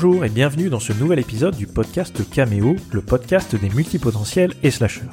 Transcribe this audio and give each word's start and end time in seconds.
Bonjour 0.00 0.24
et 0.24 0.28
bienvenue 0.28 0.70
dans 0.70 0.78
ce 0.78 0.92
nouvel 0.92 1.18
épisode 1.18 1.56
du 1.56 1.66
podcast 1.66 2.22
Cameo, 2.30 2.76
le 2.92 3.02
podcast 3.02 3.56
des 3.56 3.68
multipotentiels 3.68 4.54
et 4.62 4.70
slashers. 4.70 5.10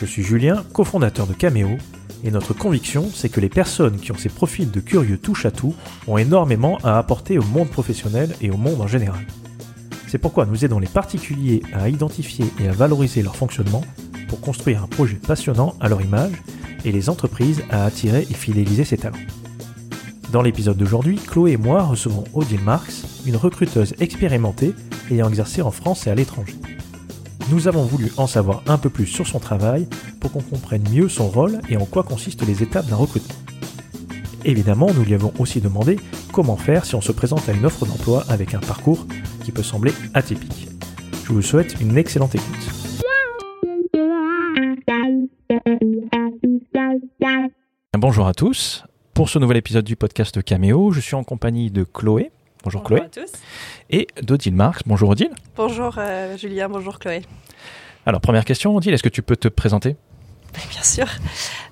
Je 0.00 0.06
suis 0.06 0.22
Julien, 0.22 0.64
cofondateur 0.72 1.26
de 1.26 1.34
Cameo, 1.34 1.76
et 2.24 2.30
notre 2.30 2.54
conviction, 2.54 3.10
c'est 3.12 3.28
que 3.28 3.40
les 3.40 3.50
personnes 3.50 3.98
qui 3.98 4.10
ont 4.10 4.16
ces 4.16 4.30
profils 4.30 4.70
de 4.70 4.80
curieux 4.80 5.18
touche 5.18 5.44
à 5.44 5.50
tout 5.50 5.74
ont 6.06 6.16
énormément 6.16 6.78
à 6.82 6.96
apporter 6.96 7.36
au 7.36 7.42
monde 7.42 7.68
professionnel 7.68 8.34
et 8.40 8.50
au 8.50 8.56
monde 8.56 8.80
en 8.80 8.86
général. 8.86 9.20
C'est 10.08 10.16
pourquoi 10.16 10.46
nous 10.46 10.64
aidons 10.64 10.78
les 10.78 10.86
particuliers 10.86 11.62
à 11.74 11.90
identifier 11.90 12.46
et 12.58 12.68
à 12.68 12.72
valoriser 12.72 13.20
leur 13.20 13.36
fonctionnement 13.36 13.84
pour 14.28 14.40
construire 14.40 14.82
un 14.82 14.86
projet 14.86 15.16
passionnant 15.16 15.74
à 15.78 15.90
leur 15.90 16.00
image 16.00 16.42
et 16.86 16.90
les 16.92 17.10
entreprises 17.10 17.62
à 17.68 17.84
attirer 17.84 18.26
et 18.30 18.34
fidéliser 18.34 18.86
ces 18.86 18.96
talents. 18.96 19.18
Dans 20.32 20.42
l'épisode 20.42 20.76
d'aujourd'hui, 20.76 21.16
Chloé 21.16 21.52
et 21.52 21.56
moi 21.56 21.82
recevons 21.82 22.22
Odile 22.34 22.60
Marx, 22.60 23.04
une 23.26 23.34
recruteuse 23.34 23.94
expérimentée 23.98 24.74
ayant 25.10 25.28
exercé 25.28 25.60
en 25.60 25.72
France 25.72 26.06
et 26.06 26.10
à 26.10 26.14
l'étranger. 26.14 26.54
Nous 27.50 27.66
avons 27.66 27.82
voulu 27.82 28.12
en 28.16 28.28
savoir 28.28 28.62
un 28.68 28.78
peu 28.78 28.90
plus 28.90 29.06
sur 29.06 29.26
son 29.26 29.40
travail 29.40 29.88
pour 30.20 30.30
qu'on 30.30 30.40
comprenne 30.40 30.88
mieux 30.88 31.08
son 31.08 31.26
rôle 31.26 31.60
et 31.68 31.76
en 31.76 31.84
quoi 31.84 32.04
consistent 32.04 32.46
les 32.46 32.62
étapes 32.62 32.86
d'un 32.86 32.94
recrutement. 32.94 33.34
Évidemment, 34.44 34.92
nous 34.94 35.02
lui 35.02 35.14
avons 35.14 35.32
aussi 35.40 35.60
demandé 35.60 35.98
comment 36.32 36.56
faire 36.56 36.84
si 36.84 36.94
on 36.94 37.00
se 37.00 37.10
présente 37.10 37.48
à 37.48 37.52
une 37.52 37.66
offre 37.66 37.84
d'emploi 37.84 38.24
avec 38.28 38.54
un 38.54 38.60
parcours 38.60 39.06
qui 39.44 39.50
peut 39.50 39.64
sembler 39.64 39.92
atypique. 40.14 40.68
Je 41.24 41.32
vous 41.32 41.42
souhaite 41.42 41.74
une 41.80 41.98
excellente 41.98 42.36
écoute. 42.36 42.68
Bonjour 47.98 48.28
à 48.28 48.32
tous. 48.32 48.84
Pour 49.14 49.28
ce 49.28 49.38
nouvel 49.38 49.58
épisode 49.58 49.84
du 49.84 49.96
podcast 49.96 50.42
Caméo, 50.42 50.92
je 50.92 51.00
suis 51.00 51.14
en 51.14 51.24
compagnie 51.24 51.70
de 51.70 51.84
Chloé. 51.84 52.30
Bonjour, 52.64 52.82
Chloé. 52.82 53.00
Bonjour 53.00 53.24
à 53.24 53.26
tous. 53.26 53.38
Et 53.90 54.06
d'Odile 54.22 54.54
Marx. 54.54 54.82
Bonjour 54.86 55.10
Odile. 55.10 55.30
Bonjour 55.56 55.96
euh, 55.98 56.36
Julien, 56.38 56.68
bonjour 56.68 56.98
Chloé. 56.98 57.22
Alors 58.06 58.20
première 58.20 58.44
question 58.44 58.74
Odile, 58.74 58.94
est-ce 58.94 59.02
que 59.02 59.08
tu 59.08 59.22
peux 59.22 59.36
te 59.36 59.48
présenter? 59.48 59.96
Bien 60.70 60.82
sûr. 60.82 61.06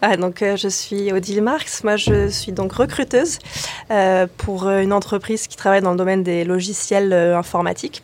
Ah, 0.03 0.17
donc 0.17 0.43
euh, 0.43 0.57
je 0.57 0.69
suis 0.69 1.13
Odile 1.13 1.43
Marx. 1.43 1.85
Moi, 1.85 1.97
je 1.97 2.29
suis 2.29 2.53
donc 2.53 2.73
recruteuse 2.73 3.39
euh, 3.91 4.27
pour 4.37 4.69
une 4.69 4.93
entreprise 4.93 5.47
qui 5.47 5.57
travaille 5.57 5.81
dans 5.81 5.93
le 5.93 5.97
domaine 5.97 6.23
des 6.23 6.45
logiciels 6.45 7.13
euh, 7.13 7.39
informatiques. 7.39 8.03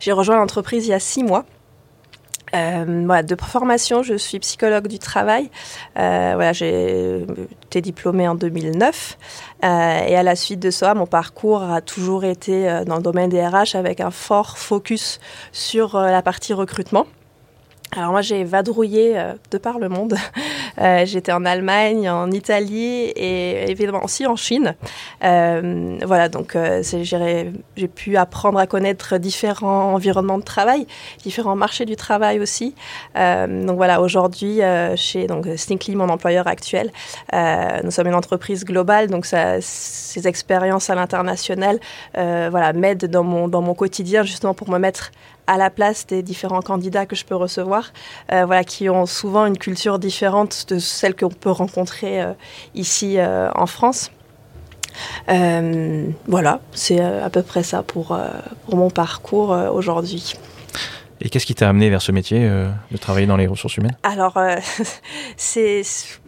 J'ai 0.00 0.12
rejoint 0.12 0.36
l'entreprise 0.36 0.86
il 0.86 0.90
y 0.90 0.94
a 0.94 1.00
six 1.00 1.22
mois. 1.22 1.44
Euh, 2.54 3.02
voilà, 3.06 3.22
de 3.22 3.36
formation, 3.40 4.02
je 4.02 4.14
suis 4.14 4.38
psychologue 4.38 4.86
du 4.86 4.98
travail. 4.98 5.50
Euh, 5.98 6.32
voilà, 6.34 6.52
j'ai 6.52 7.24
diplômée 7.80 8.28
en 8.28 8.34
2009 8.34 9.18
euh, 9.64 9.66
et 10.06 10.16
à 10.16 10.22
la 10.22 10.36
suite 10.36 10.60
de 10.60 10.70
ça, 10.70 10.94
mon 10.94 11.06
parcours 11.06 11.62
a 11.62 11.80
toujours 11.80 12.24
été 12.24 12.68
euh, 12.68 12.84
dans 12.84 12.96
le 12.96 13.02
domaine 13.02 13.30
des 13.30 13.44
RH 13.46 13.74
avec 13.74 14.00
un 14.00 14.10
fort 14.10 14.58
focus 14.58 15.20
sur 15.52 15.96
euh, 15.96 16.10
la 16.10 16.22
partie 16.22 16.52
recrutement. 16.52 17.06
Alors 17.96 18.10
moi 18.10 18.22
j'ai 18.22 18.42
vadrouillé 18.44 19.16
euh, 19.16 19.34
de 19.50 19.58
par 19.58 19.78
le 19.78 19.88
monde. 19.88 20.14
Euh, 20.80 21.06
J'étais 21.06 21.30
en 21.30 21.44
Allemagne, 21.44 22.10
en 22.10 22.32
Italie 22.32 23.04
et 23.14 23.70
évidemment 23.70 24.02
aussi 24.02 24.26
en 24.26 24.34
Chine. 24.34 24.74
Euh, 25.22 25.98
voilà 26.04 26.28
donc 26.28 26.58
j'ai 26.82 27.88
pu 27.88 28.16
apprendre 28.16 28.58
à 28.58 28.66
connaître 28.66 29.18
différents 29.18 29.94
environnements 29.94 30.38
de 30.38 30.42
travail, 30.42 30.88
différents 31.22 31.54
marchés 31.54 31.84
du 31.84 31.94
travail 31.94 32.40
aussi. 32.40 32.74
Donc 33.14 33.76
voilà 33.76 34.00
aujourd'hui 34.00 34.62
chez 34.96 35.28
donc 35.28 35.46
Sninkly 35.56 35.94
mon 35.94 36.08
employeur 36.08 36.48
actuel, 36.48 36.90
nous 37.32 37.92
sommes 37.92 38.08
une 38.08 38.16
entreprise 38.16 38.64
globale 38.64 39.08
donc 39.08 39.26
ces 39.26 40.26
expériences 40.26 40.90
à 40.90 40.96
l'international 40.96 41.78
voilà 42.14 42.72
m'aident 42.72 43.04
dans 43.04 43.22
mon 43.22 43.46
dans 43.46 43.62
mon 43.62 43.74
quotidien 43.74 44.24
justement 44.24 44.54
pour 44.54 44.70
me 44.70 44.78
mettre 44.78 45.12
à 45.46 45.56
la 45.56 45.70
place 45.70 46.06
des 46.06 46.22
différents 46.22 46.62
candidats 46.62 47.06
que 47.06 47.16
je 47.16 47.24
peux 47.24 47.34
recevoir, 47.34 47.92
euh, 48.32 48.44
voilà, 48.44 48.64
qui 48.64 48.88
ont 48.88 49.06
souvent 49.06 49.46
une 49.46 49.58
culture 49.58 49.98
différente 49.98 50.66
de 50.68 50.78
celle 50.78 51.14
qu'on 51.14 51.28
peut 51.28 51.50
rencontrer 51.50 52.22
euh, 52.22 52.32
ici 52.74 53.18
euh, 53.18 53.50
en 53.54 53.66
France. 53.66 54.10
Voilà, 55.26 56.60
c'est 56.72 57.00
à 57.00 57.28
peu 57.28 57.42
près 57.42 57.64
ça 57.64 57.82
pour, 57.82 58.16
pour 58.64 58.76
mon 58.76 58.90
parcours 58.90 59.50
aujourd'hui. 59.72 60.34
Et 61.20 61.28
qu'est-ce 61.28 61.46
qui 61.46 61.54
t'a 61.56 61.68
amené 61.68 61.90
vers 61.90 62.00
ce 62.00 62.12
métier 62.12 62.48
de 62.48 62.96
travailler 62.96 63.26
dans 63.26 63.36
les 63.36 63.48
ressources 63.48 63.76
humaines? 63.76 63.96
Alors, 64.04 64.38
c'est 65.36 65.82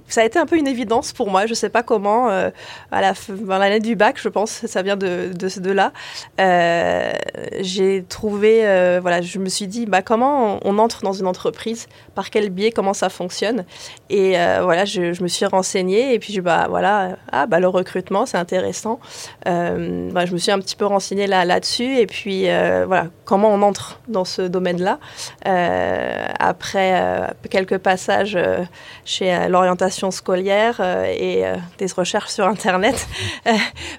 ça 0.08 0.22
a 0.22 0.24
été 0.24 0.38
un 0.38 0.46
peu 0.46 0.56
une 0.56 0.68
évidence 0.68 1.12
pour 1.12 1.30
moi. 1.30 1.46
Je 1.46 1.54
sais 1.54 1.68
pas 1.68 1.82
comment. 1.82 2.30
euh, 2.30 2.50
à 2.92 3.00
la 3.00 3.12
dans 3.28 3.58
l'année 3.58 3.80
du 3.80 3.96
bac, 3.96 4.16
je 4.20 4.28
pense, 4.28 4.50
ça 4.50 4.82
vient 4.82 4.96
de 4.96 5.32
de, 5.34 5.70
là. 5.70 5.92
Euh, 6.40 7.12
J'ai 7.60 8.04
trouvé, 8.08 8.66
euh, 8.66 8.98
voilà, 9.00 9.20
je 9.20 9.38
me 9.38 9.48
suis 9.48 9.66
dit, 9.66 9.86
bah 9.86 10.02
comment 10.02 10.58
on, 10.64 10.78
entre 10.78 11.02
dans 11.02 11.12
une 11.12 11.26
entreprise, 11.26 11.86
par 12.14 12.30
quel 12.30 12.50
biais, 12.50 12.70
comment 12.70 12.94
ça 12.94 13.08
fonctionne. 13.08 13.64
Et 14.10 14.36
voilà, 14.62 14.84
je, 14.84 15.22
me 15.22 15.28
suis 15.28 15.46
renseignée 15.46 16.14
et 16.14 16.18
puis 16.18 16.40
bah 16.40 16.66
voilà, 16.68 17.16
ah 17.32 17.46
bah 17.46 17.60
le 17.60 17.68
recrutement, 17.68 18.26
c'est 18.26 18.38
intéressant. 18.38 19.00
Bah, 19.44 20.26
je 20.26 20.32
me 20.32 20.38
suis 20.38 20.52
un 20.52 20.58
petit 20.58 20.76
peu 20.76 20.86
renseignée 20.86 21.26
là 21.26 21.44
là-dessus 21.44 21.98
et 21.98 22.06
puis 22.06 22.44
voilà, 22.86 23.08
comment 23.24 23.48
on 23.48 23.62
entre 23.62 24.00
dans 24.08 24.24
ce 24.24 24.42
domaine-là. 24.42 24.98
Après 26.38 27.34
quelques 27.50 27.78
passages 27.78 28.38
chez 29.04 29.34
euh, 29.34 29.48
scolaire 30.10 30.76
euh, 30.80 31.04
et 31.06 31.46
euh, 31.46 31.56
des 31.78 31.86
recherches 31.86 32.30
sur 32.30 32.46
Internet, 32.46 33.06
euh, 33.46 33.52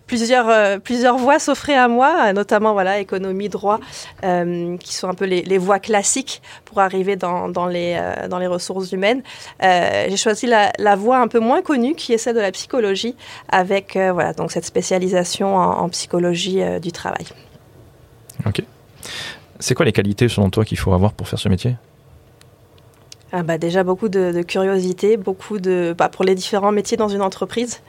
plusieurs, 0.06 0.80
plusieurs 0.81 1.18
voies 1.18 1.40
s'offraient 1.40 1.78
à 1.78 1.88
moi, 1.88 2.34
notamment 2.34 2.74
voilà, 2.74 3.00
économie, 3.00 3.50
droit, 3.50 3.80
qui 4.22 4.94
sont 4.94 5.09
un 5.09 5.13
peu 5.13 5.25
les, 5.25 5.41
les 5.41 5.57
voies 5.57 5.80
classiques 5.80 6.41
pour 6.66 6.80
arriver 6.80 7.16
dans, 7.16 7.50
dans, 7.50 7.68
les, 7.68 8.00
dans 8.30 8.40
les 8.40 8.47
ressources 8.47 8.91
humaines. 8.91 9.22
J'ai 9.62 10.18
choisi 10.18 10.46
la, 10.46 10.72
la 10.78 10.96
voie 10.96 11.18
un 11.18 11.28
peu 11.28 11.40
moins 11.40 11.62
connue, 11.62 11.96
qui 11.96 12.13
est 12.13 12.18
celle 12.18 12.36
de 12.36 12.41
la 12.41 12.52
psychologie, 12.52 13.16
avec 13.50 13.94
voilà, 13.96 14.34
donc 14.34 14.52
cette 14.52 14.66
spécialisation 14.66 15.56
en, 15.56 15.80
en 15.80 15.90
psychologie 15.90 16.62
du 16.81 16.91
travail. 16.91 17.25
Ok. 18.46 18.63
C'est 19.59 19.74
quoi 19.74 19.86
les 19.86 19.94
qualités 19.94 20.30
selon 20.30 20.50
toi 20.50 20.66
qu'il 20.66 20.78
faut 20.78 20.94
avoir 20.94 21.13
pour 21.13 21.28
faire 21.28 21.40
ce 21.40 21.50
métier? 21.50 21.75
Ah 23.34 23.44
bah 23.44 23.58
déjà 23.58 23.84
beaucoup 23.84 24.08
de, 24.08 24.42
curiosité, 24.42 25.18
beaucoup 25.18 25.60
de 25.60 25.94
bah 25.98 26.08
pour 26.08 26.24
les 26.24 26.34
différents 26.34 26.72
métiers 26.72 26.96
dans 26.96 27.10
une 27.10 27.22
entreprise, 27.22 27.82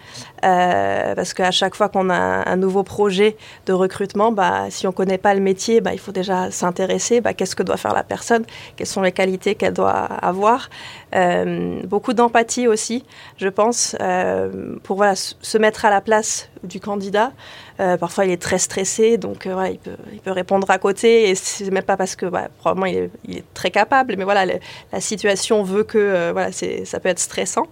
Euh, 0.45 1.15
parce 1.17 1.35
qu'à 1.35 1.51
chaque 1.51 1.75
fois 1.75 1.89
qu'on 1.89 2.11
a 2.11 2.49
un, 2.49 2.57
nouveau 2.57 2.85
projet 2.85 3.37
de 3.67 3.73
recrutement, 3.73 4.31
bah 4.33 4.67
si 4.71 4.87
on 4.87 4.93
connaît 4.93 5.19
pas 5.19 5.35
le 5.35 5.41
métier, 5.41 5.81
il 5.93 5.99
faut 5.99 6.13
déjà 6.13 6.51
s'intéresser. 6.51 7.21
Bah 7.21 7.35
qu'est-ce 7.35 7.57
que 7.57 7.63
doit 7.65 7.77
faire 7.77 7.95
la 7.95 8.05
personne 8.05 8.45
Quelles 8.77 8.87
sont 8.87 9.03
les 9.03 9.13
qualités 9.13 9.55
qu'elle 9.55 9.75
doit 9.75 9.91
avoir 9.91 10.71
Euh, 11.15 11.81
Beaucoup 11.85 12.13
d'empathie 12.15 12.67
aussi, 12.69 13.05
je 13.37 13.49
pense, 13.49 13.97
euh, 14.01 14.77
pour 14.83 15.05
se 15.15 15.59
mettre 15.59 15.85
à 15.85 15.91
la 15.91 16.01
place 16.01 16.49
du 16.63 16.81
candidat. 16.81 17.33
Euh, 17.81 17.97
parfois, 17.97 18.25
il 18.25 18.31
est 18.31 18.43
très 18.43 18.59
stressé, 18.59 19.19
donc 19.19 19.47
euh, 19.47 19.69
il, 19.71 19.79
peut, 20.21 20.31
répondre 20.31 20.71
à 20.71 20.79
côté, 20.79 21.31
et 21.31 21.35
c'est 21.35 21.71
même 21.71 21.83
pas 21.83 21.97
parce 21.97 22.17
que 22.17 22.27
probablement 22.59 22.87
il 22.87 23.37
est, 23.37 23.45
très 23.55 23.71
capable, 23.71 24.15
mais 24.17 24.25
voilà, 24.25 24.47
la 24.93 25.01
situation 25.01 25.63
veut 25.63 25.85
que 25.85 25.99
euh, 25.99 26.31
voilà, 26.33 26.51
ça 26.53 27.01
peut 27.01 27.09
être 27.09 27.19
stressant. 27.19 27.67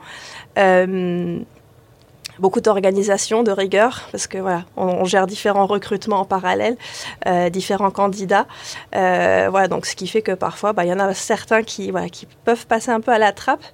Beaucoup 2.39 2.61
d'organisation, 2.61 3.43
de 3.43 3.51
rigueur, 3.51 4.03
parce 4.13 4.27
que 4.27 4.39
voilà, 4.39 4.65
on, 4.77 5.05
gère 5.05 5.27
différents 5.27 5.67
recrutements 5.67 6.21
en 6.21 6.25
parallèle, 6.25 6.77
euh, 7.27 7.49
différents 7.49 7.91
candidats. 7.91 8.47
Euh, 8.95 9.49
voilà, 9.51 9.69
donc 9.69 9.87
ce 9.87 9.97
qui 9.97 10.07
fait 10.07 10.23
que 10.23 10.33
parfois, 10.33 10.73
bah, 10.73 10.85
il 10.85 10.89
y 10.89 10.93
en 10.93 10.99
a 10.99 11.15
certains 11.15 11.63
qui, 11.63 11.91
voilà, 11.91 12.09
qui 12.09 12.27
peuvent 12.45 12.67
passer 12.67 12.91
un 12.91 13.01
peu 13.01 13.13
à 13.13 13.19
la 13.19 13.33
trappe. 13.33 13.65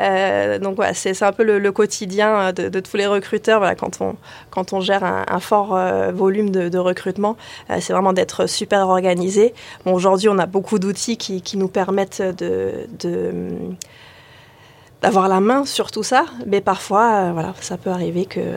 Euh, 0.00 0.58
donc 0.58 0.76
voilà, 0.76 0.94
c'est, 0.94 1.22
un 1.22 1.32
peu 1.32 1.44
le, 1.44 1.72
quotidien 1.72 2.52
de, 2.52 2.80
tous 2.80 2.96
les 2.96 3.06
recruteurs. 3.06 3.58
Voilà, 3.58 3.74
quand 3.74 4.00
on 4.00 4.16
quand 4.50 4.72
on 4.72 4.80
gère 4.80 5.04
un, 5.04 5.40
fort 5.40 5.78
volume 6.12 6.50
de, 6.50 6.68
de 6.68 6.78
recrutement, 6.78 7.36
c'est 7.80 7.92
vraiment 7.92 8.12
d'être 8.12 8.46
super 8.46 8.88
organisé. 8.88 9.54
Aujourd'hui, 9.86 10.28
on 10.28 10.38
a 10.38 10.46
beaucoup 10.46 10.78
d'outils 10.78 11.16
qui, 11.16 11.56
nous 11.56 11.68
permettent 11.68 12.22
de 12.22 12.86
d'avoir 15.02 15.28
la 15.28 15.40
main 15.40 15.64
sur 15.64 15.90
tout 15.90 16.02
ça, 16.02 16.26
mais 16.46 16.60
parfois, 16.60 17.12
euh, 17.12 17.32
voilà, 17.32 17.54
ça 17.60 17.76
peut 17.76 17.90
arriver 17.90 18.26
que 18.26 18.40
euh, 18.40 18.56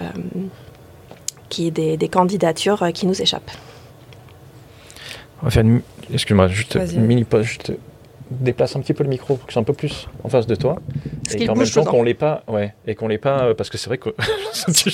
qu'il 1.50 1.66
y 1.66 1.68
ait 1.68 1.72
des, 1.72 1.98
des 1.98 2.08
candidatures 2.08 2.82
euh, 2.82 2.92
qui 2.92 3.06
nous 3.06 3.22
échappent. 3.22 3.52
On 5.42 5.46
va 5.46 5.52
faire 5.52 5.64
une... 5.64 5.82
Excuse-moi, 6.12 6.48
juste 6.48 6.76
mini 6.96 7.24
pause. 7.24 7.46
Je 7.46 7.60
te 7.60 7.72
déplace 8.32 8.76
un 8.76 8.82
petit 8.82 8.94
peu 8.94 9.04
le 9.04 9.10
micro 9.10 9.36
pour 9.36 9.46
que 9.46 9.54
c'est 9.54 9.60
un 9.60 9.64
peu 9.64 9.74
plus 9.74 10.08
en 10.24 10.30
face 10.30 10.48
de 10.48 10.56
toi. 10.56 10.78
Parce 11.24 11.36
et 11.36 11.46
qu'en 11.46 11.56
même 11.56 11.70
temps 11.70 11.84
qu'on 11.84 12.04
l'ait 12.04 12.14
pas, 12.14 12.44
ouais, 12.48 12.74
et 12.88 12.96
qu'on 12.96 13.08
l'ait 13.08 13.18
pas, 13.18 13.44
euh, 13.44 13.54
parce 13.54 13.70
que 13.70 13.78
c'est 13.78 13.88
vrai 13.88 13.98
que 13.98 14.10
je 14.68 14.90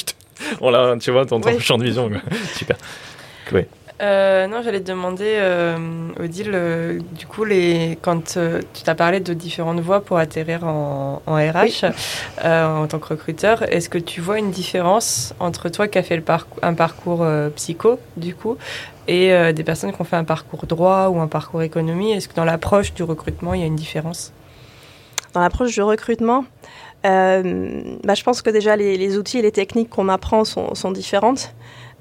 on 0.61 0.69
l'a, 0.69 0.95
tu 0.99 1.11
vois, 1.11 1.25
dans 1.25 1.39
ton 1.39 1.59
champ 1.59 1.77
de 1.77 1.83
vision, 1.83 2.09
super. 2.55 2.77
Chloé. 3.45 3.67
Euh, 3.99 4.45
non, 4.45 4.61
j'allais 4.61 4.79
te 4.79 4.87
demander, 4.87 5.37
euh, 5.39 6.09
Odile, 6.19 6.51
euh, 6.53 6.99
du 7.13 7.25
coup, 7.25 7.45
les, 7.45 7.97
quand 8.01 8.37
euh, 8.37 8.61
tu 8.73 8.83
t'as 8.83 8.93
parlé 8.93 9.19
de 9.19 9.33
différentes 9.33 9.79
voies 9.79 10.01
pour 10.01 10.17
atterrir 10.19 10.65
en, 10.65 11.21
en 11.25 11.35
RH 11.35 11.85
euh, 12.43 12.83
en 12.83 12.87
tant 12.87 12.99
que 12.99 13.07
recruteur, 13.07 13.63
est-ce 13.63 13.89
que 13.89 13.97
tu 13.97 14.21
vois 14.21 14.37
une 14.37 14.51
différence 14.51 15.33
entre 15.39 15.69
toi 15.69 15.87
qui 15.87 15.97
as 15.97 16.03
fait 16.03 16.15
le 16.15 16.21
parcours, 16.21 16.59
un 16.61 16.75
parcours 16.75 17.23
euh, 17.23 17.49
psycho, 17.49 17.99
du 18.17 18.35
coup, 18.35 18.57
et 19.07 19.53
des 19.53 19.63
personnes 19.63 19.93
qui 19.93 20.01
ont 20.01 20.05
fait 20.05 20.17
un 20.17 20.25
parcours 20.25 20.65
droit 20.65 21.07
ou 21.07 21.21
un 21.21 21.27
parcours 21.27 21.61
économie? 21.61 22.11
Est-ce 22.11 22.27
que 22.27 22.35
dans 22.35 22.43
l'approche 22.43 22.93
du 22.93 23.03
recrutement, 23.03 23.53
il 23.53 23.61
y 23.61 23.63
a 23.63 23.67
une 23.67 23.77
différence? 23.77 24.33
Dans 25.33 25.39
l'approche 25.39 25.73
du 25.73 25.81
recrutement, 25.81 26.43
euh, 27.05 27.97
bah, 28.03 28.15
je 28.15 28.23
pense 28.23 28.41
que 28.41 28.49
déjà 28.49 28.75
les, 28.75 29.17
outils 29.17 29.39
et 29.39 29.41
les 29.41 29.51
techniques 29.51 29.89
qu'on 29.89 30.09
apprend 30.09 30.43
sont, 30.43 30.75
sont 30.75 30.91
différentes. 30.91 31.53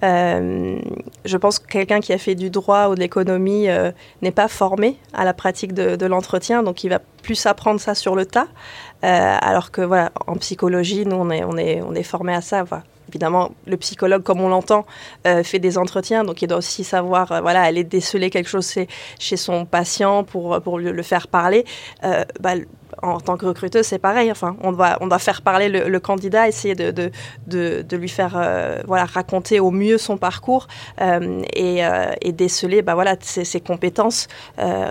Euh, 0.02 0.78
je 1.24 1.36
pense 1.36 1.58
que 1.58 1.66
quelqu'un 1.66 2.00
qui 2.00 2.12
a 2.12 2.18
fait 2.18 2.34
du 2.34 2.50
droit 2.50 2.88
ou 2.88 2.94
de 2.94 3.00
l'économie 3.00 3.68
euh, 3.68 3.92
n'est 4.22 4.30
pas 4.30 4.48
formé 4.48 4.98
à 5.14 5.24
la 5.24 5.32
pratique 5.32 5.72
de, 5.72 6.06
l'entretien, 6.06 6.62
donc 6.62 6.84
il 6.84 6.90
va 6.90 7.00
plus 7.22 7.46
apprendre 7.46 7.80
ça 7.80 7.94
sur 7.94 8.14
le 8.14 8.26
tas. 8.26 8.48
Euh, 9.04 9.38
alors 9.40 9.70
que 9.70 9.80
voilà, 9.80 10.12
en 10.26 10.34
psychologie, 10.36 11.06
nous 11.06 11.16
on 11.16 11.30
est, 11.30 11.44
on 11.44 11.56
est, 11.56 11.80
on 11.82 11.94
est 11.94 12.02
formé 12.02 12.34
à 12.34 12.40
ça. 12.40 12.62
Voilà. 12.64 12.84
Évidemment, 13.08 13.52
le 13.66 13.76
psychologue, 13.76 14.24
comme 14.24 14.40
on 14.40 14.48
l'entend, 14.48 14.84
fait 15.22 15.60
des 15.60 15.78
entretiens, 15.78 16.24
donc 16.24 16.42
il 16.42 16.48
doit 16.48 16.58
aussi 16.58 16.82
savoir, 16.82 17.40
voilà, 17.40 17.62
aller 17.62 17.84
déceler 17.84 18.30
quelque 18.30 18.48
chose 18.48 18.74
chez 19.20 19.36
son 19.36 19.64
patient 19.64 20.24
pour, 20.24 20.60
pour 20.60 20.80
le, 20.80 21.02
faire 21.04 21.28
parler. 21.28 21.64
Bah, 22.02 22.54
en 23.02 23.20
tant 23.20 23.36
que 23.36 23.46
recruteuse, 23.46 23.86
c'est 23.86 23.98
pareil. 23.98 24.30
Enfin, 24.30 24.56
on 24.62 24.72
doit, 24.72 25.18
faire 25.18 25.42
parler 25.42 25.68
le, 25.68 26.00
candidat, 26.00 26.48
essayer 26.48 26.74
de, 26.74 27.10
lui 27.96 28.08
faire 28.08 28.34
euh, 28.36 28.82
raconter 28.86 29.60
au 29.60 29.70
mieux 29.70 29.98
son 29.98 30.16
parcours 30.16 30.66
euh, 31.00 31.42
et, 31.54 31.84
euh, 31.84 32.12
et, 32.20 32.32
déceler 32.32 32.82
bah, 32.82 32.94
voilà, 32.94 33.16
ses, 33.20 33.60
compétences 33.60 34.28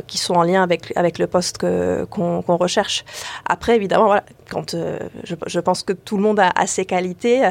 qui 0.08 0.18
sont 0.18 0.36
en 0.36 0.44
lien 0.44 0.64
avec, 0.64 1.20
le 1.20 1.28
poste 1.28 1.58
qu'on 1.58 2.42
recherche. 2.48 3.06
Après, 3.48 3.76
évidemment, 3.76 4.06
voilà, 4.06 4.24
quand, 4.50 4.76
je, 5.24 5.60
pense 5.60 5.84
que 5.84 5.94
tout 5.94 6.18
le 6.18 6.24
monde 6.24 6.40
a, 6.40 6.68
ses 6.68 6.86
qualités, 6.86 7.50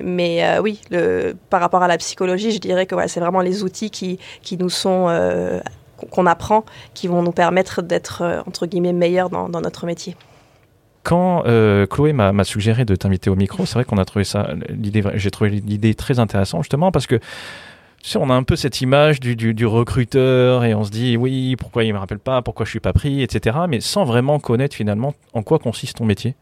mais 0.00 0.58
oui, 0.60 0.80
par 1.50 1.60
rapport 1.60 1.82
à 1.82 1.88
la 1.88 1.98
psychologie, 1.98 2.52
je 2.52 2.58
dirais 2.58 2.86
que 2.86 2.94
c'est 3.08 3.20
vraiment 3.20 3.40
les 3.40 3.62
outils 3.62 3.90
qui 3.90 4.18
nous 4.58 4.70
sont 4.70 5.08
qu'on 6.10 6.26
apprend 6.26 6.64
qui 6.94 7.08
vont 7.08 7.22
nous 7.22 7.32
permettre 7.32 7.82
d'être, 7.82 8.22
euh, 8.22 8.40
entre 8.46 8.66
guillemets, 8.66 8.92
meilleurs 8.92 9.30
dans, 9.30 9.48
notre 9.48 9.86
métier. 9.86 10.16
Quand 11.02 11.44
euh, 11.46 11.86
Chloé 11.86 12.12
m'a 12.12 12.44
suggéré 12.44 12.84
de 12.84 12.96
t'inviter 12.96 13.30
au 13.30 13.36
micro, 13.36 13.66
c'est 13.66 13.74
vrai 13.74 13.84
qu'on 13.84 13.98
a 13.98 14.04
trouvé 14.04 14.24
ça, 14.24 14.48
j'ai 15.14 15.30
trouvé 15.30 15.50
l'idée 15.50 15.94
très 15.94 16.18
intéressante 16.18 16.62
justement 16.62 16.90
parce 16.92 17.06
que 17.06 17.20
tu 18.04 18.18
on 18.18 18.28
a 18.28 18.34
un 18.34 18.42
peu 18.42 18.54
cette 18.54 18.82
image 18.82 19.18
du, 19.18 19.66
recruteur 19.66 20.64
et 20.64 20.74
on 20.74 20.84
se 20.84 20.90
dit 20.90 21.16
oui, 21.16 21.56
pourquoi 21.56 21.84
il 21.84 21.94
me 21.94 21.98
rappelle 21.98 22.18
pas, 22.18 22.42
pourquoi 22.42 22.66
je 22.66 22.70
suis 22.70 22.80
pas 22.80 22.92
pris, 22.92 23.22
etc. 23.22 23.56
Mais 23.66 23.80
sans 23.80 24.04
vraiment 24.04 24.38
connaître 24.38 24.76
finalement 24.76 25.14
en 25.32 25.42
quoi 25.42 25.58
consiste 25.58 25.96
ton 25.96 26.04
métier. 26.04 26.34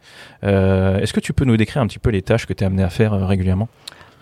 Euh, 0.42 0.98
est-ce 0.98 1.12
que 1.12 1.20
tu 1.20 1.32
peux 1.32 1.44
nous 1.44 1.56
décrire 1.56 1.80
un 1.80 1.86
petit 1.86 2.00
peu 2.00 2.10
les 2.10 2.22
tâches 2.22 2.46
que 2.46 2.52
tu 2.52 2.64
es 2.64 2.66
amené 2.66 2.82
à 2.82 2.90
faire 2.90 3.26
régulièrement? 3.26 3.68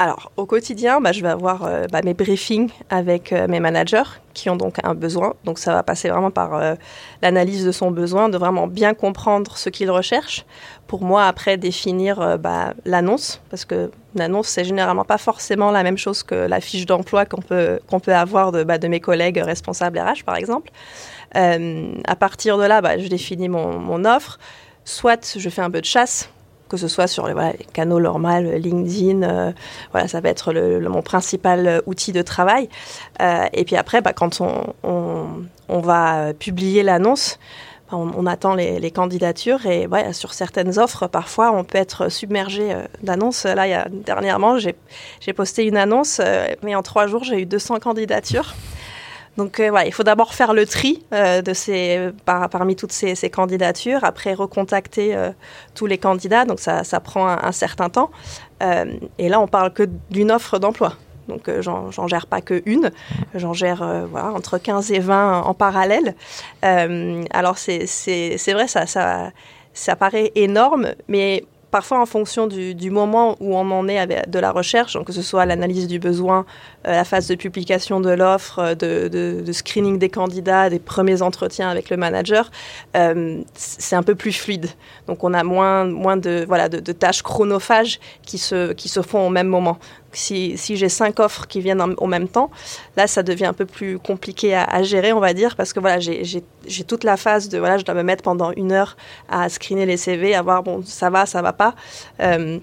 Alors, 0.00 0.32
au 0.38 0.46
quotidien, 0.46 1.02
bah, 1.02 1.12
je 1.12 1.20
vais 1.20 1.28
avoir 1.28 1.64
euh, 1.64 1.84
bah, 1.92 2.00
mes 2.02 2.14
briefings 2.14 2.70
avec 2.88 3.34
euh, 3.34 3.46
mes 3.48 3.60
managers 3.60 4.08
qui 4.32 4.48
ont 4.48 4.56
donc 4.56 4.76
un 4.82 4.94
besoin. 4.94 5.34
Donc, 5.44 5.58
ça 5.58 5.74
va 5.74 5.82
passer 5.82 6.08
vraiment 6.08 6.30
par 6.30 6.54
euh, 6.54 6.74
l'analyse 7.20 7.66
de 7.66 7.70
son 7.70 7.90
besoin, 7.90 8.30
de 8.30 8.38
vraiment 8.38 8.66
bien 8.66 8.94
comprendre 8.94 9.58
ce 9.58 9.68
qu'il 9.68 9.90
recherche. 9.90 10.46
Pour 10.86 11.04
moi, 11.04 11.26
après, 11.26 11.58
définir 11.58 12.38
bah, 12.38 12.72
l'annonce, 12.86 13.42
parce 13.50 13.66
que 13.66 13.90
l'annonce, 14.14 14.48
c'est 14.48 14.64
généralement 14.64 15.04
pas 15.04 15.18
forcément 15.18 15.70
la 15.70 15.82
même 15.82 15.98
chose 15.98 16.22
que 16.22 16.34
la 16.34 16.62
fiche 16.62 16.86
d'emploi 16.86 17.26
qu'on 17.26 17.42
peut, 17.42 17.78
peut 18.02 18.14
avoir 18.14 18.52
de, 18.52 18.64
de 18.64 18.88
mes 18.88 19.00
collègues 19.00 19.36
responsables 19.44 19.98
RH, 19.98 20.24
par 20.24 20.36
exemple. 20.36 20.70
à 21.34 22.16
partir 22.18 22.56
de 22.56 22.64
là, 22.64 22.80
je 22.98 23.08
définis 23.08 23.50
mon, 23.50 23.78
mon 23.78 24.06
offre. 24.06 24.38
Soit 24.86 25.36
je 25.36 25.48
fais 25.50 25.60
un 25.60 25.70
peu 25.70 25.82
de 25.82 25.86
chasse, 25.86 26.30
que 26.70 26.76
ce 26.76 26.88
soit 26.88 27.08
sur 27.08 27.26
les, 27.26 27.34
canaux 27.74 28.00
normaux, 28.00 28.40
LinkedIn, 28.40 29.22
euh, 29.22 29.52
voilà, 29.90 30.08
ça 30.08 30.20
va 30.20 30.30
être 30.30 30.52
mon 30.52 31.02
principal 31.02 31.66
euh, 31.66 31.80
outil 31.84 32.12
de 32.12 32.22
travail. 32.22 32.68
Euh, 33.20 33.46
et 33.52 33.64
puis 33.64 33.76
après, 33.76 34.00
bah, 34.00 34.12
quand 34.12 34.40
on, 34.40 34.72
on, 35.68 35.80
va 35.80 36.32
publier 36.32 36.82
l'annonce, 36.82 37.38
bah, 37.90 37.98
on, 37.98 38.26
attend 38.26 38.54
les, 38.54 38.90
candidatures 38.92 39.66
et 39.66 39.88
ouais, 39.88 40.12
sur 40.12 40.32
certaines 40.32 40.78
offres, 40.78 41.08
parfois, 41.08 41.52
on 41.52 41.64
peut 41.64 41.78
être 41.78 42.08
submergé 42.08 42.74
d'annonces. 43.02 43.44
Là, 43.44 43.66
y 43.66 43.74
a, 43.74 43.88
dernièrement, 43.90 44.58
j'ai 44.58 45.32
posté 45.34 45.66
une 45.66 45.76
annonce, 45.76 46.20
mais 46.62 46.74
en 46.76 46.82
trois 46.82 47.08
jours, 47.08 47.24
j'ai 47.24 47.42
eu 47.42 47.46
200 47.46 47.80
candidatures. 47.80 48.54
Donc 49.36 49.60
euh, 49.60 49.70
voilà, 49.70 49.86
il 49.86 49.92
faut 49.92 50.02
d'abord 50.02 50.34
faire 50.34 50.52
le 50.52 50.66
tri 50.66 51.04
euh, 51.12 51.40
de 51.40 51.52
ces, 51.54 52.10
parmi 52.24 52.76
toutes 52.76 52.92
ces, 52.92 53.30
candidatures, 53.30 54.04
après 54.04 54.34
recontacter 54.34 55.14
euh, 55.14 55.30
tous 55.74 55.86
les 55.86 55.98
candidats, 55.98 56.44
donc 56.44 56.60
ça, 56.60 56.82
prend 57.00 57.28
un, 57.28 57.52
certain 57.52 57.88
temps. 57.88 58.10
et 58.60 59.28
là, 59.28 59.40
on 59.40 59.46
parle 59.46 59.72
que 59.72 59.88
d'une 60.10 60.30
offre 60.30 60.58
d'emploi. 60.58 60.94
Donc 61.28 61.48
j'en 61.60 62.08
gère 62.08 62.26
pas 62.26 62.40
que 62.40 62.60
une, 62.66 62.90
j'en 63.34 63.52
gère 63.52 63.84
voilà, 64.10 64.32
entre 64.32 64.58
15 64.58 64.90
et 64.90 64.98
20 64.98 65.42
en 65.42 65.54
parallèle. 65.54 66.16
alors 66.62 67.56
c'est 67.56 68.52
vrai, 68.52 68.66
ça, 68.66 68.86
ça, 68.86 69.30
ça 69.72 69.96
paraît 69.96 70.32
énorme, 70.34 70.88
mais 71.08 71.44
parfois 71.70 72.00
en 72.00 72.06
fonction 72.06 72.46
du, 72.46 72.90
moment 72.90 73.36
où 73.40 73.56
on 73.56 73.70
en 73.70 73.88
est 73.88 73.98
avec 73.98 74.28
de 74.28 74.38
la 74.38 74.50
recherche, 74.50 74.98
que 75.04 75.12
ce 75.12 75.22
soit 75.22 75.46
l'analyse 75.46 75.86
du 75.86 75.98
besoin, 75.98 76.44
euh, 76.86 76.92
la 76.92 77.04
phase 77.04 77.28
de 77.28 77.34
publication 77.34 78.00
de 78.00 78.10
l'offre, 78.10 78.58
euh, 78.58 79.40
de, 79.40 79.52
screening 79.52 79.98
des 79.98 80.08
candidats, 80.08 80.70
des 80.70 80.78
premiers 80.78 81.22
entretiens 81.22 81.68
avec 81.68 81.90
le 81.90 81.96
manager, 81.96 82.50
euh, 82.96 83.42
c'est 83.54 83.96
un 83.96 84.02
peu 84.02 84.14
plus 84.14 84.32
fluide. 84.32 84.68
Donc 85.06 85.24
on 85.24 85.32
a 85.34 85.44
moins, 85.44 85.86
de, 86.16 86.44
voilà, 86.46 86.68
de, 86.68 86.92
tâches 86.92 87.22
chronophages 87.22 88.00
qui 88.22 88.38
se, 88.38 88.72
qui 88.72 88.88
se 88.88 89.02
font 89.02 89.26
au 89.26 89.30
même 89.30 89.48
moment. 89.48 89.78
Si, 90.12 90.58
si 90.58 90.76
j'ai 90.76 90.88
cinq 90.88 91.20
offres 91.20 91.46
qui 91.46 91.60
viennent 91.60 91.80
en, 91.80 92.06
même 92.06 92.28
temps, 92.28 92.50
là, 92.96 93.06
ça 93.06 93.22
devient 93.22 93.46
un 93.46 93.52
peu 93.52 93.66
plus 93.66 93.98
compliqué 93.98 94.54
à, 94.54 94.82
gérer, 94.82 95.12
on 95.12 95.20
va 95.20 95.34
dire, 95.34 95.56
parce 95.56 95.72
que 95.72 95.80
voilà, 95.80 96.00
j'ai 96.00 96.84
toute 96.86 97.04
la 97.04 97.16
phase 97.16 97.48
de, 97.48 97.58
voilà, 97.58 97.78
je 97.78 97.84
dois 97.84 97.94
me 97.94 98.02
mettre 98.02 98.22
pendant 98.22 98.50
une 98.52 98.72
heure 98.72 98.96
à 99.28 99.48
screener 99.48 99.86
les 99.86 99.96
CV, 99.96 100.34
à 100.34 100.42
voir, 100.42 100.62
bon, 100.62 100.82
ça 100.84 101.10
va, 101.10 101.26
ça 101.26 101.42
va 101.42 101.52
pas. 101.52 101.74
Euh, 102.20 102.58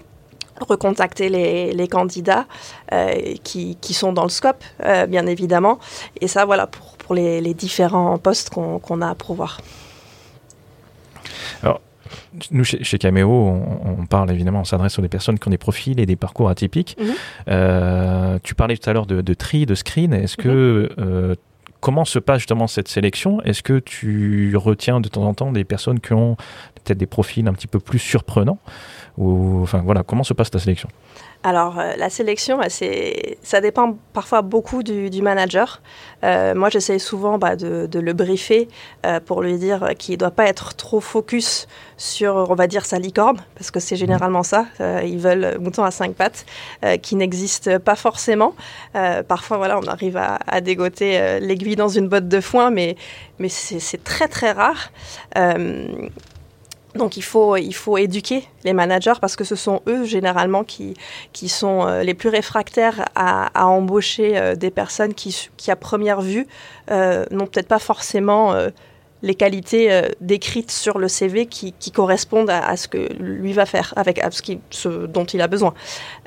recontacter 0.60 1.28
les, 1.28 1.88
candidats 1.88 2.46
euh, 2.92 3.34
qui, 3.44 3.94
sont 3.94 4.12
dans 4.12 4.24
le 4.24 4.28
scope, 4.28 4.64
euh, 4.84 5.06
bien 5.06 5.26
évidemment. 5.26 5.78
Et 6.20 6.28
ça, 6.28 6.44
voilà, 6.44 6.66
pour, 6.66 7.14
les 7.14 7.54
différents 7.54 8.18
postes 8.18 8.50
qu'on 8.50 9.00
a 9.00 9.08
à 9.08 9.14
pourvoir. 9.14 9.60
Alors, 11.62 11.80
nous, 12.50 12.64
chez, 12.64 12.82
chez 12.84 12.98
Cameo, 12.98 13.30
on, 13.30 14.06
parle 14.06 14.30
évidemment, 14.30 14.60
on 14.60 14.64
s'adresse 14.64 14.98
aux 14.98 15.02
des 15.02 15.08
personnes 15.08 15.38
qui 15.38 15.48
ont 15.48 15.50
des 15.50 15.58
profils 15.58 15.98
et 16.00 16.06
des 16.06 16.16
parcours 16.16 16.48
atypiques. 16.48 16.96
Mhm. 17.00 17.06
Euh, 17.48 18.38
tu 18.42 18.54
parlais 18.54 18.76
tout 18.76 18.88
à 18.88 18.92
l'heure 18.92 19.06
de, 19.06 19.20
de, 19.20 19.34
tri, 19.34 19.66
de 19.66 19.74
screen. 19.74 20.12
Est-ce 20.12 20.36
que 20.36 20.88
mhm. 20.96 21.04
euh, 21.04 21.34
comment 21.80 22.04
se 22.04 22.18
passe 22.18 22.38
justement 22.38 22.66
cette 22.66 22.88
sélection? 22.88 23.42
Est-ce 23.42 23.62
que 23.62 23.78
tu 23.78 24.56
retiens 24.56 25.00
de 25.00 25.08
temps 25.08 25.24
en 25.24 25.34
temps 25.34 25.52
des 25.52 25.64
personnes 25.64 26.00
qui 26.00 26.12
ont 26.12 26.36
peut-être 26.84 26.98
des 26.98 27.06
profils 27.06 27.46
un 27.46 27.52
petit 27.52 27.68
peu 27.68 27.80
plus 27.80 27.98
surprenants? 27.98 28.58
Ou 29.16 29.62
enfin 29.62 29.82
voilà, 29.84 30.02
comment 30.02 30.24
se 30.24 30.34
passe 30.34 30.50
ta 30.50 30.58
sélection? 30.58 30.88
Alors, 31.44 31.78
euh, 31.78 31.92
la 31.96 32.10
sélection, 32.10 32.58
bah, 32.58 32.66
ça 32.68 33.60
dépend 33.60 33.96
parfois 34.12 34.42
beaucoup 34.42 34.82
du, 34.82 35.22
manager. 35.22 35.80
Euh, 36.24 36.52
moi, 36.54 36.68
j'essaie 36.68 36.98
souvent 36.98 37.38
bah, 37.38 37.54
de, 37.54 37.88
le 37.98 38.12
briefer 38.12 38.68
euh, 39.06 39.20
pour 39.20 39.42
lui 39.42 39.56
dire 39.56 39.90
qu'il 39.98 40.14
ne 40.14 40.18
doit 40.18 40.32
pas 40.32 40.46
être 40.46 40.74
trop 40.74 41.00
focus 41.00 41.68
sur, 41.96 42.34
on 42.50 42.54
va 42.54 42.66
dire, 42.66 42.84
sa 42.84 42.98
licorne, 42.98 43.38
parce 43.54 43.70
que 43.70 43.78
c'est 43.78 43.94
mmh. 43.94 43.98
généralement 43.98 44.42
ça. 44.42 44.66
ils 45.04 45.18
veulent 45.18 45.58
mouton 45.60 45.84
à 45.84 45.90
cinq 45.92 46.14
pattes, 46.14 46.44
qui 47.02 47.14
n'existe 47.14 47.78
pas 47.78 47.96
forcément. 47.96 48.54
parfois, 49.28 49.58
voilà, 49.58 49.78
on 49.78 49.86
arrive 49.86 50.16
à, 50.16 50.38
à 50.46 50.60
dégoter 50.60 51.38
l'aiguille 51.40 51.76
dans 51.76 51.88
une 51.88 52.08
botte 52.08 52.28
de 52.28 52.40
foin, 52.40 52.70
mais, 52.70 52.96
mais 53.38 53.48
c'est 53.48 54.02
très, 54.02 54.26
très 54.26 54.52
rare. 54.52 54.90
Donc 56.94 57.16
il 57.16 57.22
faut, 57.22 57.56
il 57.56 57.74
faut 57.74 57.98
éduquer 57.98 58.44
les 58.64 58.72
managers 58.72 59.14
parce 59.20 59.36
que 59.36 59.44
ce 59.44 59.56
sont 59.56 59.82
eux 59.86 60.04
généralement 60.04 60.64
qui, 60.64 60.94
qui 61.32 61.48
sont 61.48 61.86
euh, 61.86 62.02
les 62.02 62.14
plus 62.14 62.30
réfractaires 62.30 63.04
à, 63.14 63.66
embaucher 63.66 64.38
euh, 64.38 64.54
des 64.54 64.70
personnes 64.70 65.14
qui, 65.14 65.48
qui 65.56 65.70
à 65.70 65.76
première 65.76 66.22
vue, 66.22 66.46
euh, 66.90 67.24
n'ont 67.30 67.46
peut-être 67.46 67.68
pas 67.68 67.78
forcément 67.78 68.54
les 69.22 69.34
qualités 69.34 70.02
décrites 70.20 70.70
sur 70.70 70.98
le 70.98 71.08
CV 71.08 71.46
qui, 71.46 71.72
qui 71.72 71.90
correspondent 71.90 72.50
à, 72.50 72.76
ce 72.76 72.86
que 72.88 73.12
lui 73.20 73.52
va 73.52 73.66
faire, 73.66 73.92
avec 73.96 74.20
ce, 74.30 74.42
qui, 74.42 74.60
ce 74.70 74.88
dont 74.88 75.24
il 75.24 75.40
a 75.40 75.48
besoin. 75.48 75.74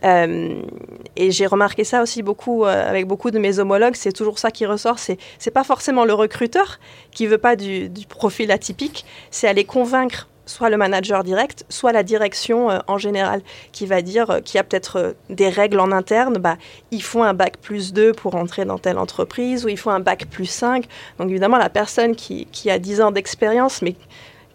et 0.03 1.31
j'ai 1.31 1.45
remarqué 1.45 1.83
ça 1.83 2.01
aussi 2.01 2.21
beaucoup 2.21 2.65
avec 2.65 3.07
beaucoup 3.07 3.31
de 3.31 3.39
mes 3.39 3.59
homologues, 3.59 3.95
c'est 3.95 4.11
toujours 4.11 4.39
ça 4.39 4.51
qui 4.51 4.65
ressort, 4.65 4.99
c'est, 4.99 5.17
c'est 5.39 5.51
pas 5.51 5.63
forcément 5.63 6.05
le 6.05 6.13
recruteur 6.13 6.79
qui 7.11 7.27
veut 7.27 7.37
pas 7.37 7.55
du, 7.55 7.89
du 7.89 8.05
profil 8.05 8.51
atypique, 8.51 9.05
c'est 9.31 9.47
aller 9.47 9.65
convaincre 9.65 10.27
soit 10.45 10.69
le 10.69 10.77
manager 10.77 11.23
direct, 11.23 11.65
soit 11.69 11.91
la 11.91 12.03
direction 12.03 12.69
euh, 12.69 12.79
en 12.87 12.97
général, 12.97 13.41
qui 13.71 13.85
va 13.85 14.01
dire 14.01 14.29
euh, 14.29 14.39
qu'il 14.39 14.55
y 14.55 14.59
a 14.59 14.63
peut-être 14.63 14.97
euh, 14.97 15.11
des 15.29 15.49
règles 15.49 15.79
en 15.79 15.91
interne, 15.91 16.37
bah, 16.37 16.57
il 16.91 17.03
faut 17.03 17.23
un 17.23 17.33
bac 17.33 17.57
plus 17.57 17.93
2 17.93 18.13
pour 18.13 18.35
entrer 18.35 18.65
dans 18.65 18.77
telle 18.77 18.97
entreprise, 18.97 19.65
ou 19.65 19.69
il 19.69 19.77
faut 19.77 19.89
un 19.89 19.99
bac 19.99 20.25
plus 20.29 20.47
5. 20.47 20.85
Donc 21.19 21.29
évidemment, 21.29 21.57
la 21.57 21.69
personne 21.69 22.15
qui, 22.15 22.47
a 22.69 22.79
10 22.79 23.01
ans 23.01 23.11
d'expérience, 23.11 23.81
mais 23.81 23.95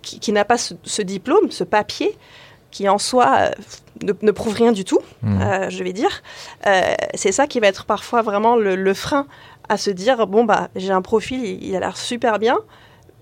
qui, 0.02 0.30
n'a 0.30 0.44
pas 0.44 0.56
ce, 0.56 1.02
diplôme, 1.02 1.50
ce 1.50 1.64
papier, 1.64 2.16
qui 2.70 2.88
en 2.88 2.98
soi 2.98 3.50
ne, 4.02 4.12
ne 4.22 4.30
prouve 4.30 4.54
rien 4.54 4.70
du 4.70 4.84
tout, 4.84 5.00
mmh. 5.22 5.68
je 5.68 5.82
vais 5.82 5.92
dire. 5.92 6.22
c'est 7.14 7.32
ça 7.32 7.48
qui 7.48 7.58
va 7.58 7.66
être 7.66 7.86
parfois 7.86 8.22
vraiment 8.22 8.54
le, 8.54 8.76
le 8.76 8.94
frein 8.94 9.26
à 9.68 9.76
se 9.76 9.90
dire 9.90 10.26
bon 10.28 10.44
bah 10.44 10.68
j'ai 10.76 10.92
un 10.92 11.02
profil, 11.02 11.42
il, 11.44 11.74
a 11.74 11.80
l'air 11.80 11.96
super 11.96 12.38
bien, 12.38 12.58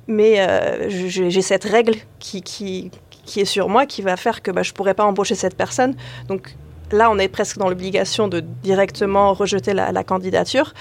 mais 0.07 0.89
j'ai 0.89 1.43
cette 1.43 1.65
règle 1.65 1.95
qui, 2.19 2.43
qui, 2.43 2.91
qui, 3.25 3.41
est 3.41 3.45
sur 3.45 3.69
moi 3.69 3.87
qui 3.87 4.03
va 4.03 4.17
faire 4.17 4.43
que 4.43 4.51
bah, 4.51 4.63
je 4.63 4.73
pourrais 4.73 4.95
pas 4.95 5.05
embaucher 5.05 5.35
cette 5.35 5.57
personne. 5.57 5.97
Donc 6.29 6.55
là, 6.93 7.11
on 7.11 7.19
est 7.19 7.29
presque 7.29 7.59
dans 7.59 7.69
l'obligation 7.69 8.29
de 8.29 8.41
directement 8.41 9.33
rejeter 9.35 9.75
la, 9.75 10.05
candidature, 10.05 10.73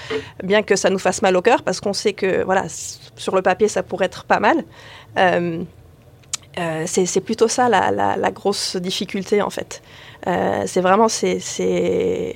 bien 0.42 0.62
que 0.62 0.76
ça 0.76 0.90
nous 0.90 0.98
fasse 0.98 1.22
mal 1.22 1.36
au 1.36 1.42
cœur, 1.42 1.62
parce 1.62 1.80
qu'on 1.80 1.92
sait 1.92 2.12
que, 2.12 2.42
voilà, 2.44 2.64
sur 3.16 3.34
le 3.34 3.42
papier, 3.42 3.68
ça 3.68 3.82
pourrait 3.82 4.06
être 4.06 4.24
pas 4.24 4.40
mal. 4.40 4.64
Euh, 5.18 5.62
euh, 6.58 6.84
c'est 6.86 7.20
plutôt 7.20 7.48
ça 7.48 7.68
la, 7.68 8.30
grosse 8.30 8.76
difficulté, 8.76 9.42
en 9.42 9.50
fait. 9.50 9.82
Euh, 10.26 10.62
c'est 10.66 10.80
vraiment 10.80 11.08
c'est 11.08 12.34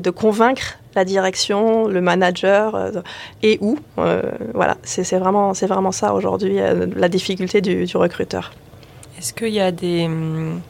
de 0.00 0.10
convaincre 0.10 0.78
la 0.94 1.04
direction, 1.04 1.86
le 1.88 2.00
manager 2.00 2.90
et 3.42 3.58
où. 3.60 3.78
voilà, 4.54 4.76
c'est 4.82 5.18
vraiment, 5.18 5.52
vraiment 5.52 5.92
ça 5.92 6.14
aujourd'hui, 6.14 6.58
la 6.96 7.08
difficulté 7.08 7.60
du, 7.60 7.84
du 7.84 7.96
recruteur. 7.96 8.52
Est-ce 9.18 9.32
qu'il 9.32 9.52
y 9.52 9.60
a 9.60 9.72
des 9.72 10.06
hum, 10.06 10.60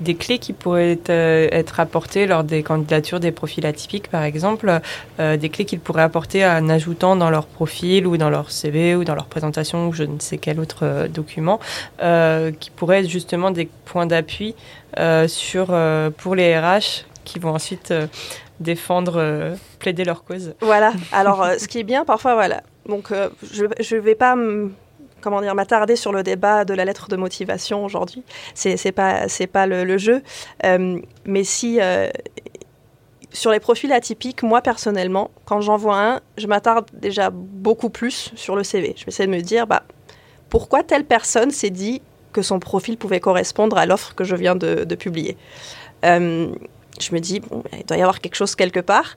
des 0.00 0.14
clés 0.14 0.38
qui 0.38 0.52
pourraient 0.52 0.92
être, 0.92 1.10
euh, 1.10 1.48
être, 1.50 1.80
apportées 1.80 2.26
lors 2.26 2.44
des 2.44 2.62
candidatures 2.62 3.20
des 3.20 3.32
profils 3.32 3.64
atypiques, 3.66 4.08
par 4.08 4.22
exemple, 4.22 4.80
euh, 5.20 5.36
des 5.36 5.48
clés 5.48 5.64
qu'ils 5.64 5.80
pourraient 5.80 6.02
apporter 6.02 6.44
en 6.44 6.68
ajoutant 6.68 7.16
dans 7.16 7.30
leur 7.30 7.46
profil 7.46 8.06
ou 8.06 8.16
dans 8.16 8.30
leur 8.30 8.50
CV 8.50 8.94
ou 8.94 9.04
dans 9.04 9.14
leur 9.14 9.26
présentation 9.26 9.88
ou 9.88 9.92
je 9.92 10.04
ne 10.04 10.18
sais 10.18 10.38
quel 10.38 10.60
autre 10.60 10.80
euh, 10.82 11.08
document, 11.08 11.60
qui 12.60 12.70
pourraient 12.70 13.00
être 13.00 13.08
justement 13.08 13.50
des 13.50 13.68
points 13.84 14.06
d'appui 14.06 14.54
sur 15.26 15.74
pour 16.18 16.34
les 16.34 16.58
RH 16.58 17.04
qui 17.24 17.38
vont 17.38 17.54
ensuite 17.54 17.92
défendre, 18.60 19.54
plaider 19.78 20.04
leur 20.04 20.24
cause. 20.24 20.54
Voilà. 20.60 20.92
Alors, 21.12 21.46
ce 21.58 21.66
qui 21.66 21.78
est 21.78 21.84
bien, 21.84 22.04
parfois, 22.04 22.34
voilà. 22.34 22.62
Donc, 22.88 23.12
je 23.50 23.64
ne 23.64 24.00
vais 24.00 24.14
pas 24.14 24.36
comment 25.24 25.40
dire, 25.40 25.54
m'attarder 25.54 25.96
sur 25.96 26.12
le 26.12 26.22
débat 26.22 26.66
de 26.66 26.74
la 26.74 26.84
lettre 26.84 27.08
de 27.08 27.16
motivation 27.16 27.84
aujourd'hui. 27.84 28.22
C'est, 28.54 28.76
c'est 28.76 28.92
pas, 28.92 29.26
pas 29.52 29.66
le, 29.66 29.98
jeu. 29.98 30.22
Euh, 30.64 31.00
mais 31.24 31.44
si, 31.44 31.80
euh, 31.80 32.10
sur 33.32 33.50
les 33.50 33.58
profils 33.58 33.90
atypiques, 33.90 34.42
moi 34.42 34.60
personnellement, 34.60 35.30
quand 35.46 35.62
j'en 35.62 35.78
vois 35.78 35.98
un, 35.98 36.20
je 36.36 36.46
m'attarde 36.46 36.86
déjà 36.92 37.30
beaucoup 37.32 37.88
plus 37.88 38.32
sur 38.36 38.54
le 38.54 38.62
CV. 38.62 38.94
Je 38.96 39.06
vais 39.06 39.08
essayer 39.08 39.26
de 39.26 39.34
me 39.34 39.40
dire, 39.40 39.66
bah, 39.66 39.82
pourquoi 40.50 40.82
telle 40.82 41.04
personne 41.04 41.50
s'est 41.50 41.70
dit 41.70 42.02
que 42.32 42.42
son 42.42 42.60
profil 42.60 42.98
pouvait 42.98 43.20
correspondre 43.20 43.78
à 43.78 43.86
l'offre 43.86 44.14
que 44.14 44.24
je 44.24 44.36
viens 44.36 44.54
de, 44.54 44.94
publier? 44.94 45.38
Euh, 46.04 46.52
je 47.00 47.14
me 47.14 47.20
dis, 47.20 47.40
bon, 47.40 47.62
il 47.72 47.84
doit 47.84 47.96
y 47.96 48.02
avoir 48.02 48.20
quelque 48.20 48.36
chose 48.36 48.54
quelque 48.54 48.80
part. 48.80 49.16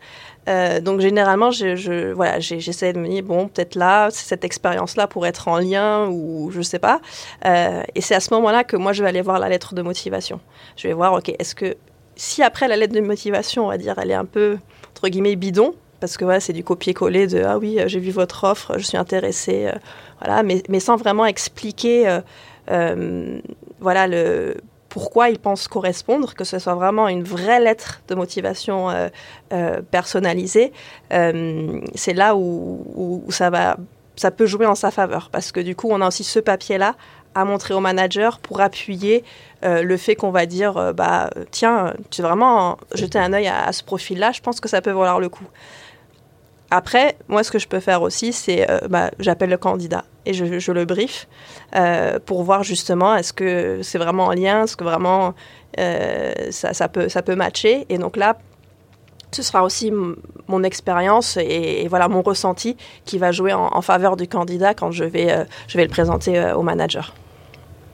Euh, 0.49 0.79
donc 0.79 1.01
généralement, 1.01 1.51
je, 1.51 2.13
voilà, 2.13 2.39
j'essaie 2.39 2.93
de 2.93 2.99
me 2.99 3.07
dire, 3.07 3.23
bon, 3.23 3.47
peut-être 3.47 3.75
là, 3.75 4.09
cette 4.11 4.43
expérience-là 4.43 5.07
pourrait 5.07 5.29
être 5.29 5.47
en 5.47 5.59
lien 5.59 6.07
ou 6.07 6.49
je 6.51 6.59
ne 6.59 6.63
sais 6.63 6.79
pas. 6.79 7.01
Euh, 7.45 7.83
et 7.95 8.01
c'est 8.01 8.15
à 8.15 8.19
ce 8.19 8.33
moment-là 8.33 8.63
que 8.63 8.77
moi, 8.77 8.93
je 8.93 9.03
vais 9.03 9.09
aller 9.09 9.21
voir 9.21 9.39
la 9.39 9.49
lettre 9.49 9.75
de 9.75 9.81
motivation. 9.81 10.39
Je 10.75 10.87
vais 10.87 10.93
voir, 10.93 11.13
ok, 11.13 11.33
est-ce 11.37 11.53
que 11.53 11.75
si 12.15 12.41
après 12.41 12.67
la 12.67 12.77
lettre 12.77 12.93
de 12.93 13.01
motivation, 13.01 13.65
on 13.65 13.69
va 13.69 13.77
dire, 13.77 13.95
elle 14.01 14.11
est 14.11 14.15
un 14.15 14.25
peu, 14.25 14.57
entre 14.91 15.09
guillemets, 15.09 15.35
bidon, 15.35 15.75
parce 15.99 16.17
que 16.17 16.25
voilà, 16.25 16.39
c'est 16.39 16.53
du 16.53 16.63
copier-coller 16.63 17.27
de, 17.27 17.43
ah 17.43 17.57
oui, 17.57 17.79
j'ai 17.85 17.99
vu 17.99 18.11
votre 18.11 18.43
offre, 18.43 18.77
je 18.77 18.83
suis 18.83 18.97
intéressée, 18.97 19.67
euh, 19.67 19.77
voilà, 20.19 20.41
mais, 20.41 20.63
mais, 20.69 20.79
sans 20.79 20.95
vraiment 20.95 21.25
expliquer, 21.25 22.19
voilà, 22.67 24.07
le 24.07 24.57
pourquoi 24.89 25.29
ils 25.29 25.39
pensent 25.39 25.67
correspondre, 25.67 26.33
que 26.33 26.43
ce 26.43 26.59
soit 26.59 26.75
vraiment 26.75 27.07
une 27.07 27.23
vraie 27.23 27.59
lettre 27.59 28.01
de 28.07 28.15
motivation 28.15 28.89
euh, 28.89 29.09
euh, 29.53 29.81
personnalisée, 29.81 30.71
euh, 31.13 31.81
c'est 31.95 32.13
là 32.13 32.35
où, 32.35 33.23
ça, 33.29 33.49
va, 33.49 33.77
ça 34.15 34.31
peut 34.31 34.45
jouer 34.45 34.65
en 34.65 34.75
sa 34.75 34.91
faveur. 34.91 35.29
Parce 35.31 35.51
que 35.51 35.59
du 35.59 35.75
coup, 35.75 35.87
on 35.91 36.01
a 36.01 36.07
aussi 36.07 36.23
ce 36.23 36.39
papier-là 36.39 36.95
à 37.35 37.45
montrer 37.45 37.73
au 37.73 37.79
manager 37.79 38.39
pour 38.39 38.61
appuyer 38.61 39.23
le 39.61 39.97
fait 39.97 40.15
qu'on 40.15 40.31
va 40.31 40.47
dire, 40.47 40.93
bah, 40.95 41.29
tiens, 41.51 41.93
tu 42.09 42.23
vraiment 42.23 42.77
jeter 42.95 43.19
un 43.19 43.31
œil 43.31 43.47
à 43.47 43.71
ce 43.73 43.83
profil-là, 43.83 44.31
je 44.31 44.41
pense 44.41 44.59
que 44.59 44.67
ça 44.67 44.81
peut 44.81 44.89
valoir 44.89 45.19
le 45.19 45.29
coup. 45.29 45.45
Après, 46.69 47.17
moi, 47.29 47.43
ce 47.43 47.51
que 47.51 47.59
je 47.59 47.67
peux 47.67 47.79
faire 47.79 48.01
aussi, 48.01 48.33
c'est 48.33 48.69
euh, 48.69 48.79
bah, 48.89 49.11
j'appelle 49.19 49.49
le 49.49 49.57
candidat 49.57 50.03
et 50.25 50.33
je, 50.33 50.71
le 50.71 50.85
brief 50.85 51.27
euh, 51.75 52.19
pour 52.25 52.43
voir 52.43 52.63
justement 52.63 53.15
est-ce 53.15 53.31
que 53.31 53.79
c'est 53.83 53.97
vraiment 53.97 54.25
en 54.25 54.31
lien, 54.31 54.63
est-ce 54.63 54.75
que 54.75 54.83
vraiment 54.83 55.33
euh, 55.79 56.33
ça, 56.51 56.89
peut, 56.89 57.07
ça 57.07 57.21
peut 57.21 57.35
matcher. 57.35 57.85
Et 57.87 57.97
donc 57.97 58.17
là, 58.17 58.37
ce 59.31 59.43
sera 59.43 59.63
aussi 59.63 59.93
mon 60.47 60.63
expérience 60.63 61.37
et, 61.37 61.87
voilà 61.89 62.09
mon 62.09 62.21
ressenti 62.21 62.75
qui 63.05 63.17
va 63.17 63.31
jouer 63.31 63.53
en, 63.53 63.81
faveur 63.81 64.17
du 64.17 64.27
candidat 64.27 64.73
quand 64.73 64.91
je 64.91 65.03
vais, 65.03 65.45
je 65.67 65.77
vais 65.77 65.83
le 65.83 65.89
présenter 65.89 66.51
au 66.53 66.63
manager. 66.63 67.13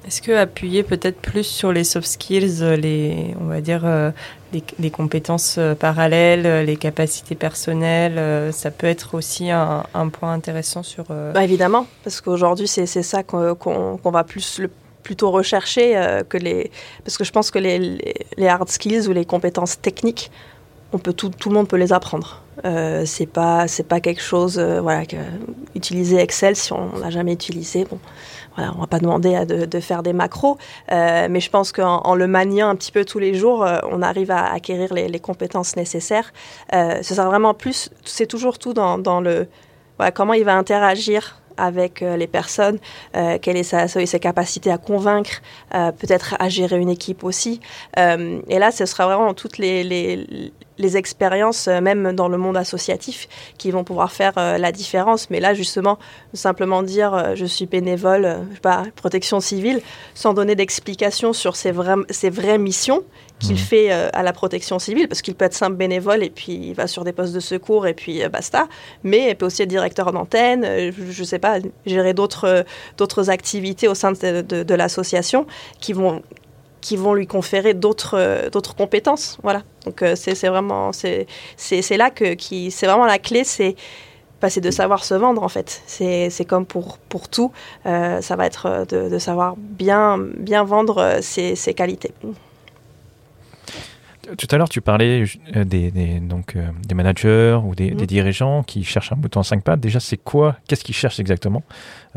Est-ce 0.05 0.22
que 0.22 0.31
appuyer 0.33 0.83
peut-être 0.83 1.19
plus 1.19 1.43
sur 1.43 1.72
les 1.72 1.83
soft 1.83 2.07
skills, 2.07 2.62
les, 2.77 3.36
on 3.39 3.45
va 3.45 3.62
dire, 3.62 3.83
euh, 3.86 4.12
les, 4.79 4.91
compétences 4.91 5.55
euh, 5.57 5.75
parallèles, 5.75 6.45
euh, 6.45 6.63
les 6.63 6.75
capacités 6.75 7.36
personnelles, 7.36 8.53
ça 8.53 8.69
peut 8.69 8.88
être 8.88 9.15
aussi 9.15 9.50
un, 9.50 9.83
point 10.12 10.33
intéressant 10.33 10.83
sur. 10.83 11.05
Bah 11.05 11.43
évidemment, 11.43 11.88
parce 12.03 12.19
qu'aujourd'hui 12.19 12.67
c'est 12.67 12.86
ça 12.86 13.24
qu'on 13.24 13.98
va 14.03 14.24
plus 14.24 14.60
le, 14.60 14.69
plutôt 15.03 15.31
rechercher 15.31 16.22
que 16.27 16.38
les, 16.38 16.72
parce 17.05 17.17
que 17.17 17.24
je 17.24 17.31
pense 17.31 17.50
que 17.50 17.60
les, 17.60 17.79
les, 18.38 18.48
hard 18.48 18.69
skills 18.69 19.07
ou 19.07 19.13
les 19.13 19.25
compétences 19.25 19.79
techniques, 19.81 20.31
on 20.91 20.98
peut 20.98 21.13
tout, 21.13 21.29
tout 21.29 21.50
le 21.50 21.55
monde 21.55 21.67
peut 21.67 21.77
les 21.77 21.93
apprendre. 21.93 22.43
c'est 23.05 23.25
pas 23.25 23.67
c'est 23.67 23.88
pas 23.88 24.01
quelque 24.01 24.22
chose, 24.22 24.60
voilà, 24.60 25.05
que, 25.05 25.17
utiliser 25.75 26.17
Excel 26.17 26.55
si 26.55 26.74
on 26.74 26.91
l'a 27.00 27.10
jamais 27.10 27.33
utilisé, 27.33 27.86
bon 27.86 28.00
voilà, 28.55 28.74
on 28.75 28.81
va 28.81 28.88
pas 28.88 29.00
demander 29.00 29.45
de, 29.45 29.79
faire 29.79 30.03
des 30.03 30.13
macros, 30.13 30.57
euh, 30.91 31.27
mais 31.29 31.39
je 31.39 31.50
pense 31.50 31.72
qu'en 31.72 32.15
le 32.15 32.27
maniant 32.27 32.69
un 32.69 32.75
petit 32.75 32.91
peu 32.91 33.05
tous 33.05 33.19
les 33.19 33.33
jours, 33.33 33.65
euh, 33.65 33.79
on 33.89 34.01
arrive 34.01 34.31
à 34.31 34.51
acquérir 34.51 34.93
les, 34.93 35.19
compétences 35.19 35.75
nécessaires. 35.75 36.33
Euh, 36.74 37.01
ce 37.01 37.15
sera 37.15 37.27
vraiment 37.27 37.53
plus, 37.53 37.89
c'est 38.03 38.27
toujours 38.27 38.60
tout 38.60 38.74
dans, 38.74 39.22
le, 39.22 39.48
comment 40.13 40.33
il 40.33 40.43
va 40.43 40.55
interagir 40.55 41.39
avec 41.55 42.01
les 42.01 42.25
personnes, 42.25 42.79
quelle 43.13 43.57
est 43.57 43.63
sa, 43.63 43.88
ses 43.88 44.19
capacités 44.19 44.72
à 44.72 44.79
convaincre, 44.79 45.41
peut-être 45.72 46.36
à 46.39 46.50
gérer 46.50 46.79
une 46.79 46.89
équipe 46.89 47.24
aussi. 47.24 47.60
et 47.95 48.60
là, 48.60 48.72
ce 48.72 48.88
sera 48.88 49.05
vraiment 49.05 49.36
toutes 49.36 49.60
les, 49.60 49.83
les 49.83 50.51
expériences, 50.96 51.68
euh, 51.68 51.82
même 51.82 52.13
dans 52.13 52.27
le 52.27 52.38
monde 52.38 52.58
associatif, 52.58 53.27
qui 53.58 53.72
vont 53.72 53.84
pouvoir 53.84 54.12
faire 54.12 54.34
euh, 54.38 54.58
la 54.58 54.72
différence. 54.72 55.30
Mais 55.30 55.39
là, 55.39 55.53
justement, 55.53 56.00
simplement 56.34 56.84
dire 56.84 57.13
euh, 57.13 57.36
je 57.36 57.46
suis 57.46 57.65
bénévole, 57.65 58.38
je 58.50 58.56
sais 58.56 58.62
pas, 58.62 58.84
protection 58.96 59.39
civile, 59.39 59.82
sans 60.13 60.34
donner 60.34 60.56
d'explication 60.56 61.34
sur 61.34 61.56
ses, 61.56 61.74
ses 62.10 62.30
vraies 62.30 62.58
missions 62.58 63.03
qu'il 63.39 63.56
mmh. 63.56 63.58
fait 63.58 63.92
à 63.92 64.24
la 64.24 64.32
protection 64.32 64.80
civile, 64.80 65.10
parce 65.10 65.22
qu'il 65.22 65.36
peut 65.36 65.44
être 65.44 65.56
simple 65.56 65.75
bénévole 65.75 66.24
et 66.24 66.30
puis 66.30 66.53
il 66.53 66.74
va 66.75 66.88
sur 66.88 67.03
des 67.03 67.12
postes 67.12 67.34
de 67.34 67.42
secours 67.42 67.88
et 67.88 67.94
puis 67.94 68.22
basta. 68.30 68.68
Mais 69.03 69.32
il 69.32 69.36
peut 69.36 69.48
aussi 69.48 69.63
être 69.63 69.70
directeur 69.70 70.13
d'antenne, 70.13 70.63
je 70.63 71.20
ne 71.20 71.25
sais 71.25 71.39
pas, 71.39 71.58
gérer 71.86 72.13
d'autres 72.13 72.63
d'autres 72.98 73.30
activités 73.30 73.89
au 73.89 73.96
sein 73.96 74.13
de, 74.13 74.42
de 74.42 74.75
l'association 74.75 75.46
qui 75.82 75.92
vont 75.92 76.22
qui 76.84 76.98
vont 76.98 77.13
lui 77.13 77.25
conférer 77.25 77.74
d'autres 77.74 78.18
euh, 78.18 78.50
d'autres 78.50 78.75
compétences. 78.75 79.40
Voilà. 79.42 79.63
Donc 79.86 80.04
euh, 80.04 80.16
c'est 80.16 80.50
vraiment 80.50 80.92
c'est 80.92 81.25
c'est 81.56 81.98
là 81.98 82.10
que 82.12 82.34
qui 82.36 82.70
c'est 82.72 82.86
vraiment 82.86 83.06
la 83.06 83.20
clé 83.20 83.44
c'est 83.44 83.75
passer 84.42 84.60
de 84.60 84.70
savoir 84.70 85.06
se 85.06 85.13
vendre 85.13 85.42
en 85.42 85.48
fait. 85.48 85.82
C'est 85.88 86.46
comme 86.46 86.66
pour 86.66 86.98
pour 86.98 87.30
tout, 87.30 87.52
euh, 87.86 88.20
ça 88.22 88.36
va 88.36 88.46
être 88.46 88.86
de, 88.90 89.10
de, 89.10 89.18
savoir 89.18 89.56
bien 89.58 90.20
bien 90.20 90.66
vendre 90.66 91.20
ses, 91.22 91.56
ses 91.56 91.74
qualités. 91.74 92.12
Tout 94.38 94.48
à 94.52 94.58
l'heure, 94.58 94.70
tu 94.70 94.80
parlais 94.82 95.25
des, 95.54 95.92
des, 95.92 96.20
donc, 96.22 96.56
des 96.88 96.96
managers 96.96 97.60
ou 97.63 97.75
des, 97.75 97.92
des, 97.92 98.04
mm. 98.06 98.08
dirigeants 98.08 98.63
qui 98.63 98.86
cherchent 98.86 99.12
un 99.12 99.18
bouton 99.18 99.44
5 99.44 99.62
pattes. 99.63 99.82
Déjà, 99.82 100.00
c'est 100.00 100.16
quoi 100.16 100.56
Qu'est-ce 100.66 100.86
qu'ils 100.86 100.96
cherchent 100.96 101.20
exactement 101.20 101.62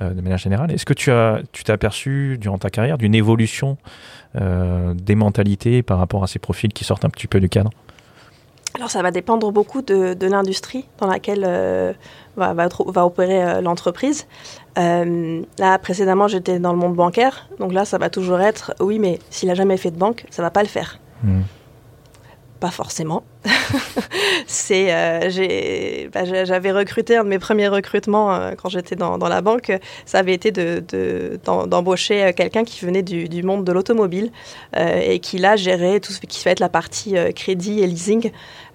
de 0.01 0.21
manière 0.21 0.39
générale? 0.39 0.71
Est-ce 0.71 0.87
que 0.87 0.95
tu 0.95 1.11
as 1.11 1.41
tu 1.53 1.65
t'es 1.65 1.73
aperçu 1.73 2.39
durant 2.41 2.59
ta 2.59 2.71
carrière 2.71 2.97
d'une 2.97 3.15
évolution 3.15 3.77
des 4.35 5.15
mentalités 5.15 5.83
par 5.83 5.99
rapport 5.99 6.23
à 6.23 6.27
ces 6.27 6.39
profils 6.39 6.73
qui 6.73 6.85
sortent 6.85 7.05
un 7.05 7.11
petit 7.11 7.27
peu 7.27 7.41
du 7.41 7.49
cadre 7.49 7.71
alors 8.77 8.91
ça 8.91 9.01
va 9.01 9.11
dépendre 9.11 9.51
beaucoup 9.53 9.81
de, 9.81 10.15
l'industrie 10.27 10.85
dans 10.99 11.07
laquelle 11.07 11.45
euh, 11.47 11.95
va, 12.37 12.53
va, 12.53 13.07
opérer 13.07 13.43
euh, 13.43 13.61
l'entreprise. 13.63 14.27
là 14.77 15.79
précédemment 15.79 16.29
j'étais 16.29 16.59
dans 16.59 16.73
le 16.73 16.79
monde 16.79 16.95
bancaire, 16.95 17.49
donc 17.59 17.73
là 17.73 17.87
ça 17.87 17.97
va 17.97 18.11
toujours 18.11 18.41
être 18.41 18.75
oui 18.81 18.99
mais 18.99 19.19
s'il 19.31 19.49
a 19.49 19.55
jamais 19.55 19.79
fait 19.79 19.91
de 19.91 19.99
banque 19.99 20.27
ça 20.31 20.43
va 20.43 20.51
pas 20.51 20.63
le 20.63 20.69
faire. 20.69 21.01
Hmm. 21.23 21.41
Pas 22.61 22.71
forcément. 22.71 23.23
euh, 24.71 26.09
bah, 26.13 26.25
j'avais 26.45 26.73
recruté 26.73 27.17
un 27.17 27.25
de 27.25 27.29
mes 27.29 27.39
premiers 27.39 27.69
recrutements 27.69 28.35
euh, 28.35 28.53
quand 28.57 28.71
j'étais 28.71 28.97
dans, 28.97 29.19
la 29.19 29.41
banque. 29.43 29.73
Ça 30.07 30.19
avait 30.19 30.33
été 30.33 30.53
de, 30.53 31.39
d'embaucher 31.45 32.25
euh, 32.25 32.33
quelqu'un 32.33 32.65
qui 32.65 32.85
venait 32.85 33.03
du, 33.03 33.29
du 33.29 33.43
monde 33.43 33.65
de 33.65 33.73
l'automobile 33.73 34.31
et 34.77 35.21
qui 35.21 35.39
là 35.39 35.57
gérait 35.57 36.01
tout 36.01 36.13
ce 36.13 36.21
qui 36.21 36.43
va 36.45 36.51
être 36.51 36.61
la 36.61 36.69
partie 36.69 37.15
crédit 37.35 37.81
et 37.81 37.87
leasing. 37.87 38.31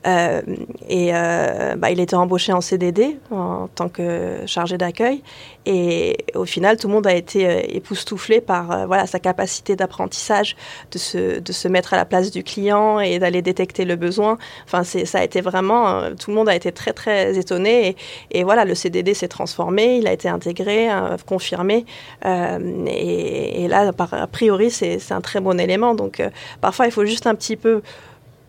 Et 0.05 1.11
bah, 1.11 1.91
il 1.91 1.99
était 1.99 2.15
embauché 2.15 2.53
en 2.53 2.61
CDD 2.61 3.17
en 3.31 3.67
tant 3.67 3.89
que 3.89 4.39
chargé 4.45 4.77
d'accueil. 4.77 5.21
Et 5.65 6.17
au 6.33 6.45
final, 6.45 6.77
tout 6.77 6.87
le 6.87 6.93
monde 6.93 7.05
a 7.05 7.13
été 7.13 7.75
époustouflé 7.75 8.41
par 8.41 8.87
voilà 8.87 9.05
sa 9.05 9.19
capacité 9.19 9.75
d'apprentissage, 9.75 10.55
de 10.91 10.97
se, 10.97 11.39
de 11.39 11.51
se 11.51 11.67
mettre 11.67 11.93
à 11.93 11.97
la 11.97 12.05
place 12.05 12.31
du 12.31 12.43
client 12.43 12.99
et 12.99 13.19
d'aller 13.19 13.41
détecter 13.41 13.85
le 13.85 13.95
besoin. 13.95 14.37
Enfin, 14.65 14.83
ça 14.83 15.19
a 15.19 15.23
été 15.23 15.41
vraiment, 15.41 15.89
euh, 15.89 16.13
tout 16.19 16.31
le 16.31 16.35
monde 16.35 16.49
a 16.49 16.55
été 16.55 16.71
très 16.71 16.93
très 16.93 17.37
étonné 17.37 17.95
et, 18.31 18.43
voilà, 18.43 18.65
le 18.65 18.75
CDD 18.75 19.13
s'est 19.13 19.27
transformé, 19.27 19.97
il 19.97 20.07
a 20.07 20.13
été 20.13 20.27
intégré, 20.29 20.91
euh, 20.91 21.17
confirmé 21.25 21.85
euh, 22.25 22.85
et, 22.87 23.67
là, 23.67 23.91
a 23.97 24.27
priori, 24.27 24.71
c'est 24.71 25.11
un 25.11 25.21
très 25.21 25.39
bon 25.39 25.59
élément. 25.59 25.95
Donc, 25.95 26.21
parfois, 26.59 26.87
il 26.87 26.91
faut 26.91 27.05
juste 27.05 27.27
un 27.27 27.35
petit 27.35 27.55
peu 27.55 27.81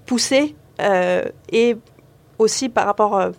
pousser 0.06 0.54
et 1.50 1.76
aussi 2.38 2.68
par 2.68 2.86
rapport 2.86 3.30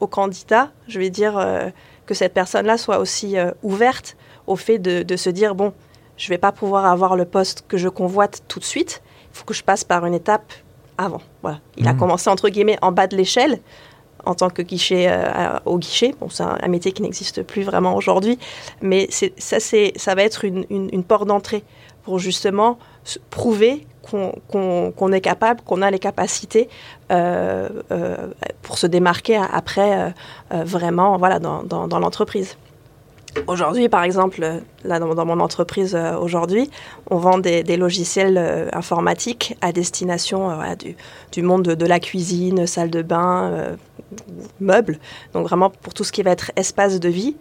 au 0.00 0.06
candidat, 0.06 0.70
je 0.88 0.98
vais 0.98 1.10
dire 1.10 1.70
que 2.06 2.14
cette 2.14 2.34
personne-là 2.34 2.78
soit 2.78 2.98
aussi 2.98 3.36
ouverte 3.62 4.16
au 4.46 4.56
fait 4.56 4.78
de, 4.78 5.02
de 5.02 5.16
se 5.16 5.30
dire 5.30 5.54
bon, 5.54 5.72
je 6.18 6.26
ne 6.26 6.30
vais 6.30 6.38
pas 6.38 6.52
pouvoir 6.52 6.84
avoir 6.86 7.16
le 7.16 7.24
poste 7.24 7.64
que 7.68 7.78
je 7.78 7.88
convoite 7.88 8.42
tout 8.48 8.58
de 8.58 8.64
suite. 8.64 9.02
Il 9.32 9.38
faut 9.38 9.44
que 9.44 9.54
je 9.54 9.62
passe 9.62 9.84
par 9.84 10.04
une 10.04 10.14
étape 10.14 10.52
avant. 10.98 11.22
Voilà. 11.42 11.60
Il 11.76 11.86
a 11.86 11.94
mmh. 11.94 11.98
commencé 11.98 12.28
entre 12.28 12.48
guillemets 12.48 12.78
en 12.82 12.92
bas 12.92 13.06
de 13.06 13.16
l'échelle 13.16 13.60
en 14.26 14.34
tant 14.34 14.50
que 14.50 14.62
guichet 14.62 15.06
euh, 15.08 15.58
au 15.64 15.78
guichet. 15.78 16.14
Bon, 16.20 16.28
c'est 16.28 16.42
un, 16.42 16.68
métier 16.68 16.92
qui 16.92 17.02
n'existe 17.02 17.42
plus 17.44 17.62
vraiment 17.62 17.94
aujourd'hui, 17.94 18.38
mais 18.82 19.08
ça 19.10 20.14
va 20.14 20.22
être 20.22 20.44
une, 20.44 20.66
une, 20.68 21.04
porte 21.04 21.28
d'entrée 21.28 21.62
pour 22.02 22.18
justement 22.18 22.78
prouver 23.30 23.86
qu'on, 24.10 25.12
est 25.12 25.20
capable, 25.20 25.60
qu'on 25.62 25.82
a 25.82 25.90
les 25.90 25.98
capacités 25.98 26.68
euh, 27.10 27.68
euh, 27.90 28.16
pour 28.62 28.78
se 28.78 28.86
démarquer 28.86 29.36
après 29.52 30.12
vraiment 30.50 31.16
voilà, 31.18 31.38
dans, 31.38 31.98
l'entreprise. 31.98 32.56
Aujourd'hui, 33.46 33.88
par 33.88 34.02
exemple, 34.02 34.40
là 34.84 34.98
dans, 34.98 35.26
mon 35.26 35.40
entreprise 35.40 35.94
euh, 35.94 36.16
aujourd'hui, 36.16 36.70
on 37.10 37.18
vend 37.18 37.38
des, 37.38 37.76
logiciels 37.76 38.36
euh, 38.38 38.68
informatiques 38.72 39.56
à 39.60 39.72
destination 39.72 40.50
euh, 40.50 40.74
du, 41.32 41.42
monde 41.42 41.62
de, 41.62 41.86
la 41.86 42.00
cuisine, 42.00 42.66
salle 42.66 42.90
de 42.90 43.02
bain, 43.02 43.76
meubles. 44.60 44.98
Donc 45.34 45.46
vraiment 45.46 45.70
pour 45.70 45.94
tout 45.94 46.04
ce 46.04 46.12
qui 46.12 46.22
va 46.22 46.30
être 46.30 46.50
espace 46.56 47.00
de 47.00 47.08
vie. 47.08 47.36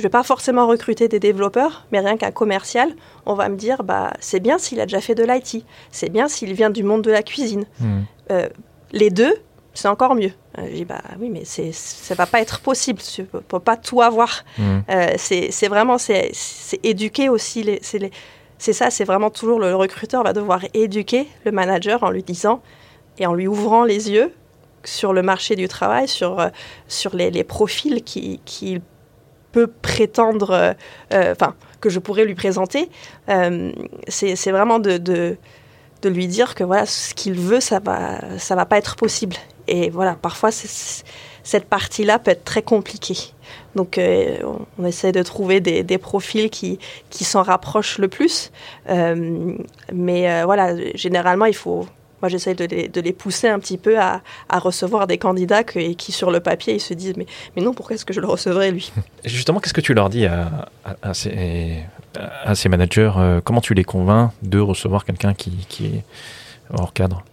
Je 0.00 0.06
ne 0.06 0.08
vais 0.08 0.18
pas 0.18 0.22
forcément 0.22 0.66
recruter 0.66 1.08
des 1.08 1.20
développeurs, 1.20 1.86
mais 1.92 2.00
rien 2.00 2.16
qu'un 2.16 2.30
commercial, 2.30 2.88
on 3.26 3.34
va 3.34 3.48
me 3.48 3.56
dire 3.56 3.84
bah 3.84 4.12
c'est 4.20 4.40
bien 4.40 4.58
s'il 4.58 4.80
a 4.80 4.86
déjà 4.86 5.00
fait 5.00 5.14
de 5.14 5.24
l'IT, 5.24 5.64
c'est 5.90 6.08
bien 6.08 6.26
s'il 6.28 6.54
vient 6.54 6.70
du 6.70 6.82
monde 6.82 7.02
de 7.02 7.10
la 7.10 7.22
cuisine. 7.22 7.64
Hmm. 7.80 8.02
les 8.92 9.10
deux, 9.10 9.34
c'est 9.74 9.88
encore 9.88 10.14
mieux. 10.14 10.32
Euh, 10.58 10.66
je 10.68 10.74
dis, 10.74 10.84
bah 10.84 11.02
oui, 11.20 11.30
mais 11.30 11.42
c'est, 11.44 11.72
ça 11.72 12.14
va 12.14 12.26
pas 12.26 12.40
être 12.40 12.60
possible, 12.60 13.00
tu 13.00 13.24
peux, 13.24 13.40
peux 13.40 13.60
pas 13.60 13.76
tout 13.76 14.02
avoir. 14.02 14.44
Mmh. 14.58 14.78
Euh, 14.90 15.14
c'est, 15.16 15.68
vraiment, 15.68 15.98
c'est, 15.98 16.32
éduquer 16.82 17.28
aussi, 17.28 17.62
les, 17.62 17.80
c'est, 17.82 18.72
ça, 18.72 18.90
c'est 18.90 19.04
vraiment 19.04 19.30
toujours 19.30 19.58
le 19.58 19.74
recruteur 19.74 20.22
va 20.22 20.32
devoir 20.32 20.60
éduquer 20.74 21.28
le 21.44 21.52
manager 21.52 22.02
en 22.02 22.10
lui 22.10 22.22
disant 22.22 22.62
et 23.18 23.26
en 23.26 23.34
lui 23.34 23.46
ouvrant 23.46 23.84
les 23.84 24.10
yeux 24.10 24.32
sur 24.84 25.12
le 25.12 25.22
marché 25.22 25.56
du 25.56 25.68
travail, 25.68 26.08
sur, 26.08 26.40
euh, 26.40 26.48
sur 26.88 27.14
les, 27.14 27.44
profils 27.44 28.02
qu'il 28.02 28.40
qui 28.44 28.80
peut 29.52 29.66
prétendre, 29.66 30.74
enfin, 31.12 31.54
que 31.80 31.90
je 31.90 31.98
pourrais 31.98 32.24
lui 32.24 32.34
présenter. 32.34 32.88
c'est, 34.08 34.50
vraiment 34.50 34.78
de, 34.78 35.36
lui 36.04 36.26
dire 36.28 36.54
que 36.54 36.64
voilà, 36.64 36.86
ce 36.86 37.14
qu'il 37.14 37.34
veut, 37.34 37.60
ça 37.60 37.78
va, 37.78 38.38
ça 38.38 38.54
va 38.54 38.66
pas 38.66 38.78
être 38.78 38.96
possible. 38.96 39.36
Et 39.68 39.90
voilà, 39.90 40.14
parfois, 40.14 40.50
cette 40.50 41.64
partie-là 41.66 42.18
peut 42.18 42.32
être 42.32 42.44
très 42.44 42.62
compliquée. 42.62 43.32
Donc, 43.76 43.98
euh, 43.98 44.38
on 44.78 44.84
essaie 44.84 45.12
de 45.12 45.22
trouver 45.22 45.60
des, 45.60 45.98
profils 45.98 46.50
qui, 46.50 46.78
qui 47.08 47.24
s'en 47.24 47.42
rapprochent 47.42 47.98
le 47.98 48.08
plus. 48.08 48.50
Euh, 48.88 49.56
mais 49.92 50.30
euh, 50.30 50.44
voilà, 50.44 50.74
généralement, 50.94 51.46
il 51.46 51.54
faut. 51.54 51.86
Moi, 52.22 52.28
j'essaie 52.28 52.54
de 52.54 52.64
les, 52.64 52.88
de 52.88 53.00
les, 53.00 53.12
pousser 53.12 53.48
un 53.48 53.58
petit 53.58 53.78
peu 53.78 53.98
à, 53.98 54.22
à 54.48 54.58
recevoir 54.58 55.06
des 55.06 55.18
candidats 55.18 55.64
qui, 55.64 56.12
sur 56.12 56.30
le 56.30 56.40
papier, 56.40 56.74
ils 56.74 56.80
se 56.80 56.94
disent 56.94 57.16
Mais, 57.16 57.26
mais 57.56 57.62
non, 57.62 57.72
pourquoi 57.74 57.94
est-ce 57.94 58.04
que 58.04 58.12
je 58.12 58.20
le 58.20 58.26
recevrais, 58.26 58.70
lui? 58.70 58.92
Justement, 59.24 59.60
qu'est-ce 59.60 59.74
que 59.74 59.80
tu 59.80 59.94
leur 59.94 60.10
dis 60.10 60.26
à, 60.26 60.68
à, 61.02 61.14
ces, 61.14 61.82
à 62.44 62.54
ces, 62.54 62.68
managers? 62.68 63.12
Comment 63.44 63.60
tu 63.60 63.74
les 63.74 63.84
convaincs 63.84 64.32
de 64.42 64.58
recevoir 64.58 65.04
quelqu'un 65.04 65.34
qui, 65.34 65.52
qui 65.68 65.86
est 65.86 66.04
hors 66.72 66.92
cadre? 66.92 67.24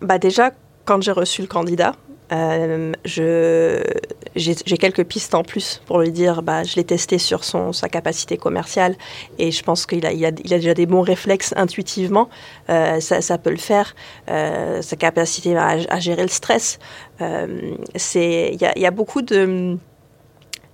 Bah 0.00 0.18
déjà, 0.18 0.52
quand 0.84 1.02
j'ai 1.02 1.12
reçu 1.12 1.42
le 1.42 1.48
candidat, 1.48 1.94
euh, 2.30 2.92
j'ai 3.04 4.76
quelques 4.78 5.04
pistes 5.04 5.34
en 5.34 5.42
plus 5.42 5.80
pour 5.86 6.00
lui 6.00 6.10
dire, 6.10 6.42
bah, 6.42 6.62
je 6.62 6.76
l'ai 6.76 6.84
testé 6.84 7.18
sur 7.18 7.44
son, 7.44 7.72
sa 7.72 7.88
capacité 7.88 8.36
commerciale 8.36 8.96
et 9.38 9.50
je 9.50 9.62
pense 9.62 9.86
qu'il 9.86 10.04
a, 10.04 10.12
il 10.12 10.24
a, 10.24 10.30
il 10.44 10.52
a, 10.52 10.58
déjà 10.58 10.74
des 10.74 10.86
bons 10.86 11.00
réflexes 11.00 11.54
intuitivement, 11.56 12.28
euh, 12.68 13.00
ça, 13.00 13.22
ça, 13.22 13.38
peut 13.38 13.50
le 13.50 13.56
faire, 13.56 13.94
euh, 14.28 14.82
sa 14.82 14.96
capacité 14.96 15.56
à, 15.56 15.76
à, 15.88 16.00
gérer 16.00 16.22
le 16.22 16.28
stress. 16.28 16.78
Euh, 17.20 17.74
il 18.14 18.60
y 18.60 18.66
a, 18.66 18.78
y 18.78 18.86
a, 18.86 18.90
beaucoup 18.90 19.22
de... 19.22 19.76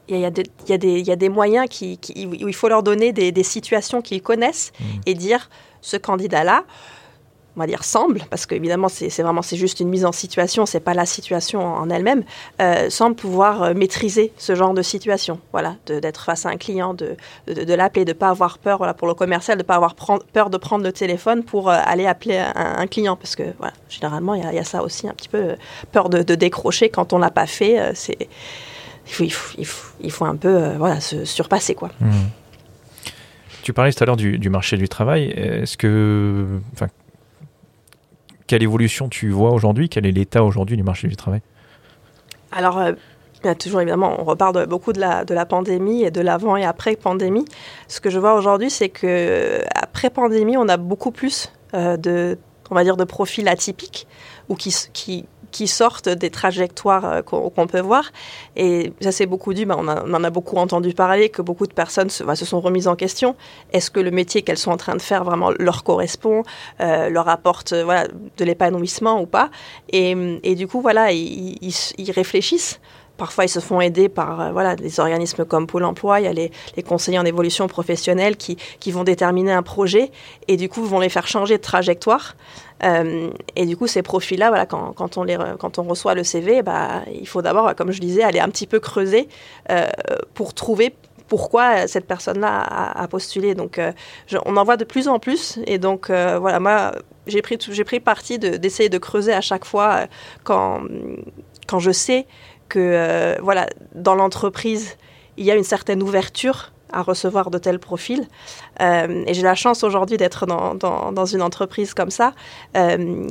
Il 0.07 0.19
y, 0.19 0.25
a, 0.27 0.31
des, 0.31 0.45
y, 0.69 0.73
a 0.73 0.77
des, 0.77 1.01
y 1.01 1.11
a 1.11 1.17
des 1.17 1.31
moyens 1.31 1.67
qui, 1.71 1.97
qui, 1.97 2.27
où 2.27 2.49
il 2.49 2.55
faut 2.55 2.69
leur 2.69 2.83
donner 2.83 3.13
des, 3.13 3.33
des 3.33 3.43
situations 3.43 4.03
qu'ils 4.03 4.21
connaissent 4.21 4.73
mmh. 4.79 4.85
et 5.07 5.15
dire, 5.15 5.49
ce 5.81 5.97
candidat-là, 5.97 6.65
on 7.57 7.61
va 7.61 7.67
dire 7.67 7.85
semble, 7.85 8.21
parce 8.31 8.47
qu'évidemment 8.47 8.89
c'est 8.89 9.23
vraiment 9.23 9.43
c'est 9.43 9.57
juste 9.57 9.81
une 9.81 9.89
mise 9.89 10.05
en 10.05 10.13
situation, 10.13 10.67
c'est 10.67 10.81
pas 10.81 10.95
la 10.95 11.07
situation 11.07 11.65
en 11.65 11.89
elle-même, 11.91 12.25
euh, 12.61 12.91
semble 12.91 13.17
pouvoir 13.17 13.63
euh, 13.63 13.75
maîtriser 13.75 14.33
ce 14.37 14.55
genre 14.55 14.75
de 14.75 14.83
situation. 14.83 15.41
Voilà, 15.53 15.77
d'être 15.87 16.25
face 16.25 16.47
à 16.47 16.49
un 16.49 16.57
client, 16.57 16.95
de, 16.95 17.17
de, 17.47 17.65
de 17.65 17.75
l'appeler, 17.75 18.05
de 18.05 18.13
pas 18.13 18.29
avoir 18.29 18.59
peur, 18.59 18.79
voilà, 18.79 18.95
pour 18.95 19.07
le 19.07 19.15
commercial, 19.15 19.57
de 19.59 19.63
pas 19.63 19.77
avoir 19.77 19.95
peur 19.95 20.51
de 20.51 20.57
prendre 20.57 20.85
le 20.85 20.93
téléphone 20.93 21.45
pour 21.45 21.71
euh, 21.71 21.79
aller 21.85 22.07
appeler 22.07 22.39
un, 22.39 22.87
client, 22.87 23.17
parce 23.17 23.37
que 23.37 23.45
voilà, 23.59 23.73
généralement 23.89 24.35
il 24.35 24.43
y, 24.43 24.59
a 24.59 24.65
ça 24.65 24.83
aussi 24.83 25.09
un 25.09 25.15
petit 25.15 25.29
peu 25.29 25.57
peur 25.93 26.09
de, 26.09 26.35
décrocher 26.35 26.89
quand 26.89 27.13
on 27.13 27.19
l'a 27.19 27.31
pas 27.31 27.47
fait. 27.47 27.93
c'est 27.95 28.29
il 29.07 29.13
faut, 29.13 29.25
il, 29.59 29.67
faut, 29.67 29.93
il, 30.01 30.11
faut, 30.11 30.25
un 30.25 30.37
peu 30.37 30.73
voilà 30.79 31.01
se 31.01 31.25
surpasser 31.25 31.75
quoi. 31.75 31.91
Mmh. 32.01 32.11
Tu 33.65 33.73
parlais 33.73 33.93
tout 33.93 34.03
à 34.03 34.07
l'heure 34.07 34.17
du, 34.17 34.51
marché 34.51 34.77
du 34.77 34.91
travail. 34.91 35.31
Est-ce 35.31 35.79
que, 35.79 36.47
quelle 38.55 38.63
évolution 38.63 39.09
tu 39.09 39.31
vois 39.31 39.51
aujourd'hui 39.51 39.89
Quel 39.89 40.07
est 40.07 40.13
l'état 40.13 40.45
aujourd'hui 40.45 40.77
du 40.77 40.85
marché 40.85 41.09
du 41.09 41.17
travail? 41.17 41.41
Alors, 42.53 42.79
euh, 42.79 42.93
il 43.45 43.57
toujours 43.57 43.81
évidemment, 43.81 44.15
on 44.21 44.23
reparle 44.23 44.69
beaucoup 44.69 44.93
de 44.93 45.01
la, 45.01 45.25
de 45.25 45.35
la 45.35 45.45
pandémie 45.45 46.05
et 46.05 46.13
de 46.13 46.21
l'avant 46.21 46.57
et 46.57 46.65
après 46.65 46.95
pandémie. 46.95 47.45
Ce 47.89 48.01
que 48.01 48.11
je 48.11 48.21
vois 48.21 48.35
aujourd'hui, 48.35 48.71
c'est 48.71 48.91
que 48.91 49.61
après 49.75 50.09
pandémie, 50.09 50.57
on 50.57 50.69
a 50.69 50.77
beaucoup 50.77 51.11
plus 51.11 51.53
euh, 51.75 51.97
de, 51.97 52.39
on 52.71 52.77
va 52.77 52.85
dire, 52.85 52.97
de 52.97 53.03
profils 53.03 53.49
atypiques 53.49 54.07
ou 54.49 54.55
qui, 54.55 54.73
qui, 54.93 55.25
qui 55.55 55.69
sortent 55.69 56.09
des 56.09 56.31
trajectoires 56.31 57.05
euh, 57.05 57.23
qu'on 57.23 57.67
peut 57.69 57.81
voir. 57.81 58.11
Et 58.57 58.93
ça, 59.01 59.13
c'est 59.13 59.27
beaucoup 59.27 59.55
dû, 59.55 59.65
bah, 59.65 59.77
on, 59.79 59.87
en 59.87 60.25
a 60.25 60.31
beaucoup 60.31 60.57
entendu 60.57 60.93
parler, 60.95 61.29
que 61.29 61.43
beaucoup 61.43 61.69
de 61.69 61.73
personnes 61.73 62.11
se, 62.11 62.25
bah, 62.25 62.35
se 62.35 62.45
sont 62.45 62.61
remises 62.61 62.89
en 62.89 62.97
question. 62.97 63.37
Est-ce 63.73 63.89
que 63.89 64.01
le 64.01 64.11
métier 64.11 64.43
qu'elles 64.43 64.59
sont 64.59 64.73
en 64.73 64.77
train 64.77 64.97
de 64.97 65.03
faire 65.03 65.23
vraiment 65.23 65.53
leur 65.61 65.85
correspond, 65.85 66.43
euh, 66.81 67.09
leur 67.09 67.29
apporte 67.29 67.73
euh, 67.73 68.05
de 68.37 68.45
l'épanouissement 68.45 69.21
ou 69.21 69.27
pas? 69.27 69.51
Et, 69.91 70.57
du 70.57 70.67
coup, 70.67 70.81
voilà, 70.81 71.13
ils, 71.13 72.11
réfléchissent. 72.13 72.81
Parfois, 73.17 73.45
ils 73.45 73.49
se 73.49 73.61
font 73.61 73.81
aider 73.81 74.09
par 74.09 74.53
voilà, 74.53 74.75
des 74.75 74.99
organismes 74.99 75.45
comme 75.45 75.69
Pôle 75.69 75.85
emploi. 75.85 76.19
Il 76.19 76.25
y 76.25 76.27
a 76.27 76.33
les, 76.33 76.51
les 76.77 76.83
conseillers 76.83 77.21
en 77.21 77.25
évolution 77.25 77.69
professionnelle 77.69 78.37
qui, 78.37 78.57
qui, 78.81 78.91
vont 78.91 79.05
déterminer 79.05 79.53
un 79.53 79.63
projet 79.63 80.11
et 80.49 80.57
du 80.57 80.69
coup 80.69 80.83
vont 80.83 80.99
les 80.99 81.09
faire 81.09 81.29
changer 81.29 81.59
de 81.59 81.63
trajectoire. 81.63 82.35
Euh, 82.83 83.31
et 83.57 83.67
du 83.67 83.77
coup, 83.77 83.87
ces 83.87 84.03
profils-là, 84.03 84.49
voilà, 84.49 84.67
quand, 84.67 85.17
on 85.17 85.23
les, 85.23 85.39
quand 85.59 85.79
on 85.79 85.85
reçoit 85.85 86.15
le 86.15 86.25
CV, 86.25 86.63
bah, 86.63 87.03
il 87.13 87.27
faut 87.27 87.43
d'abord, 87.43 87.75
comme 87.75 87.93
je 87.93 88.01
disais, 88.01 88.23
aller 88.23 88.41
un 88.41 88.49
petit 88.49 88.67
peu 88.67 88.81
creuser 88.81 89.29
euh, 89.71 89.87
pour 90.35 90.55
trouver 90.55 90.95
pourquoi 91.29 91.87
cette 91.87 92.07
personne-là 92.07 92.61
a, 92.61 93.09
postulé. 93.09 93.55
Donc, 93.55 93.79
euh, 93.79 93.93
on 94.45 94.57
en 94.57 94.65
voit 94.65 94.77
de 94.77 94.85
plus 94.85 95.09
en 95.09 95.19
plus. 95.19 95.59
Et 95.67 95.79
donc, 95.79 96.09
voilà, 96.11 96.61
moi, 96.61 96.93
j'ai 97.27 97.41
pris, 97.41 97.59
j'ai 97.59 97.85
pris 97.85 98.01
parti 98.01 98.39
d'essayer 98.39 98.89
de, 98.89 98.99
creuser 98.99 99.33
à 99.33 99.41
chaque 99.41 99.65
fois 99.65 100.07
quand, 100.45 100.83
quand 101.67 101.79
je 101.79 101.93
sais 101.93 102.27
que, 102.69 103.37
voilà, 103.41 103.67
dans 103.95 104.15
l'entreprise, 104.15 104.97
il 105.37 105.45
y 105.47 105.51
a 105.51 105.57
une 105.57 105.65
certaine 105.65 106.03
ouverture 106.03 106.74
à 106.95 107.03
recevoir 107.03 107.51
de 107.51 107.59
tels 107.59 107.79
profils. 107.79 108.27
et 108.81 109.35
j'ai 109.35 109.43
la 109.43 109.55
chance 109.55 109.85
aujourd'hui 109.85 110.17
d'être 110.17 110.47
dans, 110.47 110.75
dans, 110.75 111.27
une 111.27 111.43
entreprise 111.43 111.95
comme 111.95 112.11
ça, 112.11 112.33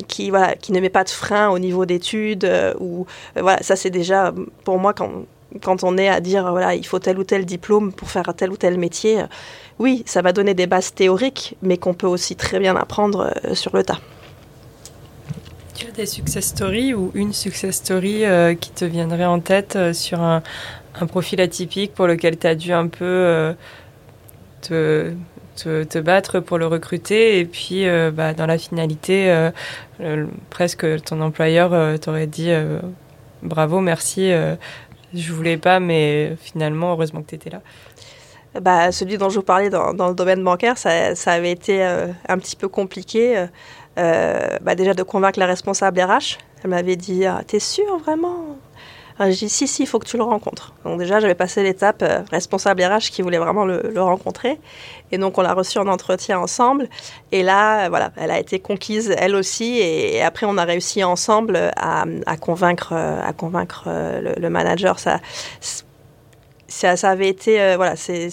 qui, 0.07 0.29
voilà, 0.29 0.55
qui 0.55 0.71
ne 0.71 0.79
met 0.79 0.89
pas 0.89 1.03
de 1.03 1.09
frein 1.09 1.49
au 1.49 1.59
niveau 1.59 1.85
d'études. 1.85 2.49
ou 2.79 3.05
voilà, 3.35 3.61
ça 3.61 3.75
c'est 3.75 3.89
déjà 3.89 4.33
pour 4.63 4.77
moi 4.79 4.93
quand, 4.93 5.11
quand 5.61 5.83
on 5.83 5.97
est 5.97 6.09
à 6.09 6.19
dire 6.19 6.49
voilà 6.51 6.75
il 6.75 6.85
faut 6.85 6.99
tel 6.99 7.19
ou 7.19 7.23
tel 7.23 7.45
diplôme 7.45 7.93
pour 7.93 8.09
faire 8.09 8.33
tel 8.35 8.51
ou 8.51 8.57
tel 8.57 8.77
métier. 8.77 9.23
oui, 9.79 10.03
ça 10.05 10.21
va 10.21 10.33
donner 10.33 10.53
des 10.53 10.67
bases 10.67 10.93
théoriques, 10.93 11.55
mais 11.61 11.77
qu'on 11.77 11.93
peut 11.93 12.07
aussi 12.07 12.35
très 12.35 12.59
bien 12.59 12.75
apprendre 12.75 13.33
sur 13.53 13.75
le 13.75 13.83
tas. 13.83 13.99
Tu 15.73 15.87
as 15.87 15.91
des 15.91 16.05
success 16.05 16.45
stories 16.45 16.93
ou 16.93 17.11
une 17.15 17.33
success 17.33 17.77
story 17.77 18.25
euh, 18.25 18.53
qui 18.53 18.69
te 18.69 18.85
viendrait 18.85 19.25
en 19.25 19.39
tête 19.39 19.75
euh, 19.75 19.91
sur 19.91 20.21
un, 20.21 20.43
profil 21.07 21.41
atypique 21.41 21.93
pour 21.93 22.07
lequel 22.07 22.37
tu 22.37 22.47
as 22.47 22.55
dû 22.55 22.71
un 22.71 22.87
peu 22.87 23.05
euh, 23.05 23.53
te, 24.61 25.13
te, 25.55 25.99
battre 25.99 26.39
pour 26.39 26.57
le 26.57 26.67
recruter 26.67 27.39
et 27.39 27.45
puis 27.45 27.85
bah, 28.13 28.33
dans 28.33 28.45
la 28.45 28.57
finalité, 28.57 29.49
presque 30.49 31.03
ton 31.03 31.21
employeur 31.21 31.99
t'aurait 31.99 32.27
dit 32.27 32.51
bravo, 33.41 33.81
merci, 33.81 34.31
je 35.13 35.33
voulais 35.33 35.57
pas, 35.57 35.79
mais 35.79 36.35
finalement, 36.41 36.93
heureusement 36.93 37.21
que 37.21 37.29
tu 37.29 37.35
étais 37.35 37.49
là. 37.49 37.61
Bah, 38.61 38.91
celui 38.91 39.17
dont 39.17 39.29
je 39.29 39.35
vous 39.35 39.43
parlais 39.43 39.69
dans, 39.69 39.91
le 39.91 40.15
domaine 40.15 40.43
bancaire, 40.43 40.77
ça, 40.77 41.13
ça 41.13 41.33
avait 41.33 41.51
été 41.51 41.83
un 41.83 42.37
petit 42.37 42.55
peu 42.55 42.67
compliqué. 42.67 43.47
Euh, 43.97 44.57
bah 44.61 44.73
déjà 44.73 44.93
de 44.93 45.03
convaincre 45.03 45.39
la 45.39 45.45
responsable 45.45 46.01
RH. 46.01 46.39
Elle 46.63 46.69
m'avait 46.69 46.95
dit 46.95 47.25
ah, 47.25 47.41
T'es 47.45 47.59
sûr 47.59 47.97
vraiment? 47.99 48.57
J'ai 49.19 49.31
dit 49.31 49.49
Si, 49.49 49.67
si, 49.67 49.83
il 49.83 49.85
faut 49.85 49.99
que 49.99 50.07
tu 50.07 50.17
le 50.17 50.23
rencontres. 50.23 50.73
Donc, 50.83 50.99
déjà, 50.99 51.19
j'avais 51.19 51.35
passé 51.35 51.63
l'étape 51.63 52.01
euh, 52.01 52.21
responsable 52.31 52.83
RH 52.83 53.11
qui 53.11 53.21
voulait 53.21 53.37
vraiment 53.37 53.65
le, 53.65 54.01
rencontrer. 54.01 54.59
Et 55.11 55.17
donc, 55.17 55.37
on 55.37 55.41
l'a 55.41 55.53
reçu 55.53 55.77
en 55.77 55.87
entretien 55.87 56.39
ensemble. 56.39 56.89
Et 57.31 57.43
là, 57.43 57.89
voilà, 57.89 58.11
elle 58.17 58.31
a 58.31 58.39
été 58.39 58.59
conquise, 58.59 59.13
elle 59.17 59.35
aussi. 59.35 59.79
Et, 59.79 60.21
après, 60.21 60.45
on 60.45 60.57
a 60.57 60.63
réussi 60.63 61.03
ensemble 61.03 61.71
à, 61.75 62.05
convaincre, 62.39 62.93
à 62.93 63.33
convaincre 63.33 63.85
euh, 63.87 64.33
le, 64.37 64.49
manager. 64.49 64.99
Ça, 64.99 65.19
ça, 66.67 67.09
avait 67.09 67.29
été. 67.29 67.75
voilà, 67.75 67.95
c'est 67.95 68.29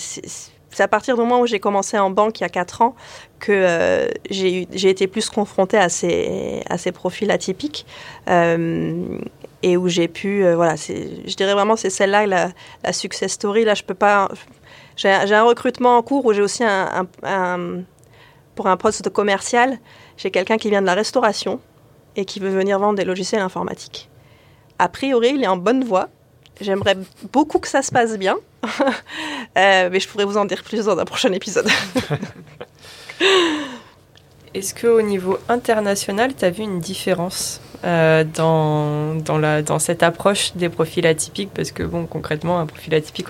à 0.78 0.88
partir 0.88 1.16
du 1.16 1.20
moment 1.20 1.40
où 1.40 1.46
j'ai 1.46 1.60
commencé 1.60 1.98
en 1.98 2.10
banque 2.10 2.40
il 2.40 2.42
y 2.42 2.46
a 2.46 2.48
4 2.48 2.82
ans 2.82 2.94
que 3.38 3.52
euh, 3.52 4.08
j'ai 4.30 4.88
été 4.88 5.06
plus 5.06 5.28
confrontée 5.28 5.78
à 5.78 5.88
ces, 5.88 6.62
profils 6.92 7.30
atypiques 7.30 7.86
euh, 8.28 9.18
et 9.62 9.76
où 9.76 9.88
j'ai 9.88 10.08
pu, 10.08 10.44
euh, 10.44 10.56
voilà, 10.56 10.76
je 10.76 11.34
dirais 11.34 11.52
vraiment 11.52 11.76
c'est 11.76 11.90
celle-là 11.90 12.26
la, 12.26 12.92
success 12.92 13.32
story. 13.32 13.64
Là, 13.64 13.74
je 13.74 13.82
peux 13.82 13.94
pas. 13.94 14.28
J'ai 14.96 15.10
un 15.10 15.42
recrutement 15.44 15.96
en 15.96 16.02
cours 16.02 16.24
où 16.26 16.32
j'ai 16.32 16.42
aussi 16.42 16.62
un, 16.64 17.06
pour 18.54 18.66
un 18.66 18.76
poste 18.76 19.08
commercial, 19.10 19.78
j'ai 20.16 20.30
quelqu'un 20.30 20.58
qui 20.58 20.68
vient 20.68 20.82
de 20.82 20.86
la 20.86 20.94
restauration 20.94 21.60
et 22.16 22.24
qui 22.24 22.40
veut 22.40 22.50
venir 22.50 22.78
vendre 22.78 22.98
des 22.98 23.04
logiciels 23.04 23.40
informatiques. 23.40 24.10
A 24.78 24.88
priori, 24.88 25.32
il 25.34 25.42
est 25.42 25.46
en 25.46 25.56
bonne 25.56 25.84
voie. 25.84 26.08
J'aimerais 26.60 26.96
beaucoup 27.32 27.58
que 27.58 27.68
ça 27.68 27.80
se 27.80 27.90
passe 27.90 28.18
bien, 28.18 28.36
mais 29.56 29.98
je 29.98 30.08
pourrais 30.08 30.26
vous 30.26 30.36
en 30.36 30.44
dire 30.44 30.62
plus 30.62 30.84
dans 30.84 30.98
un 30.98 31.06
prochain 31.06 31.32
épisode. 31.32 31.68
Est-ce 34.52 34.74
qu'au 34.74 35.00
niveau 35.00 35.38
international, 35.48 36.34
tu 36.36 36.44
as 36.44 36.50
vu 36.50 36.64
une 36.64 36.80
différence 36.80 37.60
euh, 37.84 38.24
dans, 38.24 39.14
dans, 39.14 39.38
la, 39.38 39.62
dans 39.62 39.78
cette 39.78 40.02
approche 40.02 40.56
des 40.56 40.68
profils 40.68 41.06
atypiques? 41.06 41.50
Parce 41.54 41.70
que, 41.70 41.84
bon, 41.84 42.06
concrètement, 42.06 42.58
un 42.58 42.66
profil 42.66 42.92
atypique, 42.96 43.28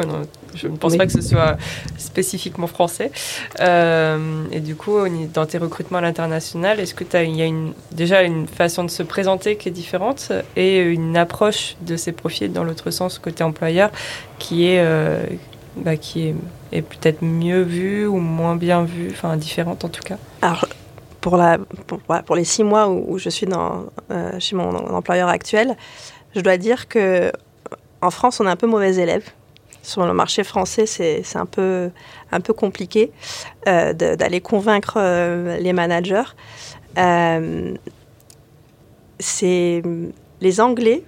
je 0.54 0.66
ne 0.66 0.76
pense 0.78 0.96
pas 0.96 1.04
que 1.04 1.12
ce 1.12 1.20
soit 1.20 1.58
spécifiquement 1.98 2.66
français. 2.66 3.12
Euh, 3.60 4.44
et 4.50 4.60
du 4.60 4.76
coup, 4.76 4.96
dans 5.34 5.44
tes 5.44 5.58
recrutements 5.58 5.98
à 5.98 6.00
l'international, 6.00 6.80
est-ce 6.80 6.94
qu'il 6.94 7.36
y 7.36 7.42
a 7.42 7.44
une, 7.44 7.74
déjà 7.92 8.22
une 8.22 8.46
façon 8.46 8.82
de 8.84 8.90
se 8.90 9.02
présenter 9.02 9.56
qui 9.56 9.68
est 9.68 9.72
différente 9.72 10.32
et 10.56 10.78
une 10.78 11.18
approche 11.18 11.76
de 11.82 11.96
ces 11.96 12.12
profils 12.12 12.50
dans 12.50 12.64
l'autre 12.64 12.90
sens, 12.90 13.18
côté 13.18 13.44
employeur, 13.44 13.90
qui 14.38 14.68
est, 14.68 14.80
euh, 14.80 15.22
bah, 15.76 15.98
qui 15.98 16.28
est, 16.28 16.34
est 16.72 16.80
peut-être 16.80 17.22
mieux 17.22 17.60
vue 17.60 18.06
ou 18.06 18.16
moins 18.16 18.56
bien 18.56 18.84
vue, 18.84 19.10
enfin 19.10 19.36
différente 19.36 19.84
en 19.84 19.90
tout 19.90 20.02
cas? 20.02 20.16
Alors, 20.40 20.66
pour, 21.20 22.36
les 22.36 22.44
six 22.44 22.64
mois 22.64 22.88
où, 22.88 23.18
je 23.18 23.28
suis 23.28 23.46
euh, 24.10 24.30
chez 24.38 24.56
mon 24.56 24.70
employeur 24.94 25.28
actuel, 25.28 25.76
je 26.34 26.40
dois 26.40 26.56
dire 26.56 26.88
que 26.88 27.32
en 28.02 28.10
France, 28.10 28.40
on 28.40 28.46
est 28.46 28.50
un 28.50 28.56
peu 28.56 28.66
mauvais 28.66 28.96
élève. 28.96 29.24
Sur 29.82 30.06
le 30.06 30.12
marché 30.12 30.44
français, 30.44 30.86
c'est 30.86 31.22
un 31.36 31.46
peu, 31.46 31.90
compliqué 32.56 33.12
euh, 33.68 33.92
d'aller 33.92 34.40
convaincre 34.40 34.94
euh, 34.96 35.58
les 35.58 35.72
managers. 35.72 36.34
les 40.40 40.60
Anglais 40.60 41.04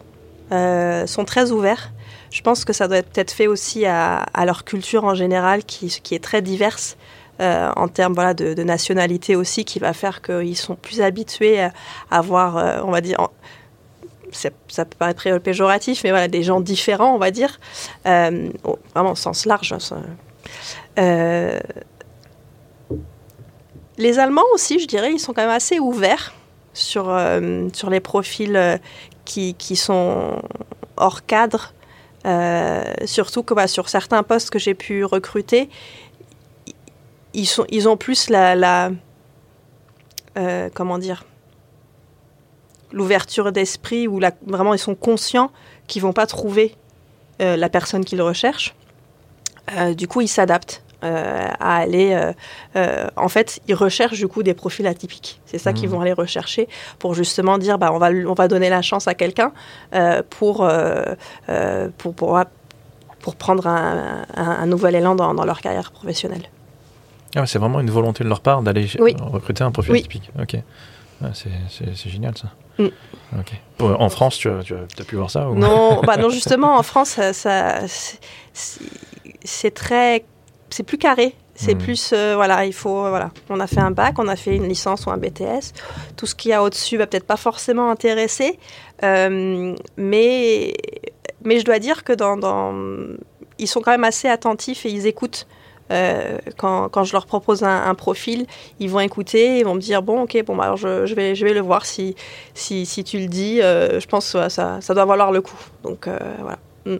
sont 0.51 1.25
très 1.25 1.51
ouverts 1.51 1.92
je 2.31 2.40
pense 2.40 2.64
que 2.64 2.72
ça 2.72 2.88
doit 2.88 2.96
être 2.96 3.11
peut-être 3.11 3.31
fait 3.31 3.46
aussi 3.46 3.85
à, 3.85 4.25
leur 4.46 4.64
culture 4.64 5.05
en 5.05 5.14
général, 5.14 5.64
qui 5.64 5.92
est 6.12 6.25
très 6.25 6.40
diverse. 6.40 6.96
Euh, 7.42 7.72
en 7.74 7.88
termes 7.88 8.12
voilà, 8.14 8.35
de, 8.35 8.62
nationalité 8.62 9.35
aussi, 9.35 9.64
qui 9.64 9.81
va 9.81 9.92
faire 9.92 10.22
qu'ils 10.22 10.57
sont 10.57 10.76
plus 10.76 11.00
habitués 11.00 11.61
à 11.61 11.72
avoir, 12.11 12.57
euh, 12.57 12.81
on 12.85 12.92
va 12.92 13.00
dire, 13.00 13.18
ça 14.31 14.50
peut 14.85 14.96
paraître 14.96 15.38
péjoratif, 15.38 16.05
mais 16.05 16.11
voilà, 16.11 16.28
des 16.28 16.44
gens 16.44 16.61
différents, 16.61 17.14
on 17.14 17.18
va 17.18 17.33
dire, 17.33 17.59
euh, 18.07 18.48
vraiment 18.94 19.12
au 19.12 19.16
sens 19.16 19.44
large. 19.44 19.74
Hein, 19.74 21.59
les 23.98 24.18
Allemands 24.20 24.42
aussi, 24.55 24.78
je 24.78 24.87
dirais, 24.87 25.12
ils 25.12 25.18
sont 25.18 25.33
quand 25.33 25.42
même 25.42 25.50
assez 25.50 25.81
ouverts 25.81 26.33
sur, 26.74 27.14
sur 27.74 27.90
les 27.90 28.00
profils 28.00 28.81
qui, 29.24 29.55
qui 29.55 29.74
sont 29.74 30.40
hors 30.96 31.26
cadre 31.26 31.74
surtout 33.05 33.42
que 33.42 33.52
bah, 33.52 33.66
sur 33.66 33.88
certains 33.88 34.22
postes 34.22 34.50
que 34.50 34.59
j'ai 34.59 34.74
pu 34.74 35.05
recruter, 35.05 35.68
ils, 37.35 37.47
sont, 37.47 37.64
ils 37.71 37.88
ont 37.88 37.97
plus 37.97 38.31
la, 38.31 38.55
la 38.55 38.90
euh, 40.38 40.68
comment 40.75 40.99
dire, 40.99 41.25
l'ouverture 42.92 43.53
d'esprit 43.53 44.07
la, 44.21 44.33
vraiment 44.47 44.75
ils 44.75 44.79
sont 44.79 44.95
conscients 44.95 45.51
qu'ils 45.87 46.03
vont 46.03 46.12
pas 46.12 46.27
trouver 46.27 46.77
euh, 47.40 47.57
la 47.57 47.68
personne 47.68 48.05
qu'ils 48.05 48.23
recherchent. 48.23 48.75
du 49.97 50.09
coup, 50.09 50.21
ils 50.21 50.29
s'adaptent. 50.29 50.83
Euh, 51.05 51.49
à 51.59 51.79
aller. 51.79 52.12
Euh, 52.12 52.33
euh, 52.77 53.09
en 53.16 53.29
fait, 53.29 53.61
ils 53.66 53.75
recherchent 53.75 54.18
du 54.18 54.29
coup 54.29 54.45
des 54.45 54.55
profils 54.55 54.87
atypiques. 54.87 55.40
C'est 55.47 55.59
ça 55.59 55.73
qu'ils 55.73 55.88
mmh. 55.88 55.92
vont 55.92 56.01
aller 56.01 56.12
rechercher 56.12 56.68
pour 57.01 57.14
justement 57.14 57.59
dire 57.59 57.77
bah, 57.77 57.90
on, 57.92 57.99
va, 57.99 58.11
on 58.11 58.35
va 58.35 58.47
donner 58.47 58.71
la 58.71 58.83
chance 58.83 59.09
à 59.09 59.14
quelqu'un 59.14 59.53
pour, 60.31 60.68
pour, 61.99 62.14
pour, 62.14 62.40
pour, 63.21 63.37
prendre 63.37 63.66
un, 63.66 64.25
un, 64.37 64.66
nouvel 64.66 64.95
élan 64.95 65.16
dans, 65.16 65.35
dans 65.35 65.45
leur 65.45 65.61
carrière 65.61 65.90
professionnelle. 65.90 66.49
Ah, 67.35 67.47
c'est 67.47 67.59
vraiment 67.59 67.81
une 67.81 67.90
volonté 67.90 68.25
de 68.25 68.29
leur 68.29 68.40
part 68.40 68.62
d'aller 68.62 68.87
recruter 69.21 69.64
un 69.64 69.71
profil 69.71 69.95
atypique. 69.97 70.31
Ok. 70.40 70.57
Ah, 71.25 71.31
c'est 71.35 72.11
génial 72.11 72.35
ça. 72.37 72.49
Mm. 72.79 72.88
En 73.81 74.09
France, 74.09 74.38
tu 74.38 74.49
as, 74.49 74.62
tu 74.62 74.75
as, 74.75 75.05
pu 75.05 75.16
voir 75.16 75.31
ça 75.31 75.47
non, 75.55 76.01
bah 76.07 76.16
non, 76.16 76.31
justement, 76.31 76.77
en 76.77 76.83
France, 76.83 77.18
ça 77.33 77.81
c'est 79.45 79.75
très 79.75 80.25
c'est 80.73 80.83
plus 80.83 80.99
carré. 80.99 81.35
C'est 81.55 81.75
hmm. 81.75 81.79
plus, 81.79 82.12
euh, 82.14 82.33
voilà, 82.35 82.64
il 82.64 82.73
faut, 82.73 83.09
voilà, 83.09 83.31
on 83.51 83.61
a 83.61 83.66
fait 83.66 83.81
un 83.81 83.90
bac, 83.90 84.18
on 84.18 84.27
a 84.27 84.37
fait 84.37 84.57
une 84.57 84.66
licence 84.66 85.05
ou 85.05 85.11
un 85.11 85.18
BTS. 85.18 85.75
Tout 86.16 86.27
ce 86.27 86.35
qu'il 86.35 86.51
y 86.51 86.55
a 86.55 86.62
au-dessus 86.62 86.97
va 86.97 87.07
peut-être 87.07 87.27
pas 87.27 87.37
forcément 87.37 87.90
intéresser, 87.90 88.59
euh, 89.05 89.75
mais, 89.99 90.75
mais 91.45 91.61
je 91.61 91.64
dois 91.64 91.79
dire 91.79 92.05
que 92.05 92.14
dans, 92.14 92.38
ils 93.59 93.68
sont 93.68 93.81
quand 93.83 93.90
même 93.90 94.05
assez 94.05 94.29
attentifs 94.29 94.87
et 94.87 94.90
ils 94.90 95.07
écoutent. 95.07 95.47
Euh, 95.90 96.38
quand, 96.57 96.88
quand, 96.88 97.05
je 97.05 97.12
leur 97.12 97.27
propose 97.27 97.62
un, 97.64 97.95
profil, 97.95 98.47
ils 98.81 98.88
vont 98.88 99.01
écouter, 99.01 99.59
ils 99.59 99.64
vont 99.64 99.75
me 99.75 99.81
dire 99.81 100.03
bon, 100.03 100.23
ok, 100.23 100.42
bon, 100.47 100.57
bah, 100.57 100.64
alors 100.64 100.77
je, 100.77 101.05
je, 101.07 101.14
vais, 101.14 101.35
je 101.35 101.45
vais 101.45 101.53
le 101.53 101.61
voir 101.61 101.85
si, 101.85 102.14
si, 102.55 102.87
si 102.87 103.05
tu 103.05 103.18
le 103.18 103.27
dis. 103.27 103.59
je 103.59 104.07
pense 104.07 104.33
que 104.33 104.49
ça, 104.49 104.81
ça, 104.81 104.95
doit 104.95 105.05
valoir 105.05 105.33
le 105.33 105.42
coup. 105.42 105.59
Donc 105.83 106.09
voilà. 106.09 106.59
Hmm. 106.87 106.97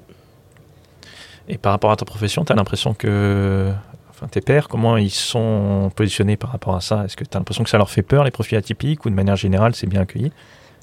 Et 1.49 1.59
par 1.59 1.73
rapport 1.73 1.91
à 1.91 1.97
ta 1.97 2.05
profession, 2.05 2.45
tu 2.45 2.53
as 2.53 2.57
l'impression 2.57 2.95
que 2.95 3.73
enfin, 4.11 4.29
tes 4.29 4.41
pairs, 4.41 4.69
comment 4.69 4.97
ils 4.97 5.11
sont 5.11 5.91
positionnés 5.95 6.37
par 6.37 6.51
rapport 6.51 6.77
à 6.77 6.81
ça? 6.81 7.05
Est-ce 7.05 7.17
que 7.17 7.25
tu 7.25 7.37
as 7.37 7.41
l'impression 7.41 7.65
que 7.65 7.71
ça 7.71 7.79
leur 7.79 7.91
fait 7.91 8.03
peur, 8.03 8.25
les 8.25 8.31
profils 8.31 8.57
atypiques, 8.57 9.05
ou 9.05 9.11
de 9.11 9.15
manière 9.15 9.37
générale, 9.37 9.75
c'est 9.75 9.87
bien 9.87 10.03
accueilli? 10.03 10.33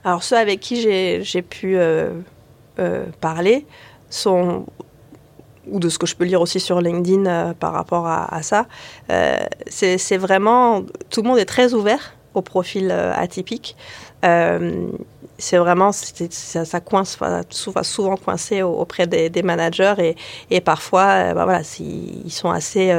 Alors, 0.04 0.24
ceux 0.24 0.38
avec 0.38 0.60
qui 0.60 0.82
j'ai 0.82 1.42
pu 1.42 1.78
euh, 1.78 2.12
euh, 2.80 3.06
parler 3.22 3.66
sont 4.10 4.66
ou 5.72 5.80
de 5.80 5.90
ce 5.90 5.98
que 5.98 6.06
je 6.06 6.16
peux 6.16 6.26
lire 6.26 6.42
aussi 6.42 6.60
sur 6.60 6.82
LinkedIn 6.82 7.26
euh, 7.26 7.54
par 7.54 7.74
rapport 7.74 8.08
à, 8.08 8.42
ça, 8.42 8.66
c'est 9.68 10.18
vraiment 10.18 10.84
tout 11.10 11.22
le 11.22 11.28
monde 11.28 11.40
est 11.40 11.46
très 11.46 11.74
ouvert 11.74 12.16
au 12.34 12.42
profil 12.42 12.92
atypique. 12.92 13.76
c'est 14.22 15.58
vraiment 15.58 15.92
ça, 15.92 16.80
coince 16.80 17.18
souvent, 17.50 17.84
souvent 17.84 18.18
coincé 18.18 18.62
auprès 18.62 19.08
des, 19.08 19.44
managers 19.44 20.16
et, 20.50 20.62
parfois 20.62 21.34
bah 21.34 21.46
voilà 21.46 21.62
ils 21.80 22.32
sont 22.32 22.50
assez 22.50 22.94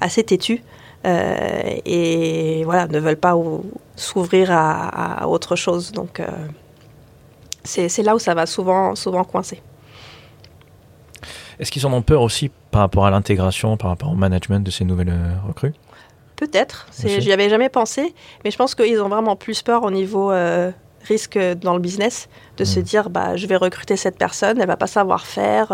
assez 0.00 0.24
têtus 0.24 0.62
et 1.04 2.62
voilà 2.64 2.86
ne 2.88 2.98
veulent 2.98 3.16
pas 3.16 3.36
s'ouvrir 3.96 4.50
à, 4.50 5.22
à, 5.22 5.26
autre 5.26 5.56
chose 5.56 5.92
donc 5.92 6.20
c'est 7.64 8.02
là 8.02 8.14
où 8.14 8.18
ça 8.18 8.34
va 8.34 8.46
souvent 8.46 8.94
souvent 8.94 9.24
coincer. 9.24 9.62
Est-ce 11.58 11.70
qu'ils 11.70 11.86
en 11.86 11.92
ont 11.92 12.02
peur 12.02 12.22
aussi 12.22 12.50
par 12.70 12.80
rapport 12.80 13.06
à 13.06 13.10
l'intégration, 13.10 13.76
par 13.76 13.90
rapport 13.90 14.10
au 14.10 14.14
management 14.14 14.60
de 14.64 14.70
ces 14.70 14.84
nouvelles 14.84 15.10
euh, 15.10 15.34
recrues? 15.46 15.74
Peut-être. 16.36 16.88
J'y 16.98 17.32
avais 17.32 17.48
jamais 17.48 17.68
pensé, 17.68 18.14
mais 18.44 18.50
je 18.50 18.56
pense 18.56 18.74
qu'ils 18.74 19.00
ont 19.00 19.08
vraiment 19.08 19.36
plus 19.36 19.62
peur 19.62 19.84
au 19.84 19.92
niveau 19.92 20.32
euh, 20.32 20.72
risque 21.04 21.38
dans 21.38 21.74
le 21.74 21.80
business 21.80 22.28
de 22.56 22.64
se 22.64 22.80
hmm. 22.80 22.82
dire 22.82 23.10
bah 23.10 23.36
je 23.36 23.46
vais 23.46 23.54
recruter 23.54 23.96
cette 23.96 24.18
personne, 24.18 24.60
elle 24.60 24.66
va 24.66 24.76
pas 24.76 24.88
savoir 24.88 25.26
faire 25.26 25.68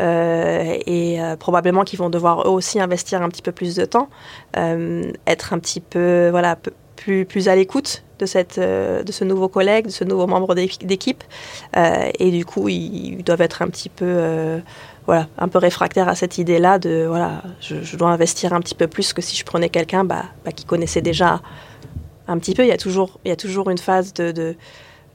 euh, 0.00 0.76
et 0.86 1.18
probablement 1.38 1.84
qu'ils 1.84 1.98
vont 1.98 2.08
devoir 2.08 2.46
eux 2.46 2.50
aussi 2.50 2.80
investir 2.80 3.20
un 3.20 3.28
petit 3.28 3.42
peu 3.42 3.52
plus 3.52 3.74
de 3.74 3.84
temps, 3.84 4.08
être 4.54 5.52
un 5.52 5.58
petit 5.58 5.80
peu 5.80 6.28
voilà 6.30 6.56
plus 6.96 7.26
plus 7.26 7.48
à 7.48 7.56
l'écoute 7.56 8.03
de 8.18 8.26
cette 8.26 8.58
de 8.60 9.12
ce 9.12 9.24
nouveau 9.24 9.48
collègue, 9.48 9.86
de 9.86 9.90
ce 9.90 10.04
nouveau 10.04 10.26
membre 10.26 10.54
d'équipe 10.54 11.24
et 11.74 12.30
du 12.30 12.44
coup 12.44 12.68
ils, 12.68 13.22
doivent 13.24 13.40
être 13.40 13.62
un 13.62 13.68
petit 13.68 13.88
peu 13.88 14.60
voilà, 15.06 15.28
un 15.38 15.48
peu 15.48 15.58
réfractaire 15.58 16.08
à 16.08 16.14
cette 16.14 16.38
idée-là 16.38 16.78
de 16.78 17.04
voilà, 17.06 17.42
je, 17.60 17.96
dois 17.96 18.08
investir 18.08 18.52
un 18.52 18.60
petit 18.60 18.74
peu 18.74 18.86
plus 18.86 19.12
que 19.12 19.20
si 19.20 19.36
je 19.36 19.44
prenais 19.44 19.68
quelqu'un 19.68 20.04
bah, 20.04 20.24
bah, 20.44 20.52
qui 20.52 20.64
connaissait 20.64 21.02
déjà 21.02 21.40
un 22.26 22.38
petit 22.38 22.54
peu. 22.54 22.62
Il 22.62 22.68
y 22.68 22.72
a 22.72 22.76
toujours, 22.76 23.18
il 23.24 23.28
y 23.28 23.32
a 23.32 23.36
toujours 23.36 23.70
une 23.70 23.78
phase 23.78 24.12
de, 24.14 24.56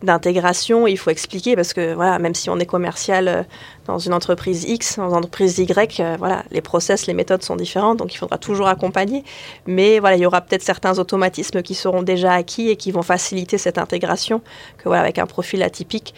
d'intégration. 0.04 0.88
Il 0.88 0.98
faut 0.98 1.10
expliquer 1.10 1.56
parce 1.56 1.74
que 1.74 1.94
voilà, 1.94 2.20
même 2.20 2.36
si 2.36 2.50
on 2.50 2.58
est 2.60 2.66
commercial 2.66 3.28
euh, 3.28 3.44
dans 3.86 3.98
une 3.98 4.14
entreprise 4.14 4.64
X, 4.64 4.98
dans 4.98 5.10
une 5.10 5.16
entreprise 5.16 5.58
Y, 5.58 6.00
euh, 6.00 6.16
voilà, 6.18 6.44
les 6.52 6.62
process, 6.62 7.08
les 7.08 7.14
méthodes 7.14 7.44
sont 7.44 7.56
différentes, 7.56 7.98
donc 7.98 8.14
il 8.14 8.18
faudra 8.18 8.38
toujours 8.38 8.68
accompagner. 8.68 9.24
Mais 9.66 10.00
voilà, 10.00 10.16
il 10.16 10.22
y 10.22 10.26
aura 10.26 10.42
peut-être 10.42 10.64
certains 10.64 11.00
automatismes 11.00 11.62
qui 11.62 11.76
seront 11.76 12.04
déjà 12.04 12.34
acquis 12.34 12.70
et 12.70 12.76
qui 12.76 12.92
vont 12.92 13.02
faciliter 13.02 13.58
cette 13.58 13.78
intégration. 13.78 14.42
Que 14.78 14.84
voilà, 14.86 15.02
avec 15.02 15.20
un 15.20 15.26
profil 15.26 15.64
atypique, 15.64 16.14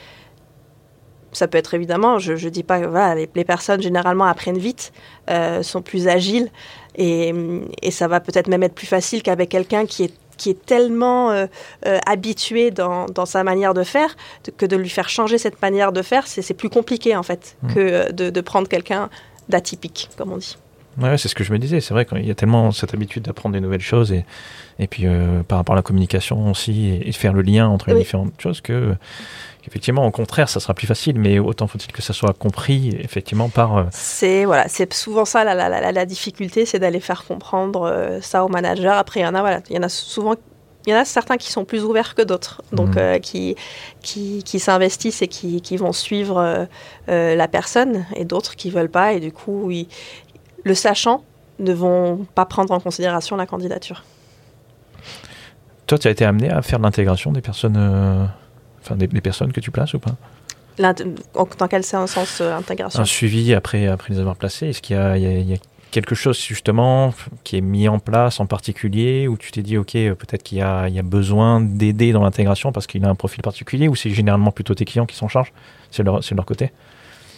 ça 1.32 1.48
peut 1.48 1.58
être 1.58 1.74
évidemment, 1.74 2.20
je 2.20 2.34
ne 2.34 2.50
dis 2.50 2.63
pas, 2.63 2.80
voilà, 2.86 3.15
les, 3.15 3.46
personnes 3.46 3.82
généralement 3.82 4.26
apprennent 4.26 4.58
vite, 4.58 4.91
euh, 5.30 5.63
sont 5.63 5.82
plus 5.82 6.10
agiles, 6.10 6.52
et, 6.96 7.34
et 7.82 7.89
ça 7.89 8.10
va 8.10 8.20
peut-être 8.20 8.50
même 8.50 8.63
être 8.63 8.76
plus 8.76 8.86
facile 8.86 9.24
qu'avec 9.24 9.48
quelqu'un 9.48 9.86
qui 9.86 10.04
est 10.04 10.13
qui 10.41 10.49
est 10.49 10.65
tellement 10.65 11.30
euh, 11.30 11.45
euh, 11.86 11.99
habitué 12.08 12.71
dans, 12.71 13.06
dans, 13.06 13.27
sa 13.27 13.43
manière 13.43 13.75
de 13.75 13.84
faire 13.84 14.15
que 14.58 14.65
de 14.65 14.75
lui 14.75 14.89
faire 14.89 15.08
changer 15.08 15.38
cette 15.38 15.62
manière 15.62 15.91
de 15.91 16.01
faire, 16.01 16.25
c'est 16.25 16.56
plus 16.56 16.69
compliqué 16.69 17.15
en 17.15 17.21
fait 17.21 17.56
mmh. 17.62 17.73
que 17.73 18.12
de, 18.12 18.32
de 18.32 18.41
prendre 18.41 18.67
quelqu'un 18.67 19.12
d'atypique, 19.49 20.10
comme 20.17 20.32
on 20.32 20.38
dit. 20.38 20.58
Ouais, 20.99 21.17
c'est 21.17 21.27
ce 21.27 21.36
que 21.36 21.43
je 21.43 21.54
me 21.54 21.60
disais. 21.60 21.80
C'est 21.80 21.93
vrai 21.93 22.06
qu'il 22.06 22.25
y 22.25 22.32
a 22.32 22.36
tellement 22.36 22.71
cette 22.71 22.93
habitude 22.93 23.23
d'apprendre 23.23 23.54
des 23.54 23.62
nouvelles 23.62 23.82
choses 23.82 24.12
et, 24.12 24.25
et 24.80 24.88
puis 24.88 25.06
par 25.47 25.58
rapport 25.58 25.73
à 25.73 25.77
la 25.77 25.82
communication 25.82 26.51
aussi 26.51 26.99
et, 27.01 27.10
de 27.10 27.15
faire 27.15 27.34
le 27.34 27.41
lien 27.41 27.67
entre 27.67 27.89
les 27.91 27.99
différentes 27.99 28.34
choses 28.39 28.62
que 28.62 28.95
Effectivement, 29.67 30.06
au 30.08 30.12
contraire, 30.12 30.49
ça 30.49 30.60
sera 30.60 30.73
plus 30.73 30.88
facile, 30.88 31.19
mais 31.19 31.38
autant 31.38 31.67
faut-il 31.67 31.91
que 31.91 32.01
ça 32.01 32.13
soit 32.13 32.34
compris 32.34 32.95
effectivement 32.99 33.49
par. 33.49 33.77
Euh, 33.77 33.84
c'est 33.91 34.45
voilà, 34.45 34.67
c'est 34.67 34.91
souvent 34.91 35.25
ça 35.25 35.43
la, 35.43 35.54
la, 35.54 35.91
la, 35.91 36.06
difficulté, 36.06 36.65
c'est 36.65 36.80
d'aller 36.80 36.99
faire 36.99 37.25
comprendre 37.25 37.84
euh, 37.84 38.21
ça 38.21 38.43
au 38.43 38.47
manager. 38.47 38.97
Après, 38.97 39.19
il 39.19 39.23
y 39.23 39.27
en 39.27 39.36
a 39.36 39.41
voilà, 39.41 39.62
il 39.69 39.75
y 39.75 39.80
en 39.80 39.84
a 39.84 39.89
souvent 39.89 40.36
il 40.88 40.89
y 40.89 40.95
en 40.95 40.99
a 40.99 41.06
certains 41.06 41.38
qui 41.38 41.51
sont 41.51 41.63
plus 41.63 41.84
ouverts 41.84 42.15
que 42.15 42.23
d'autres, 42.23 42.63
donc 42.71 42.95
mmh. 42.95 42.97
euh, 42.97 43.19
qui, 43.19 43.56
qui, 44.01 44.41
qui 44.41 44.60
s'investissent 44.60 45.21
et 45.21 45.27
qui, 45.27 45.62
qui, 45.62 45.77
vont 45.77 45.93
suivre 45.93 46.67
la 47.08 47.47
personne, 47.47 48.08
et 48.15 48.25
d'autres 48.25 48.56
qui 48.56 48.71
veulent 48.71 48.89
pas, 48.89 49.13
et 49.13 49.19
du 49.19 49.32
coup, 49.32 49.69
le 50.63 50.76
sachant, 50.76 51.24
ne 51.60 51.74
vont 51.74 52.26
pas 52.36 52.45
prendre 52.45 52.74
en 52.74 52.80
considération 52.80 53.36
la 53.36 53.45
candidature. 53.45 54.04
Toi, 55.88 55.97
tu 55.97 56.08
as 56.08 56.12
été 56.12 56.26
amené 56.26 56.50
à 56.50 56.62
faire 56.62 56.80
l'intégration 56.80 57.32
des 57.32 57.41
personnes 57.41 58.30
Enfin, 58.84 58.95
des, 58.95 59.08
personnes 59.21 59.52
que 59.52 59.60
tu 59.60 59.71
places 59.71 59.93
ou 59.93 60.00
pas? 60.00 60.15
Dans 60.80 61.67
quel 61.69 61.84
sens 61.84 62.41
euh, 62.41 62.58
intégration? 62.58 63.02
Un 63.02 63.06
suivi 63.06 63.54
après, 63.54 63.88
après 63.88 64.13
les 64.13 64.19
avoir 64.19 64.36
placés. 64.36 64.69
Est-ce 64.69 64.82
qu'il 64.82 64.95
y, 64.95 65.43
y, 65.43 65.54
a 65.54 65.58
quelque 65.91 66.15
chose 66.15 66.39
justement 66.39 67.13
qui 67.43 67.58
est 67.58 67.62
mis 67.62 67.88
en 67.88 68.00
place 68.00 68.39
en 68.39 68.45
particulier 68.45 69.28
où 69.28 69.38
tu 69.38 69.52
t'es 69.52 69.62
dit 69.62 69.78
ok 69.78 69.91
peut-être 69.91 70.41
qu'il 70.41 70.58
y, 70.58 70.62
y 70.62 70.63
a, 70.63 71.04
besoin 71.04 71.60
d'aider 71.60 72.13
dans 72.13 72.24
l'intégration 72.24 72.71
parce 72.71 72.88
qu'il 72.88 73.04
a 73.04 73.10
un 73.10 73.15
profil 73.15 73.41
particulier 73.41 73.89
ou 73.89 73.95
c'est 73.95 74.10
généralement 74.10 74.52
plutôt 74.52 74.74
tes 74.74 74.86
clients 74.86 75.06
qui 75.06 75.15
s'en 75.15 75.28
chargent? 75.28 75.54
C'est 75.91 76.04
leur, 76.04 76.21
leur 76.32 76.45
côté? 76.45 76.71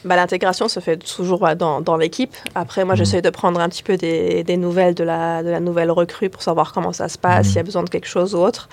Bah, 0.05 0.15
L'intégration 0.15 0.67
se 0.67 0.79
fait 0.79 0.97
toujours 0.97 1.47
dans, 1.55 1.81
dans 1.81 1.97
l'équipe. 1.97 2.35
Après, 2.55 2.85
moi, 2.85 2.93
mmh. 2.93 2.97
j'essaie 2.97 3.21
de 3.21 3.29
prendre 3.29 3.59
un 3.59 3.69
petit 3.69 3.83
peu 3.83 3.97
des, 3.97 4.43
des, 4.43 4.57
nouvelles 4.57 4.95
de 4.95 5.03
la, 5.03 5.43
de 5.43 5.49
la 5.49 5.59
nouvelle 5.59 5.91
recrue 5.91 6.29
pour 6.29 6.41
savoir 6.41 6.73
comment 6.73 6.93
ça 6.93 7.09
se 7.09 7.17
passe, 7.17 7.47
mmh. 7.47 7.49
s'il 7.49 7.55
y 7.55 7.59
a 7.59 7.63
besoin 7.63 7.83
de 7.83 7.89
quelque 7.89 8.07
chose 8.07 8.35
ou 8.35 8.39
autre. 8.39 8.69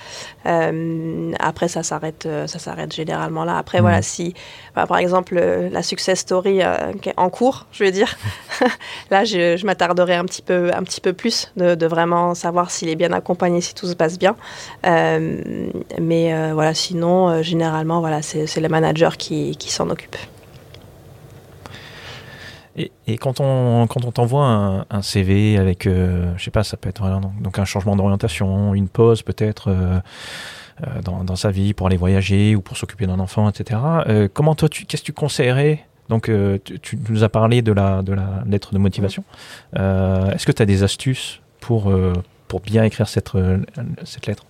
Euh, 0.47 1.33
après, 1.39 1.69
ça 1.69 1.83
s'arrête, 1.83 2.27
euh, 2.27 2.47
ça 2.47 2.59
s'arrête 2.59 2.95
généralement 2.95 3.45
là. 3.45 3.59
Après, 3.59 3.81
voilà, 3.81 4.01
mmh. 4.01 4.03
si, 4.03 4.35
bah, 4.75 4.87
par 4.87 4.99
exemple, 4.99 5.37
euh, 5.39 5.69
la 5.71 5.83
success 5.83 6.21
story 6.21 6.61
qui 7.03 7.09
est 7.09 7.15
en 7.17 7.31
cours, 7.31 7.67
je 7.73 7.85
veux 7.85 7.91
dire, 7.91 8.17
là, 9.11 9.25
je, 9.25 9.57
je 9.57 9.67
m'attarderai 9.67 10.15
un 10.15 10.25
petit 10.25 10.43
peu, 10.43 10.71
un 10.75 10.83
petit 10.83 11.01
peu 11.01 11.13
plus 11.13 11.53
de, 11.57 11.75
de 11.75 11.87
vraiment 11.87 12.35
savoir 12.35 12.71
s'il 12.71 12.89
est 12.89 12.97
bien 12.97 13.13
accompagné, 13.13 13.61
si 13.61 13.75
tout 13.75 13.87
se 13.87 13.95
passe 13.95 14.19
bien. 14.19 14.37
mais 14.85 16.53
voilà, 16.53 16.75
sinon, 16.75 17.43
généralement, 17.43 18.01
voilà, 18.01 18.23
c'est 18.23 18.61
le 18.61 18.69
manager 18.69 19.17
qui, 19.17 19.57
qui 19.57 19.71
s'en 19.71 19.91
occupe. 19.91 20.17
Et, 23.07 23.19
quand 23.19 23.41
on 23.41 23.87
quand 23.87 24.05
on 24.05 24.13
t'envoie 24.13 24.87
un, 24.89 25.03
CV 25.03 25.59
avec, 25.59 25.87
euh, 25.87 26.33
je 26.37 26.45
sais 26.45 26.51
pas, 26.51 26.65
ça 26.65 26.77
peut 26.77 26.89
être 26.89 27.03
donc 27.41 27.59
un 27.59 27.65
changement 27.65 27.97
d'orientation, 27.97 28.75
une 28.75 28.89
pause 28.89 29.23
peut-être 29.23 29.69
euh, 29.69 30.01
euh, 30.87 31.03
dans, 31.03 31.25
dans, 31.25 31.37
sa 31.37 31.51
vie 31.51 31.75
pour 31.75 31.87
aller 31.89 31.97
voyager 31.97 32.55
ou 32.57 32.61
pour 32.61 32.77
s'occuper 32.77 33.07
d'un 33.07 33.19
enfant, 33.19 33.51
etc. 33.51 33.81
comment 34.33 34.55
toi, 34.55 34.69
qu'est-ce 34.69 35.03
que 35.03 35.07
tu 35.07 35.13
conseillerais? 35.13 35.85
Donc, 36.09 36.29
tu, 36.83 36.99
nous 37.09 37.23
as 37.23 37.29
parlé 37.29 37.63
de 37.63 37.73
la 37.73 38.03
de 38.03 38.13
la 38.13 38.43
lettre 38.47 38.73
de 38.73 38.79
motivation. 38.79 39.23
Est-ce 39.75 40.47
que 40.47 40.53
tu 40.53 40.63
as 40.63 40.67
des 40.67 40.83
astuces 40.83 41.41
pour 41.61 41.93
pour 42.49 42.61
bien 42.61 42.85
écrire 42.85 43.09
cette 43.09 43.33
cette 44.05 44.27
lettre? 44.27 44.45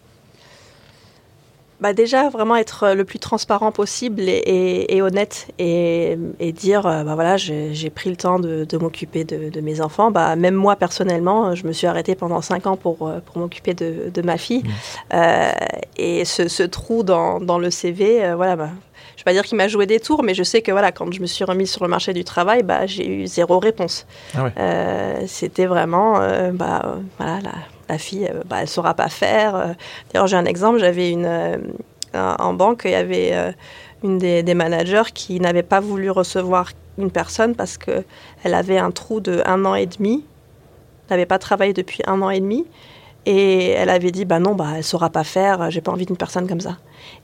Bah 1.80 1.92
déjà 1.92 2.28
vraiment 2.28 2.56
être 2.56 2.84
euh, 2.84 2.94
le 2.94 3.04
plus 3.04 3.18
transparent 3.18 3.72
possible 3.72 4.22
et, 4.26 5.00
honnête 5.02 5.48
et, 5.58 6.16
dire 6.52 6.86
euh, 6.86 7.04
bah 7.04 7.14
voilà 7.14 7.36
j'ai 7.36 7.90
pris 7.90 8.10
le 8.10 8.16
temps 8.16 8.38
de, 8.38 8.66
m'occuper 8.76 9.24
de, 9.24 9.60
mes 9.60 9.80
enfants 9.80 10.10
bah 10.10 10.36
même 10.36 10.54
moi 10.54 10.76
personnellement 10.76 11.54
je 11.54 11.66
me 11.66 11.72
suis 11.72 11.86
arrêtée 11.86 12.14
pendant 12.14 12.40
cinq 12.42 12.66
ans 12.66 12.76
pour 12.76 13.08
euh, 13.08 13.20
pour 13.24 13.38
m'occuper 13.38 13.74
de, 13.74 14.22
ma 14.22 14.36
fille 14.36 14.62
mmh. 15.12 15.16
et 15.96 16.24
ce, 16.26 16.62
trou 16.64 17.02
dans, 17.02 17.40
dans, 17.40 17.58
le 17.58 17.70
CV 17.70 18.34
voilà 18.34 18.56
bah, 18.56 18.68
je 19.16 19.22
vais 19.22 19.24
pas 19.24 19.32
dire 19.32 19.44
qu'il 19.44 19.56
m'a 19.56 19.68
joué 19.68 19.86
des 19.86 20.00
tours, 20.00 20.22
mais 20.22 20.32
je 20.32 20.42
sais 20.42 20.62
que 20.62 20.72
voilà, 20.72 20.92
quand 20.92 21.12
je 21.12 21.20
me 21.20 21.26
suis 21.26 21.44
remise 21.44 21.70
sur 21.70 21.84
le 21.84 21.90
marché 21.90 22.14
du 22.14 22.24
travail, 22.24 22.62
bah, 22.62 22.86
j'ai 22.86 23.06
eu 23.06 23.26
zéro 23.26 23.58
réponse. 23.58 24.06
Ah 24.34 24.50
c'était 25.26 25.66
vraiment, 25.66 26.20
bah, 26.54 26.96
voilà, 27.18 27.40
la, 27.42 27.52
la 27.90 27.98
fille, 27.98 28.29
euh, 28.33 28.42
bah, 28.46 28.57
elle 28.59 28.62
ne 28.62 28.68
saura 28.68 28.94
pas 28.94 29.09
faire. 29.09 29.55
Euh. 29.55 29.66
D'ailleurs, 30.12 30.26
j'ai 30.26 30.37
un 30.37 30.44
exemple, 30.44 30.79
j'avais 30.79 31.11
une, 31.11 31.26
euh, 31.26 31.59
en 32.14 32.55
banque, 32.55 32.83
il 32.85 32.92
y 32.92 32.94
avait 32.94 33.55
une 34.03 34.18
des, 34.18 34.55
managers 34.55 35.12
qui 35.14 35.38
n'avait 35.38 35.62
pas 35.62 35.81
voulu 35.81 36.11
recevoir 36.11 36.72
une 36.98 37.11
personne 37.11 37.55
parce 37.55 37.79
qu'elle 37.79 38.05
avait 38.42 38.79
un 38.79 38.90
trou 38.90 39.20
de 39.20 39.42
un 39.46 39.64
an 39.64 39.74
et 39.74 39.87
demi, 39.87 40.24
n'avait 41.09 41.26
pas 41.26 41.38
travaillé 41.38 41.72
depuis 41.72 42.03
un 42.07 42.20
an 42.22 42.31
et 42.31 42.40
demi, 42.40 42.66
et 43.26 43.70
elle 43.70 43.90
avait 43.90 44.11
dit, 44.11 44.24
bah 44.24 44.40
non, 44.40 44.55
bah, 44.55 44.66
elle 44.70 44.79
ne 44.79 44.83
saura 44.83 45.11
pas 45.11 45.24
faire, 45.24 45.70
j'ai 45.70 45.81
pas 45.81 45.92
envie 45.92 46.07
d'une 46.07 46.16
personne 46.16 46.48
comme 46.48 46.61
ça. 46.61 46.79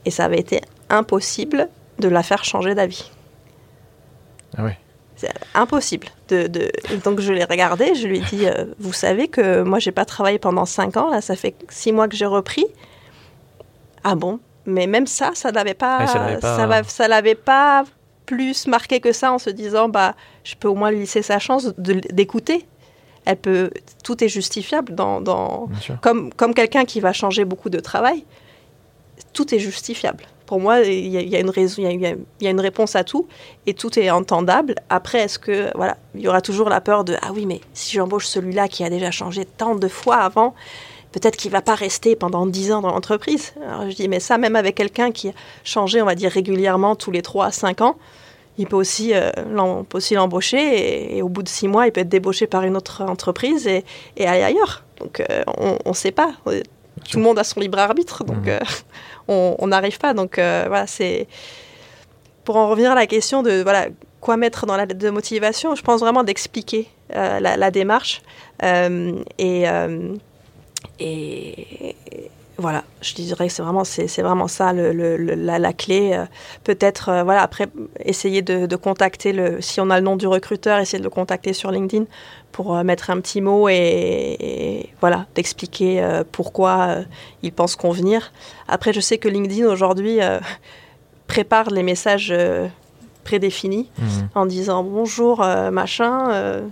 Et 0.05 0.11
ça 0.11 0.23
avait 0.25 0.39
été 0.39 0.61
impossible 0.89 1.67
de 1.99 2.07
la 2.07 2.23
faire 2.23 2.45
changer 2.45 2.75
d'avis. 2.75 3.11
Ah 4.57 4.63
ouais. 4.63 4.77
C'est 5.17 5.33
impossible. 5.55 6.07
De, 6.29 6.71
Donc 7.03 7.19
je 7.19 7.33
l'ai 7.33 7.43
regardé, 7.43 7.95
je 7.95 8.07
lui 8.07 8.19
ai 8.19 8.21
dit, 8.21 8.47
euh, 8.47 8.65
vous 8.79 8.93
savez 8.93 9.27
que 9.27 9.63
moi 9.63 9.79
j'ai 9.79 9.91
pas 9.91 10.05
travaillé 10.05 10.37
pendant 10.37 10.65
cinq 10.65 10.95
ans, 10.95 11.09
là 11.09 11.21
ça 11.21 11.35
fait 11.35 11.55
six 11.69 11.91
mois 11.91 12.07
que 12.07 12.15
j'ai 12.15 12.27
repris. 12.27 12.65
Ah 14.03 14.15
bon? 14.15 14.39
Mais 14.65 14.85
même 14.85 15.07
ça, 15.07 15.31
ça 15.33 15.51
n'avait 15.51 15.73
pas, 15.73 16.05
ça, 16.07 17.07
l'avait 17.07 17.35
pas 17.35 17.83
plus 18.25 18.67
marqué 18.67 18.99
que 18.99 19.11
ça 19.11 19.31
en 19.31 19.39
se 19.39 19.49
disant, 19.49 19.89
bah 19.89 20.13
je 20.43 20.55
peux 20.55 20.67
au 20.67 20.75
moins 20.75 20.91
lui 20.91 20.99
laisser 20.99 21.23
sa 21.23 21.39
chance 21.39 21.73
d'écouter. 21.77 22.67
Elle 23.25 23.37
peut, 23.37 23.71
tout 24.03 24.23
est 24.23 24.29
justifiable 24.29 24.93
dans, 24.93 25.19
dans 25.19 25.67
comme 26.01 26.31
comme 26.33 26.53
quelqu'un 26.53 26.85
qui 26.85 26.99
va 26.99 27.11
changer 27.11 27.43
beaucoup 27.43 27.69
de 27.69 27.79
travail. 27.79 28.23
Tout 29.33 29.53
est 29.55 29.59
justifiable 29.59 30.25
pour 30.47 30.61
moi, 30.61 30.79
il 30.79 31.07
y, 31.09 31.35
a 31.35 31.39
une 31.39 31.49
raison, 31.49 31.83
il 31.85 32.01
y, 32.01 32.47
a, 32.47 32.49
une 32.49 32.61
réponse 32.61 32.95
à 32.95 33.03
tout 33.03 33.27
et 33.65 33.73
tout 33.73 33.99
est 33.99 34.09
entendable. 34.09 34.75
Après, 34.89 35.19
est-ce 35.19 35.37
que 35.37 35.69
voilà, 35.75 35.97
il 36.15 36.21
y 36.21 36.27
aura 36.29 36.39
toujours 36.39 36.69
la 36.69 36.79
peur 36.79 37.03
de 37.03 37.17
ah 37.21 37.31
oui, 37.33 37.45
mais 37.45 37.59
si 37.73 37.95
j'embauche 37.97 38.25
celui-là 38.25 38.69
qui 38.69 38.83
a 38.85 38.89
déjà 38.89 39.11
changé 39.11 39.43
tant 39.43 39.75
de 39.75 39.87
fois 39.89 40.15
avant, 40.15 40.55
peut-être 41.11 41.35
qu'il 41.35 41.51
va 41.51 41.61
pas 41.61 41.75
rester 41.75 42.15
pendant 42.15 42.45
10 42.45 42.71
ans 42.71 42.81
dans 42.81 42.91
l'entreprise. 42.91 43.53
Alors 43.61 43.89
je 43.89 43.95
dis, 43.95 44.07
mais 44.07 44.21
ça, 44.21 44.37
même 44.37 44.55
avec 44.55 44.75
quelqu'un 44.75 45.11
qui 45.11 45.27
a 45.29 45.33
changé, 45.65 46.01
on 46.01 46.05
va 46.05 46.15
dire, 46.15 46.31
régulièrement 46.31 46.95
tous 46.95 47.11
les 47.11 47.21
3 47.21 47.47
à 47.47 47.51
5 47.51 47.81
ans, 47.81 47.97
il 48.57 48.67
peut 48.67 48.77
aussi 48.77 49.13
euh, 49.13 49.29
l'embaucher 49.51 51.17
et, 51.17 51.21
au 51.21 51.27
bout 51.27 51.43
de 51.43 51.49
6 51.49 51.67
mois, 51.67 51.87
il 51.87 51.91
peut 51.91 52.01
être 52.01 52.09
débauché 52.09 52.47
par 52.47 52.63
une 52.63 52.77
autre 52.77 53.03
entreprise 53.03 53.67
et, 53.67 53.83
et 54.15 54.25
aller 54.25 54.43
ailleurs. 54.43 54.85
Donc 55.01 55.19
euh, 55.19 55.43
on 55.57 55.89
ne 55.89 55.93
sait 55.93 56.11
pas. 56.11 56.31
Tout 57.09 57.17
le 57.17 57.23
monde 57.23 57.37
a 57.39 57.43
son 57.43 57.59
libre 57.59 57.79
arbitre, 57.79 58.23
donc 58.23 58.45
mmh. 58.45 58.49
euh, 58.49 58.59
on 59.27 59.67
n'arrive 59.67 59.97
pas. 59.99 60.13
Donc 60.13 60.35
voilà, 60.35 60.87
c'est 60.87 61.27
pour 62.43 62.55
en 62.55 62.69
revenir 62.69 62.91
à 62.91 62.95
la 62.95 63.07
question 63.07 63.43
de 63.43 63.61
voilà 63.61 63.87
quoi 64.21 64.37
mettre 64.37 64.65
dans 64.65 64.77
la 64.77 64.85
lettre 64.85 64.99
de 64.99 65.09
motivation, 65.09 65.75
je 65.75 65.81
pense 65.81 65.99
vraiment 65.99 66.23
d'expliquer 66.23 66.87
la, 67.09 67.39
la, 67.39 67.71
démarche 67.71 68.21
et 68.63 69.67
et, 70.99 71.95
voilà, 72.59 72.83
je 73.01 73.13
dirais 73.13 73.47
que 73.47 73.53
c'est 73.53 73.61
vraiment, 73.61 73.83
c'est, 73.83 74.21
vraiment 74.21 74.47
ça 74.47 74.73
le, 74.73 75.15
la, 75.15 75.73
clé. 75.73 76.13
Euh, 76.13 76.25
peut-être, 76.63 77.09
euh, 77.09 77.23
voilà, 77.23 77.43
après, 77.43 77.67
essayer 78.03 78.41
de, 78.41 78.75
contacter, 78.75 79.31
le, 79.31 79.61
si 79.61 79.79
on 79.79 79.89
a 79.91 79.99
le 79.99 80.03
nom 80.03 80.15
du 80.15 80.25
recruteur, 80.25 80.79
essayer 80.79 80.97
de 80.97 81.03
le 81.03 81.11
contacter 81.11 81.53
sur 81.53 81.71
LinkedIn 81.71 82.05
pour 82.51 82.75
euh, 82.75 82.83
mettre 82.83 83.11
un 83.11 83.21
petit 83.21 83.41
mot 83.41 83.69
et, 83.69 84.89
voilà, 85.01 85.27
d'expliquer 85.35 86.03
pourquoi 86.31 86.97
il 87.43 87.51
pense 87.51 87.75
convenir. 87.75 88.31
Après, 88.67 88.91
je 88.91 89.01
sais 89.01 89.19
que 89.19 89.27
LinkedIn 89.27 89.67
aujourd'hui 89.67 90.19
prépare 91.27 91.69
les 91.69 91.83
messages 91.83 92.33
prédéfinis 93.23 93.89
mmh. 93.99 94.05
en 94.33 94.45
disant 94.45 94.83
bonjour, 94.83 95.39
machin 95.71 96.63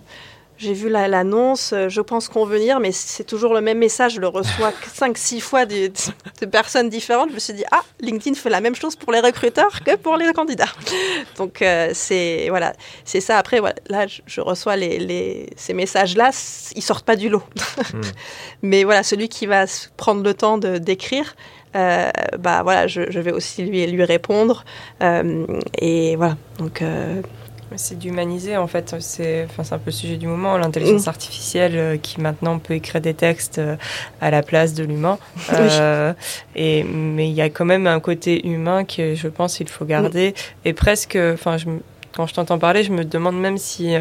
j'ai 0.58 0.74
vu 0.74 0.89
l'annonce, 0.89 1.74
euh, 1.74 1.89
je 1.89 2.00
pense 2.00 2.30
convenir, 2.30 2.80
mais 2.80 2.91
c'est 2.91 3.26
toujours 3.26 3.54
le 3.54 3.62
même 3.62 3.78
message. 3.78 4.15
Je 4.15 4.22
le 4.22 4.28
reçois 4.28 4.72
5-6 4.98 5.41
fois 5.41 5.65
de, 5.65 5.91
personnes 6.46 6.89
différentes. 6.89 7.30
Je 7.30 7.36
me 7.36 7.39
suis 7.39 7.54
dit, 7.54 7.65
ah, 7.72 7.82
LinkedIn 8.00 8.36
fait 8.36 8.50
la 8.50 8.62
même 8.62 8.76
chose 8.76 8.96
pour 8.96 9.12
les 9.12 9.20
recruteurs 9.20 9.84
que 9.84 9.96
pour 9.96 10.15
les 10.15 10.32
candidats. 10.34 10.72
Donc, 11.38 11.62
euh, 11.62 11.91
c'est 11.94 12.48
voilà, 12.50 12.74
c'est 13.04 13.20
ça. 13.20 13.38
Après, 13.38 13.60
voilà, 13.60 13.76
là, 13.89 14.06
je, 14.08 14.41
reçois 14.41 14.78
les, 14.78 15.50
ces 15.58 15.74
messages-là, 15.74 16.32
ils 16.76 16.82
sortent 16.82 17.06
pas 17.06 17.15
du 17.15 17.30
lot. 17.30 17.44
Hmm. 17.94 18.02
mais 18.62 18.84
voilà, 18.84 19.04
celui 19.04 19.28
qui 19.28 19.46
va 19.46 19.65
prendre 19.98 20.24
le 20.24 20.34
temps 20.34 20.58
d'écrire, 20.58 21.36
euh, 21.76 22.10
bah 22.39 22.63
voilà, 22.63 22.88
je, 22.88 23.02
vais 23.02 23.32
aussi 23.32 23.63
lui, 23.63 23.86
lui 23.86 24.04
répondre. 24.04 24.63
et 25.02 26.15
voilà, 26.15 26.38
donc 26.60 26.82
c'est 27.75 27.97
d'humaniser 27.97 28.58
en 28.58 28.67
fait, 28.67 28.95
c'est 28.99 29.47
enfin, 29.49 29.75
un 29.75 29.80
peu 29.80 29.88
le 29.88 29.91
sujet 29.91 30.17
du 30.17 30.28
moment, 30.28 30.58
l'intelligence 30.58 31.06
mm. 31.06 31.10
artificielle 31.10 31.75
euh, 31.75 31.97
qui 31.97 32.21
maintenant 32.21 32.60
peut 32.60 32.73
écrire 32.73 33.01
des 33.01 33.13
textes 33.13 33.60
euh, 33.60 33.75
à 34.21 34.32
la 34.32 34.43
place 34.43 34.73
de 34.73 34.84
l'humain. 34.84 35.17
Euh, 35.54 36.13
et, 36.56 36.84
mais 36.84 37.30
il 37.30 37.34
y 37.34 37.41
a 37.41 37.49
quand 37.49 37.65
même 37.65 37.88
un 37.88 37.99
côté 37.99 38.47
humain 38.47 38.84
que 38.84 39.15
je 39.15 39.28
pense 39.28 39.58
qu'il 39.58 39.69
faut 39.69 39.86
garder. 39.86 40.32
Mm. 40.32 40.67
Et 40.67 40.73
presque, 40.73 41.17
enfin, 41.34 41.58
quand 42.15 42.28
je 42.28 42.34
t'entends 42.34 42.60
parler, 42.60 42.84
je 42.84 42.91
me 42.91 43.04
demande 43.04 43.39
même 43.39 43.58
si 43.58 43.93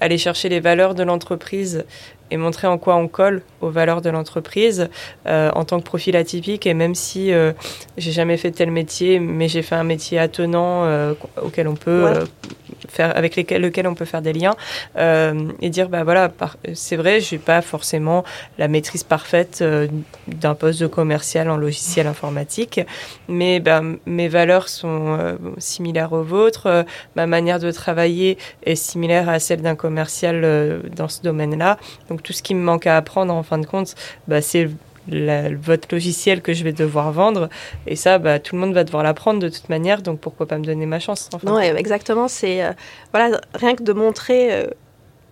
aller 0.00 0.18
chercher 0.18 0.48
les 0.48 0.60
valeurs 0.60 0.94
de 0.94 1.02
l'entreprise 1.02 1.84
et 2.30 2.36
montrer 2.36 2.66
en 2.66 2.78
quoi 2.78 2.96
on 2.96 3.08
colle 3.08 3.42
aux 3.60 3.70
valeurs 3.70 4.02
de 4.02 4.10
l'entreprise 4.10 4.88
en 5.26 5.64
tant 5.64 5.78
que 5.78 5.84
profil 5.84 6.16
atypique 6.16 6.66
et 6.66 6.74
même 6.74 6.94
si 6.94 7.32
j'ai 7.96 8.12
jamais 8.12 8.36
fait 8.36 8.50
tel 8.50 8.70
métier 8.70 9.20
mais 9.20 9.48
j'ai 9.48 9.62
fait 9.62 9.74
un 9.74 9.84
métier 9.84 10.18
attenant 10.18 11.12
auquel 11.42 11.68
on 11.68 11.74
peut 11.74 12.24
avec 12.98 13.36
lesquels, 13.36 13.62
lequel 13.62 13.86
on 13.86 13.94
peut 13.94 14.04
faire 14.04 14.22
des 14.22 14.32
liens 14.32 14.54
euh, 14.96 15.50
et 15.60 15.70
dire 15.70 15.88
bah 15.88 16.04
voilà, 16.04 16.30
c'est 16.74 16.96
vrai, 16.96 17.20
je 17.20 17.34
n'ai 17.34 17.38
pas 17.38 17.62
forcément 17.62 18.24
la 18.58 18.68
maîtrise 18.68 19.04
parfaite 19.04 19.60
euh, 19.62 19.88
d'un 20.28 20.54
poste 20.54 20.80
de 20.80 20.86
commercial 20.86 21.50
en 21.50 21.56
logiciel 21.56 22.06
informatique, 22.06 22.80
mais 23.28 23.60
bah, 23.60 23.82
mes 24.06 24.28
valeurs 24.28 24.68
sont 24.68 25.16
euh, 25.18 25.36
similaires 25.58 26.12
aux 26.12 26.22
vôtres, 26.22 26.84
ma 27.16 27.26
manière 27.26 27.58
de 27.58 27.70
travailler 27.70 28.38
est 28.64 28.74
similaire 28.74 29.28
à 29.28 29.38
celle 29.38 29.62
d'un 29.62 29.76
commercial 29.76 30.82
dans 30.94 31.08
ce 31.08 31.22
domaine-là. 31.22 31.78
Donc 32.08 32.22
tout 32.22 32.32
ce 32.32 32.42
qui 32.42 32.54
me 32.54 32.62
manque 32.62 32.86
à 32.86 32.96
apprendre 32.96 33.32
en 33.34 33.42
fin 33.42 33.58
de 33.58 33.66
compte, 33.66 33.94
bah, 34.28 34.40
c'est 34.40 34.68
votre 35.08 35.88
logiciel 35.92 36.40
que 36.42 36.52
je 36.52 36.64
vais 36.64 36.72
devoir 36.72 37.12
vendre. 37.12 37.48
Et 37.86 37.96
ça, 37.96 38.18
bah, 38.18 38.38
tout 38.38 38.54
le 38.54 38.60
monde 38.60 38.74
va 38.74 38.84
devoir 38.84 39.02
l'apprendre 39.02 39.40
de 39.40 39.48
toute 39.48 39.68
manière, 39.68 40.02
donc 40.02 40.20
pourquoi 40.20 40.46
pas 40.46 40.58
me 40.58 40.64
donner 40.64 40.86
ma 40.86 40.98
chance 40.98 41.28
Non, 41.42 41.58
exactement. 41.58 42.28
C'est 42.28 42.64
euh, 42.64 42.72
voilà, 43.12 43.40
rien 43.54 43.74
que 43.74 43.82
de 43.82 43.92
montrer 43.92 44.52
euh, 44.52 44.66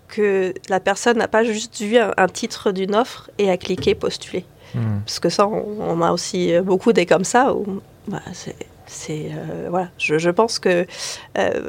que 0.08 0.54
la 0.68 0.80
personne 0.80 1.18
n'a 1.18 1.28
pas 1.28 1.44
juste 1.44 1.80
vu 1.80 1.96
un, 1.98 2.28
titre 2.28 2.72
d'une 2.72 2.94
offre 2.94 3.30
et 3.38 3.50
a 3.50 3.56
cliqué 3.56 3.94
postuler. 3.94 4.44
Hmm. 4.74 5.00
Parce 5.04 5.20
que 5.20 5.28
ça, 5.28 5.46
on, 5.46 6.00
a 6.00 6.12
aussi 6.12 6.54
euh, 6.54 6.62
beaucoup 6.62 6.92
des 6.92 7.06
comme 7.06 7.24
ça 7.24 7.54
où 7.54 7.80
bah, 8.08 8.20
c'est 8.32 9.30
voilà 9.70 9.88
je, 9.96 10.18
je, 10.18 10.28
pense 10.28 10.58
que 10.58 10.86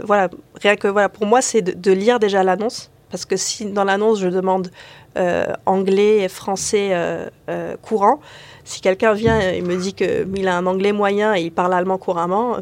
voilà 0.04 0.30
rien 0.62 0.76
que 0.76 0.90
voilà 0.90 1.08
pour 1.08 1.26
moi 1.26 1.42
c'est 1.42 1.62
de, 1.62 1.72
de, 1.72 1.92
lire 1.94 2.20
déjà 2.20 2.44
l'annonce 2.44 2.92
parce 3.14 3.26
que 3.26 3.38
si 3.38 3.66
dans 3.66 3.84
l'annonce 3.84 4.20
je 4.20 4.28
demande 4.28 4.72
euh, 5.18 5.46
anglais 5.68 6.22
et 6.24 6.30
français 6.30 6.90
euh, 6.94 7.30
euh, 7.48 7.78
courant, 7.80 8.20
si 8.64 8.82
quelqu'un 8.82 9.14
vient 9.14 9.40
et 9.40 9.62
me 9.62 9.76
dit 9.76 9.94
qu'il 9.94 10.48
a 10.48 10.58
un 10.58 10.66
anglais 10.66 10.94
moyen 10.94 11.36
et 11.36 11.42
il 11.42 11.52
parle 11.52 11.76
allemand 11.76 12.00
couramment, 12.00 12.58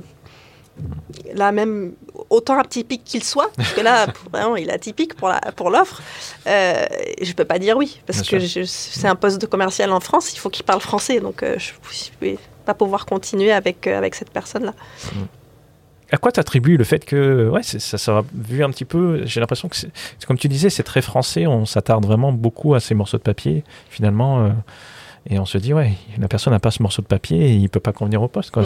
là 1.34 1.54
même 1.54 1.94
autant 2.30 2.60
atypique 2.60 3.06
qu'il 3.06 3.24
soit, 3.24 3.50
parce 3.56 3.72
que 3.72 3.80
là 3.80 4.08
vraiment 4.34 4.58
il 4.58 4.70
est 4.70 4.74
atypique 4.74 5.14
pour 5.16 5.30
l'offre, 5.30 5.52
pour 5.56 5.72
je 6.44 7.30
ne 7.30 7.34
peux 7.34 7.46
pas 7.46 7.58
dire 7.58 7.78
oui, 7.78 8.02
parce 8.06 8.22
que 8.22 8.38
c'est 8.66 9.08
un 9.08 9.16
poste 9.16 9.40
de 9.40 9.46
commercial 9.46 9.90
en 9.94 10.02
France, 10.02 10.34
il 10.34 10.38
faut 10.38 10.50
qu'il 10.50 10.66
parle 10.66 10.82
français, 10.82 11.22
donc 11.22 11.46
je 11.46 11.72
ne 12.26 12.28
vais 12.28 12.38
pas 12.66 12.74
pouvoir 12.74 13.06
continuer 13.06 13.54
avec, 13.54 13.88
avec 13.88 14.16
cette 14.16 14.32
personne-là. 14.32 14.74
Mm 15.16 15.41
à 16.12 16.18
quoi 16.18 16.32
t'attribues 16.32 16.78
le 16.78 16.84
fait 16.84 17.06
que 17.06 17.50
ouais 17.50 17.64
ça 17.64 17.98
ça 17.98 18.24
vu 18.34 18.64
un 18.64 18.70
petit 18.70 18.86
peu 18.86 19.22
j'ai 19.26 19.40
l'impression 19.40 19.70
que 19.70 19.76
c'est 19.76 19.92
comme 20.28 20.38
tu 20.38 20.48
disais 20.48 20.70
c'est 20.70 20.84
très 20.84 21.02
français 21.02 21.48
on 21.48 21.66
s'attarde 21.66 22.06
vraiment 22.06 22.32
beaucoup 22.34 22.76
à 22.76 22.80
ces 22.80 22.94
morceaux 22.96 23.18
de 23.18 23.24
papier 23.24 23.64
finalement 23.90 24.46
euh, 24.46 24.50
et 25.30 25.40
on 25.40 25.46
se 25.46 25.58
dit 25.58 25.74
ouais 25.74 25.92
la 26.18 26.28
personne 26.28 26.52
n'a 26.52 26.60
pas 26.60 26.72
ce 26.72 26.82
morceau 26.82 27.02
de 27.02 27.08
papier 27.08 27.52
et 27.52 27.54
il 27.54 27.70
peut 27.70 27.80
pas 27.80 27.94
convenir 27.94 28.22
au 28.22 28.28
poste 28.28 28.52
quoi 28.52 28.64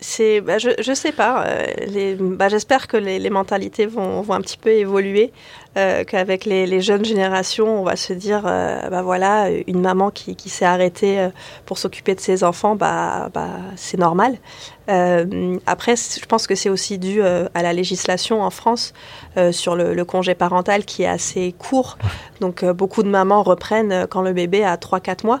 c'est 0.00 0.40
bah, 0.40 0.58
je 0.58 0.70
je 0.78 0.92
sais 0.94 1.12
pas 1.12 1.46
euh, 1.46 2.16
bah, 2.20 2.48
j'espère 2.48 2.86
que 2.86 2.96
les, 2.96 3.18
les, 3.18 3.30
mentalités 3.30 3.86
vont, 3.86 4.20
vont 4.20 4.34
un 4.34 4.40
petit 4.40 4.58
peu 4.58 4.70
évoluer 4.70 5.32
euh, 5.76 6.04
qu'avec 6.04 6.46
les, 6.46 6.66
les, 6.66 6.80
jeunes 6.80 7.04
générations, 7.04 7.80
on 7.80 7.84
va 7.84 7.96
se 7.96 8.14
dire, 8.14 8.44
euh, 8.46 8.88
bah 8.88 9.02
voilà, 9.02 9.50
une 9.66 9.82
maman 9.82 10.10
qui, 10.10 10.34
qui 10.34 10.48
s'est 10.48 10.64
arrêtée 10.64 11.28
pour 11.66 11.76
s'occuper 11.76 12.14
de 12.14 12.20
ses 12.20 12.44
enfants, 12.44 12.76
bah, 12.76 13.28
bah 13.34 13.50
c'est 13.76 13.98
normal. 13.98 14.38
Euh, 14.88 15.56
après, 15.66 15.96
je 15.96 16.24
pense 16.26 16.46
que 16.46 16.54
c'est 16.54 16.68
aussi 16.68 16.98
dû 16.98 17.22
à 17.22 17.62
la 17.62 17.72
législation 17.72 18.42
en 18.42 18.50
France 18.50 18.92
sur 19.50 19.76
le, 19.76 20.04
congé 20.04 20.34
parental 20.34 20.84
qui 20.84 21.02
est 21.02 21.08
assez 21.08 21.54
court. 21.58 21.98
Donc, 22.40 22.64
beaucoup 22.64 23.02
de 23.02 23.08
mamans 23.08 23.42
reprennent 23.42 24.06
quand 24.08 24.22
le 24.22 24.32
bébé 24.32 24.64
a 24.64 24.76
3-4 24.76 25.26
mois. 25.26 25.40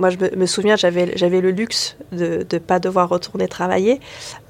Moi, 0.00 0.08
je 0.08 0.16
me, 0.34 0.46
souviens, 0.46 0.76
j'avais, 0.76 1.04
le 1.04 1.50
luxe 1.50 1.94
de 2.10 2.46
ne 2.50 2.58
pas 2.58 2.78
devoir 2.78 3.10
retourner 3.10 3.48
travailler. 3.48 4.00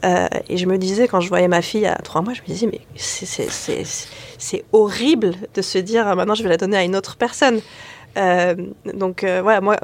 Euh, 0.04 0.28
et 0.48 0.56
je 0.56 0.64
me 0.66 0.78
disais, 0.78 1.09
quand 1.09 1.18
je 1.18 1.28
voyais 1.28 1.48
ma 1.48 1.61
fille 1.61 1.87
à 1.87 1.96
trois 1.96 2.22
mois, 2.22 2.35
je 2.35 2.42
me 2.42 2.46
disais, 2.46 2.68
mais 2.68 2.80
c'est, 2.94 4.64
horrible 4.72 5.35
de 5.52 5.61
se 5.61 5.78
dire, 5.78 6.06
ah, 6.06 6.14
maintenant, 6.14 6.37
je 6.37 6.44
vais 6.44 6.48
la 6.48 6.56
donner 6.56 6.76
à 6.76 6.85
une 6.85 6.94
autre 6.94 7.16
personne. 7.16 7.61
Euh, 8.16 8.54
donc, 8.94 9.24
euh, 9.24 9.42
voilà, 9.42 9.61
moi, 9.61 9.76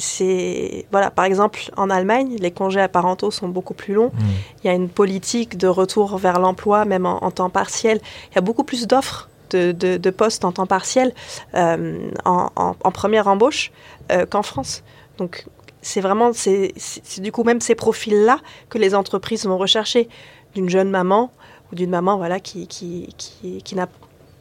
c'est. 0.00 0.86
Voilà, 0.90 1.10
par 1.10 1.24
exemple, 1.24 1.60
en 1.76 1.90
Allemagne, 1.90 2.36
les 2.38 2.50
congés 2.50 2.86
parentaux 2.88 3.30
sont 3.30 3.48
beaucoup 3.48 3.74
plus 3.74 3.94
longs. 3.94 4.10
Mmh. 4.12 4.24
Il 4.62 4.66
y 4.66 4.70
a 4.70 4.74
une 4.74 4.88
politique 4.88 5.56
de 5.56 5.66
retour 5.66 6.16
vers 6.18 6.38
l'emploi, 6.38 6.84
même 6.84 7.06
en, 7.06 7.30
temps 7.30 7.50
partiel. 7.50 8.00
Il 8.30 8.34
y 8.34 8.38
a 8.38 8.42
beaucoup 8.42 8.64
plus 8.64 8.86
d'offres 8.86 9.28
de, 9.50 9.72
de, 9.72 10.10
postes 10.10 10.44
en 10.44 10.52
temps 10.52 10.66
partiel 10.66 11.12
en, 11.54 12.50
en, 12.56 12.90
première 12.92 13.26
embauche 13.26 13.72
euh, 14.12 14.26
qu'en 14.26 14.42
France. 14.42 14.82
Donc 15.18 15.44
c'est 15.82 16.00
vraiment, 16.00 16.32
c'est 16.32 16.72
du 17.18 17.32
coup 17.32 17.44
même 17.44 17.60
ces 17.60 17.74
profils-là 17.74 18.38
que 18.68 18.78
les 18.78 18.94
entreprises 18.94 19.46
vont 19.46 19.58
rechercher 19.58 20.08
d'une 20.54 20.68
jeune 20.68 20.90
maman 20.90 21.30
ou 21.70 21.74
d'une 21.74 21.90
maman 21.90 22.16
voilà 22.16 22.40
qui, 22.40 22.66
qui, 22.66 23.14
qui, 23.16 23.62
qui 23.62 23.74
n'a 23.74 23.88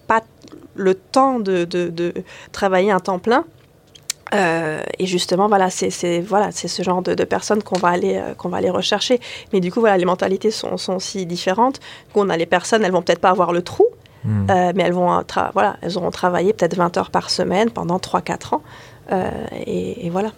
pas 0.08 0.24
le 0.76 0.96
temps 0.96 1.40
de, 1.40 1.66
de, 1.66 2.14
travailler 2.52 2.92
un 2.92 3.00
temps 3.00 3.20
plein. 3.20 3.46
Euh, 4.34 4.82
et 5.00 5.06
justement, 5.06 5.48
voilà, 5.48 5.70
c'est 5.70 6.20
voilà, 6.22 6.52
c'est 6.52 6.68
ce 6.68 6.84
genre 6.84 7.02
de, 7.02 7.24
personnes 7.24 7.64
qu'on 7.64 7.80
va 7.80 7.90
aller 7.90 8.18
euh, 8.18 8.36
qu'on 8.36 8.50
va 8.50 8.58
aller 8.58 8.70
rechercher. 8.70 9.20
Mais 9.54 9.60
du 9.60 9.72
coup, 9.72 9.80
voilà, 9.80 9.98
les 9.98 10.06
mentalités 10.06 10.52
sont, 10.52 10.78
sont 10.78 10.96
aussi 10.96 11.26
différentes. 11.26 11.80
Du 12.08 12.14
coup, 12.14 12.20
on 12.22 12.30
a 12.30 12.38
les 12.38 12.46
personnes, 12.46 12.84
elles 12.84 12.92
vont 12.92 13.02
peut-être 13.02 13.22
pas 13.22 13.32
avoir 13.32 13.52
le 13.52 13.64
trou, 13.64 13.86
hmm. 14.26 14.46
mais 14.76 14.84
elles 14.84 14.94
vont 14.94 15.24
voilà, 15.54 15.78
elles 15.82 15.98
auront 15.98 16.12
travaillé 16.12 16.54
peut-être 16.54 16.76
20 16.76 16.98
heures 16.98 17.12
par 17.12 17.30
semaine 17.30 17.72
pendant 17.72 17.98
3-4 17.98 18.56
ans. 18.56 18.62
Euh, 19.12 19.30
et, 19.66 20.10
voilà. 20.10 20.32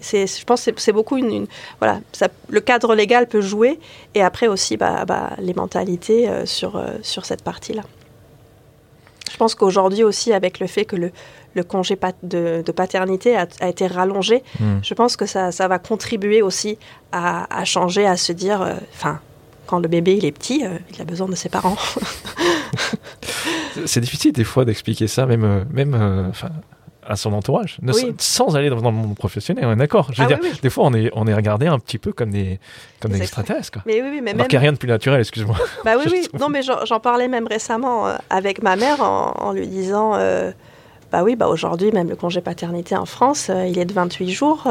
je 0.00 0.44
pense 0.44 0.64
que 0.64 0.80
c'est 0.80 0.92
beaucoup 0.92 1.16
une, 1.16 1.46
voilà 1.80 2.00
le 2.48 2.60
cadre 2.60 2.94
légal 2.94 3.26
peut 3.26 3.40
jouer 3.40 3.78
et 4.14 4.22
après 4.22 4.46
aussi 4.46 4.76
bah, 4.76 5.04
bah, 5.04 5.30
les 5.38 5.52
mentalités 5.52 6.28
euh, 6.28 6.46
sur, 6.46 6.76
euh, 6.76 6.96
sur 7.02 7.26
cette 7.26 7.42
partie 7.42 7.74
là 7.74 7.82
Je 9.30 9.36
pense 9.36 9.54
qu'aujourd'hui 9.54 10.02
aussi, 10.02 10.32
avec 10.32 10.60
le 10.60 10.66
fait 10.66 10.86
que 10.86 10.96
le, 10.96 11.12
le 11.56 11.64
congé 11.64 11.98
de, 12.22 12.62
paternité 12.72 13.36
a, 13.36 13.68
été 13.68 13.86
rallongé, 13.86 14.44
hmm. 14.60 14.78
je 14.82 14.94
pense 14.94 15.16
que 15.16 15.26
ça, 15.26 15.50
ça, 15.50 15.66
va 15.66 15.78
contribuer 15.78 16.42
aussi 16.42 16.78
à, 17.12 17.64
changer, 17.64 18.06
à 18.06 18.16
se 18.16 18.32
dire, 18.32 18.62
euh, 18.62 18.74
enfin, 18.94 19.20
quand 19.66 19.80
le 19.80 19.88
bébé 19.88 20.16
il 20.16 20.24
est 20.24 20.32
petit, 20.32 20.64
euh, 20.64 20.78
il 20.94 21.00
a 21.00 21.04
besoin 21.04 21.28
de 21.28 21.34
ses 21.34 21.48
parents. 21.48 21.76
c'est 23.86 24.00
difficile 24.00 24.32
des 24.32 24.44
fois 24.44 24.64
d'expliquer 24.64 25.08
ça, 25.08 25.26
même, 25.26 25.44
euh, 25.44 25.64
même 25.70 26.32
à 27.08 27.16
son 27.16 27.32
entourage, 27.32 27.78
sans 28.18 28.56
aller 28.56 28.68
dans, 28.68 28.76
le 28.76 28.90
monde 28.90 29.16
professionnel, 29.16 29.64
on 29.66 29.72
est 29.72 29.76
d'accord. 29.76 30.10
Je 30.12 30.22
veux 30.22 30.28
ah 30.30 30.36
dire, 30.36 30.52
des 30.60 30.70
fois, 30.70 30.84
on 30.86 30.94
est, 30.94 31.10
on 31.14 31.26
est 31.26 31.34
regardé 31.34 31.66
un 31.66 31.78
petit 31.78 31.98
peu 31.98 32.12
comme 32.12 32.30
des, 32.30 32.58
comme 33.00 33.12
des 33.12 33.22
extraterrestres. 33.22 33.70
Quoi. 33.72 33.82
Mais 33.86 34.02
oui, 34.02 34.20
mais 34.22 34.32
Alors 34.32 34.48
qu'il 34.48 34.58
n'y 34.58 34.58
a 34.58 34.62
rien 34.62 34.72
de 34.72 34.78
plus 34.78 34.88
naturel, 34.88 35.20
excuse-moi. 35.20 35.56
Bah 35.84 35.92
oui, 35.98 36.04
oui. 36.10 36.28
Non, 36.38 36.48
mais 36.48 36.62
j'en 36.62 37.00
parlais 37.00 37.28
même 37.28 37.46
récemment 37.46 38.08
euh, 38.08 38.16
avec 38.30 38.62
ma 38.62 38.76
mère 38.76 39.00
en, 39.02 39.52
lui 39.52 39.66
disant 39.66 40.14
euh, 40.14 40.50
Bah 41.12 41.22
oui, 41.22 41.36
bah 41.36 41.48
aujourd'hui, 41.48 41.92
même 41.92 42.08
le 42.08 42.16
congé 42.16 42.40
paternité 42.40 42.96
en 42.96 43.06
France, 43.06 43.48
euh, 43.50 43.66
il 43.66 43.78
est 43.78 43.84
de 43.84 43.92
28 43.92 44.30
jours. 44.30 44.68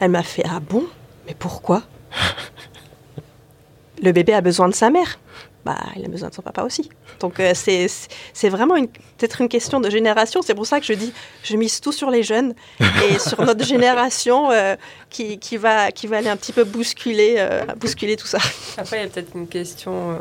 elle 0.00 0.10
m'a 0.10 0.22
fait 0.22 0.44
Ah 0.48 0.60
bon? 0.60 0.84
Mais 1.26 1.34
pourquoi? 1.38 1.82
Le 4.02 4.12
bébé 4.12 4.32
a 4.32 4.40
besoin 4.40 4.68
de 4.68 4.74
sa 4.74 4.88
mère 4.88 5.18
bah, 5.64 5.76
il 5.96 6.04
a 6.04 6.08
besoin 6.08 6.30
de 6.30 6.34
son 6.34 6.42
papa 6.42 6.62
aussi. 6.62 6.88
Donc 7.20 7.38
euh, 7.38 7.52
c'est 7.54 8.48
vraiment 8.48 8.74
peut-être 9.18 9.40
une 9.40 9.48
question 9.48 9.80
de 9.80 9.90
génération. 9.90 10.40
C'est 10.42 10.54
pour 10.54 10.66
ça 10.66 10.80
que 10.80 10.86
je 10.86 10.94
dis, 10.94 11.12
je 11.42 11.56
mise 11.56 11.80
tout 11.80 11.92
sur 11.92 12.10
les 12.10 12.22
jeunes 12.22 12.54
et 12.80 13.18
sur 13.18 13.42
notre 13.44 13.64
génération 13.64 14.50
euh, 14.50 14.76
qui, 15.10 15.38
qui, 15.38 15.56
va, 15.56 15.92
qui 15.92 16.06
va 16.06 16.18
aller 16.18 16.28
un 16.28 16.36
petit 16.36 16.52
peu 16.52 16.64
bousculer, 16.64 17.36
euh, 17.38 17.64
bousculer 17.76 18.16
tout 18.16 18.26
ça. 18.26 18.38
Après, 18.78 18.98
il 18.98 19.02
y 19.02 19.04
a 19.04 19.08
peut-être 19.08 19.32
une 19.34 19.48
question 19.48 20.18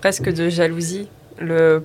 presque 0.00 0.32
de 0.32 0.48
jalousie. 0.48 1.08
Le, 1.38 1.84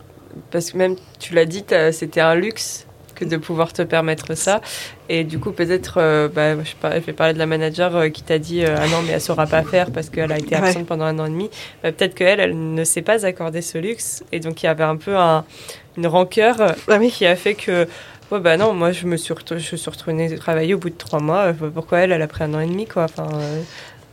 parce 0.51 0.71
que 0.71 0.77
même, 0.77 0.95
tu 1.19 1.33
l'as 1.33 1.45
dit, 1.45 1.63
c'était 1.91 2.21
un 2.21 2.35
luxe 2.35 2.85
que 3.15 3.25
de 3.25 3.37
pouvoir 3.37 3.73
te 3.73 3.81
permettre 3.81 4.35
ça. 4.35 4.61
Et 5.09 5.23
du 5.23 5.39
coup, 5.39 5.51
peut-être, 5.51 5.95
euh, 5.97 6.27
bah, 6.27 6.55
je, 6.63 6.71
je, 6.81 6.99
vais 6.99 7.13
parler 7.13 7.33
de 7.33 7.39
la 7.39 7.45
manager 7.45 7.95
euh, 7.95 8.09
qui 8.09 8.23
t'a 8.23 8.39
dit 8.39 8.63
euh, 8.63 8.75
Ah 8.77 8.87
non, 8.87 9.01
mais 9.01 9.09
elle 9.09 9.15
ne 9.15 9.19
saura 9.19 9.47
pas 9.47 9.63
faire 9.63 9.91
parce 9.91 10.09
qu'elle 10.09 10.31
a 10.31 10.37
été 10.37 10.55
absente 10.55 10.85
pendant 10.85 11.05
un 11.05 11.19
an 11.19 11.25
et 11.25 11.29
demi. 11.29 11.49
Bah, 11.81 11.91
peut-être 11.91 12.15
qu'elle, 12.15 12.39
elle 12.39 12.73
ne 12.73 12.83
s'est 12.83 13.01
pas 13.01 13.25
accordé 13.25 13.61
ce 13.61 13.77
luxe. 13.77 14.23
Et 14.31 14.39
donc, 14.39 14.63
il 14.63 14.67
y 14.67 14.69
avait 14.69 14.83
un 14.83 14.95
peu 14.95 15.17
un, 15.17 15.45
une 15.97 16.07
rancœur 16.07 16.75
ah 16.87 16.99
qui 16.99 17.25
a 17.25 17.35
fait 17.35 17.55
que. 17.55 17.87
Ouais, 18.31 18.39
bah 18.39 18.57
non, 18.57 18.73
moi 18.73 18.93
je 18.93 19.05
me 19.05 19.17
suis, 19.17 19.33
je 19.57 19.75
suis 19.75 19.91
retournée 19.91 20.33
travailler 20.37 20.73
au 20.73 20.79
bout 20.79 20.89
de 20.89 20.97
trois 20.97 21.19
mois. 21.19 21.53
Pourquoi 21.73 21.99
elle, 21.99 22.13
elle 22.13 22.21
a 22.21 22.27
pris 22.27 22.43
un 22.43 22.53
an 22.53 22.61
et 22.61 22.65
demi, 22.65 22.87
quoi. 22.87 23.03
Enfin, 23.03 23.27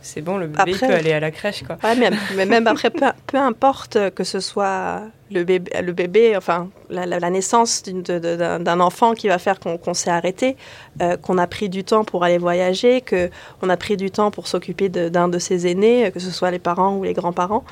c'est 0.01 0.21
bon, 0.21 0.37
le 0.37 0.47
bébé 0.47 0.73
peut 0.77 0.85
aller 0.85 1.13
à 1.13 1.19
la 1.19 1.31
crèche. 1.31 1.63
Quoi. 1.63 1.77
Ouais, 1.83 1.95
mais, 1.95 2.45
même 2.45 2.67
après, 2.67 2.89
peu, 2.89 3.37
importe 3.37 4.11
que 4.11 4.23
ce 4.23 4.39
soit 4.39 5.03
le 5.31 5.43
bébé, 5.43 5.71
le 5.81 5.93
bébé 5.93 6.35
enfin, 6.35 6.69
la, 6.89 7.29
naissance 7.29 7.83
d'un 7.83 8.79
enfant 8.79 9.13
qui 9.13 9.27
va 9.27 9.37
faire 9.37 9.59
qu'on 9.59 9.93
s'est 9.93 10.09
arrêté, 10.09 10.57
euh, 11.01 11.17
qu'on 11.17 11.37
a 11.37 11.47
pris 11.47 11.69
du 11.69 11.83
temps 11.83 12.03
pour 12.03 12.23
aller 12.23 12.37
voyager, 12.37 13.01
qu'on 13.01 13.69
a 13.69 13.77
pris 13.77 13.97
du 13.97 14.11
temps 14.11 14.31
pour 14.31 14.47
s'occuper 14.47 14.89
d'un 14.89 15.27
de, 15.27 15.39
ses 15.39 15.67
aînés, 15.67 16.11
que 16.11 16.19
ce 16.19 16.31
soit 16.31 16.51
les 16.51 16.59
parents 16.59 16.97
ou 16.97 17.03
les 17.03 17.13
grands-parents. 17.13 17.63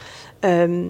Euh, 0.46 0.88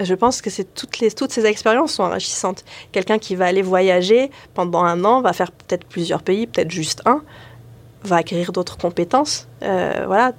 je 0.00 0.14
pense 0.14 0.42
que 0.42 0.50
toutes, 0.62 0.98
les, 0.98 1.10
toutes 1.12 1.30
ces 1.30 1.46
expériences 1.46 1.92
sont 1.92 2.02
enrichissantes. 2.02 2.64
Quelqu'un 2.92 3.18
qui 3.18 3.36
va 3.36 3.46
aller 3.46 3.62
voyager 3.62 4.30
pendant 4.52 4.82
un 4.82 5.04
an 5.04 5.20
va 5.20 5.32
faire 5.32 5.52
peut-être 5.52 5.86
plusieurs 5.86 6.22
pays, 6.22 6.46
peut-être 6.46 6.70
juste 6.70 7.02
un 7.06 7.22
va 8.04 8.16
acquérir 8.16 8.52
d'autres 8.52 8.76
compétences, 8.76 9.48
euh, 9.62 10.04
voilà, 10.06 10.32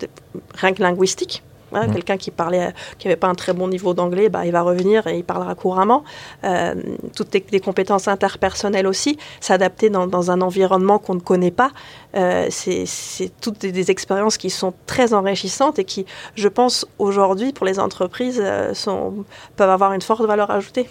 rien 0.56 0.74
que 0.74 0.82
linguistique. 0.82 1.44
Mmh. 1.72 1.92
Quelqu'un 1.92 2.16
qui 2.16 2.32
parlait, 2.32 2.74
qui 3.00 3.08
n'avait 3.08 3.20
pas 3.20 3.28
un 3.28 3.36
très 3.36 3.52
bon 3.52 3.68
niveau 3.68 3.94
d'anglais, 3.94 4.30
bah, 4.30 4.46
il 4.46 4.52
va 4.54 4.62
revenir 4.62 5.08
et 5.08 5.18
il 5.18 5.24
parlera 5.26 5.56
couramment. 5.56 6.06
Euh, 6.46 6.76
toutes 7.14 7.34
les, 7.34 7.60
compétences 7.60 8.08
interpersonnelles 8.08 8.88
aussi, 8.88 9.18
s'adapter 9.42 9.90
dans, 9.90 10.32
un 10.32 10.42
environnement 10.42 11.00
qu'on 11.00 11.16
ne 11.16 11.20
connaît 11.20 11.52
pas, 11.52 11.72
euh, 12.16 12.48
c'est 12.50 13.32
toutes 13.42 13.60
des, 13.60 13.92
expériences 13.92 14.38
qui 14.38 14.52
sont 14.52 14.74
très 14.86 15.14
enrichissantes 15.14 15.78
et 15.78 15.84
qui, 15.84 16.06
je 16.36 16.48
pense, 16.48 16.86
aujourd'hui, 16.98 17.52
pour 17.52 17.66
les 17.66 17.80
entreprises, 17.80 18.42
sont, 18.74 19.26
peuvent 19.58 19.70
avoir 19.70 19.92
une 19.92 20.02
forte 20.02 20.24
valeur 20.24 20.52
ajoutée. 20.52 20.88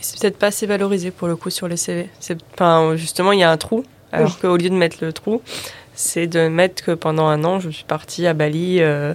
C'est 0.00 0.20
peut-être 0.20 0.38
pas 0.38 0.48
assez 0.48 0.66
valorisé 0.66 1.10
pour 1.10 1.28
le 1.28 1.34
coup 1.34 1.50
sur 1.50 1.66
les 1.66 1.76
CV. 1.76 2.10
Enfin, 2.54 2.94
justement, 2.94 3.32
il 3.32 3.40
y 3.40 3.44
a 3.44 3.50
un 3.50 3.56
trou 3.56 3.84
alors 4.12 4.38
qu'au 4.38 4.56
lieu 4.56 4.68
de 4.68 4.74
mettre 4.74 4.98
le 5.00 5.12
trou, 5.12 5.42
c'est 5.94 6.26
de 6.26 6.48
mettre 6.48 6.84
que 6.84 6.92
pendant 6.92 7.26
un 7.26 7.44
an, 7.44 7.60
je 7.60 7.70
suis 7.70 7.84
partie 7.84 8.26
à 8.26 8.34
Bali 8.34 8.78
euh, 8.80 9.14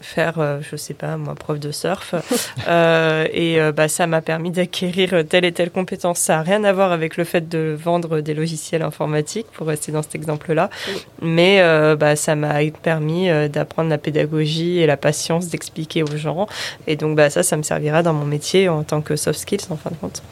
faire, 0.00 0.38
euh, 0.38 0.60
je 0.68 0.76
sais 0.76 0.94
pas, 0.94 1.16
moi, 1.16 1.34
prof 1.34 1.58
de 1.58 1.72
surf. 1.72 2.14
Euh, 2.68 3.26
et 3.32 3.58
bah, 3.72 3.88
ça 3.88 4.06
m'a 4.06 4.20
permis 4.20 4.50
d'acquérir 4.50 5.24
telle 5.28 5.44
et 5.44 5.50
telle 5.50 5.70
compétence. 5.70 6.18
Ça 6.18 6.36
n'a 6.36 6.42
rien 6.42 6.62
à 6.62 6.72
voir 6.72 6.92
avec 6.92 7.16
le 7.16 7.24
fait 7.24 7.48
de 7.48 7.76
vendre 7.82 8.20
des 8.20 8.34
logiciels 8.34 8.82
informatiques, 8.82 9.46
pour 9.52 9.66
rester 9.66 9.90
dans 9.90 10.02
cet 10.02 10.14
exemple-là. 10.14 10.70
Mais 11.20 11.60
bah, 11.96 12.14
ça 12.16 12.36
m'a 12.36 12.58
permis 12.82 13.28
d'apprendre 13.48 13.88
la 13.88 13.98
pédagogie 13.98 14.78
et 14.78 14.86
la 14.86 14.96
patience 14.96 15.48
d'expliquer 15.48 16.02
aux 16.02 16.16
gens. 16.16 16.46
Et 16.86 16.96
donc, 16.96 17.16
bah, 17.16 17.30
ça, 17.30 17.42
ça 17.42 17.56
me 17.56 17.62
servira 17.62 18.02
dans 18.02 18.12
mon 18.12 18.26
métier 18.26 18.68
en 18.68 18.84
tant 18.84 19.00
que 19.00 19.16
soft 19.16 19.40
skills, 19.40 19.66
en 19.70 19.76
fin 19.76 19.90
de 19.90 19.96
compte 19.96 20.22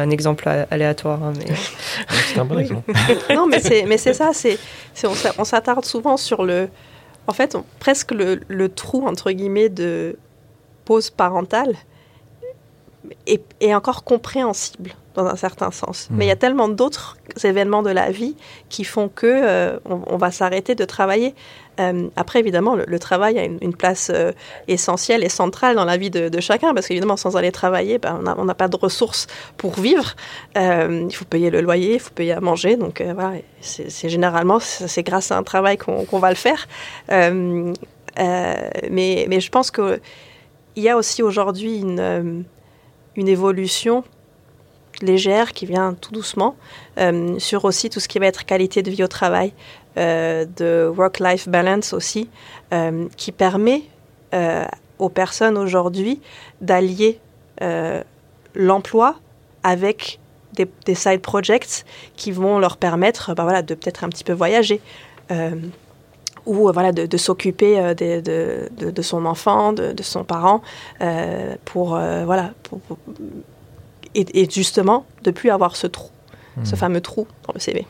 un 0.00 0.10
exemple 0.10 0.48
aléatoire. 0.70 1.22
Hein, 1.22 1.32
mais... 1.38 1.54
c'est 2.26 2.38
un 2.38 2.44
bon 2.44 2.58
exemple. 2.58 2.92
non, 3.34 3.46
mais 3.46 3.60
c'est, 3.60 3.84
mais 3.84 3.98
c'est 3.98 4.14
ça, 4.14 4.32
c'est, 4.32 4.58
on, 5.38 5.44
s'attarde 5.44 5.84
souvent 5.84 6.16
sur 6.16 6.44
le. 6.44 6.68
En 7.26 7.32
fait, 7.32 7.56
presque 7.78 8.12
le, 8.12 8.40
le, 8.48 8.68
trou, 8.68 9.06
entre 9.06 9.30
guillemets, 9.30 9.68
de 9.68 10.16
pause 10.84 11.10
parentale 11.10 11.76
est, 13.26 13.42
est 13.60 13.74
encore 13.74 14.04
compréhensible 14.04 14.94
dans 15.14 15.26
un 15.26 15.36
certain 15.36 15.70
sens. 15.70 16.08
Mais 16.10 16.24
il 16.24 16.28
y 16.28 16.32
a 16.32 16.34
hmm. 16.34 16.38
tellement 16.38 16.68
d'autres 16.68 17.16
événements 17.44 17.82
de 17.82 17.90
la 17.90 18.10
vie 18.10 18.36
qui 18.68 18.84
font 18.84 19.08
que 19.08 19.26
euh, 19.26 19.78
on, 19.84 20.16
va 20.16 20.30
s'arrêter 20.30 20.74
de 20.74 20.84
travailler. 20.84 21.34
Euh, 21.80 22.08
après, 22.16 22.38
évidemment, 22.38 22.76
le, 22.76 22.98
travail 22.98 23.38
a 23.38 23.44
une, 23.44 23.74
place 23.74 24.10
euh, 24.12 24.32
essentielle 24.68 25.24
et 25.24 25.28
centrale 25.28 25.74
dans 25.74 25.84
la 25.84 25.96
vie 25.96 26.10
de, 26.10 26.40
chacun, 26.40 26.74
parce 26.74 26.86
qu'évidemment, 26.86 27.16
sans 27.16 27.36
aller 27.36 27.52
travailler, 27.52 27.98
ben, 27.98 28.20
on 28.36 28.44
n'a 28.44 28.54
pas 28.54 28.68
de 28.68 28.76
ressources 28.76 29.26
pour 29.56 29.80
vivre. 29.80 30.14
il 30.56 31.14
faut 31.14 31.24
payer 31.24 31.50
le 31.50 31.60
loyer, 31.60 31.94
il 31.94 32.00
faut 32.00 32.12
payer 32.12 32.32
à 32.32 32.40
manger. 32.40 32.76
Donc 32.76 33.02
voilà, 33.02 33.32
c'est 33.60 34.08
généralement, 34.08 34.58
c'est 34.60 35.02
grâce 35.02 35.30
à 35.30 35.38
un 35.38 35.42
travail 35.42 35.78
qu'on 35.78 36.18
va 36.18 36.30
le 36.30 36.36
faire. 36.36 36.68
mais, 37.08 37.72
mais 38.90 39.40
je 39.40 39.50
pense 39.50 39.70
qu'il 39.70 40.00
y 40.76 40.88
a 40.88 40.96
aussi 40.96 41.22
aujourd'hui 41.22 41.78
une, 41.78 42.44
une 43.16 43.28
évolution 43.28 44.04
légère 45.00 45.52
qui 45.52 45.66
vient 45.66 45.94
tout 45.94 46.12
doucement 46.12 46.56
euh, 46.98 47.38
sur 47.38 47.64
aussi 47.64 47.90
tout 47.90 48.00
ce 48.00 48.08
qui 48.08 48.18
va 48.18 48.26
être 48.26 48.44
qualité 48.44 48.82
de 48.82 48.90
vie 48.90 49.02
au 49.04 49.08
travail, 49.08 49.52
euh, 49.96 50.44
de 50.56 50.92
work-life 50.94 51.48
balance 51.48 51.92
aussi, 51.92 52.28
euh, 52.72 53.06
qui 53.16 53.32
permet 53.32 53.82
aux 54.98 55.10
personnes 55.10 55.58
aujourd'hui 55.58 56.22
d'allier 56.62 57.20
l'emploi 58.54 59.16
avec 59.62 60.20
des, 60.54 60.94
side 60.94 61.20
projects 61.20 61.84
qui 62.16 62.32
vont 62.32 62.58
leur 62.58 62.78
permettre 62.78 63.34
bah 63.34 63.42
voilà, 63.42 63.60
de 63.60 63.74
peut-être 63.74 64.04
un 64.04 64.08
petit 64.08 64.24
peu 64.24 64.32
voyager 64.32 64.80
ou 66.46 66.72
voilà, 66.72 66.92
de, 66.92 67.16
s'occuper 67.18 67.76
de, 67.94 68.20
de, 68.22 68.90
de, 68.90 69.02
son 69.02 69.26
enfant, 69.26 69.74
de, 69.74 70.02
son 70.02 70.24
parent, 70.24 70.62
pour, 71.66 71.88
voilà, 71.90 72.52
pour, 72.62 72.80
et, 74.14 74.50
justement 74.50 75.06
de 75.24 75.30
plus 75.30 75.50
avoir 75.50 75.76
ce 75.76 75.86
trou, 75.86 76.10
ce 76.64 76.74
hmm. 76.74 76.76
fameux 76.76 77.00
trou 77.00 77.26
dans 77.46 77.54
le 77.54 77.60
CV. 77.60 77.86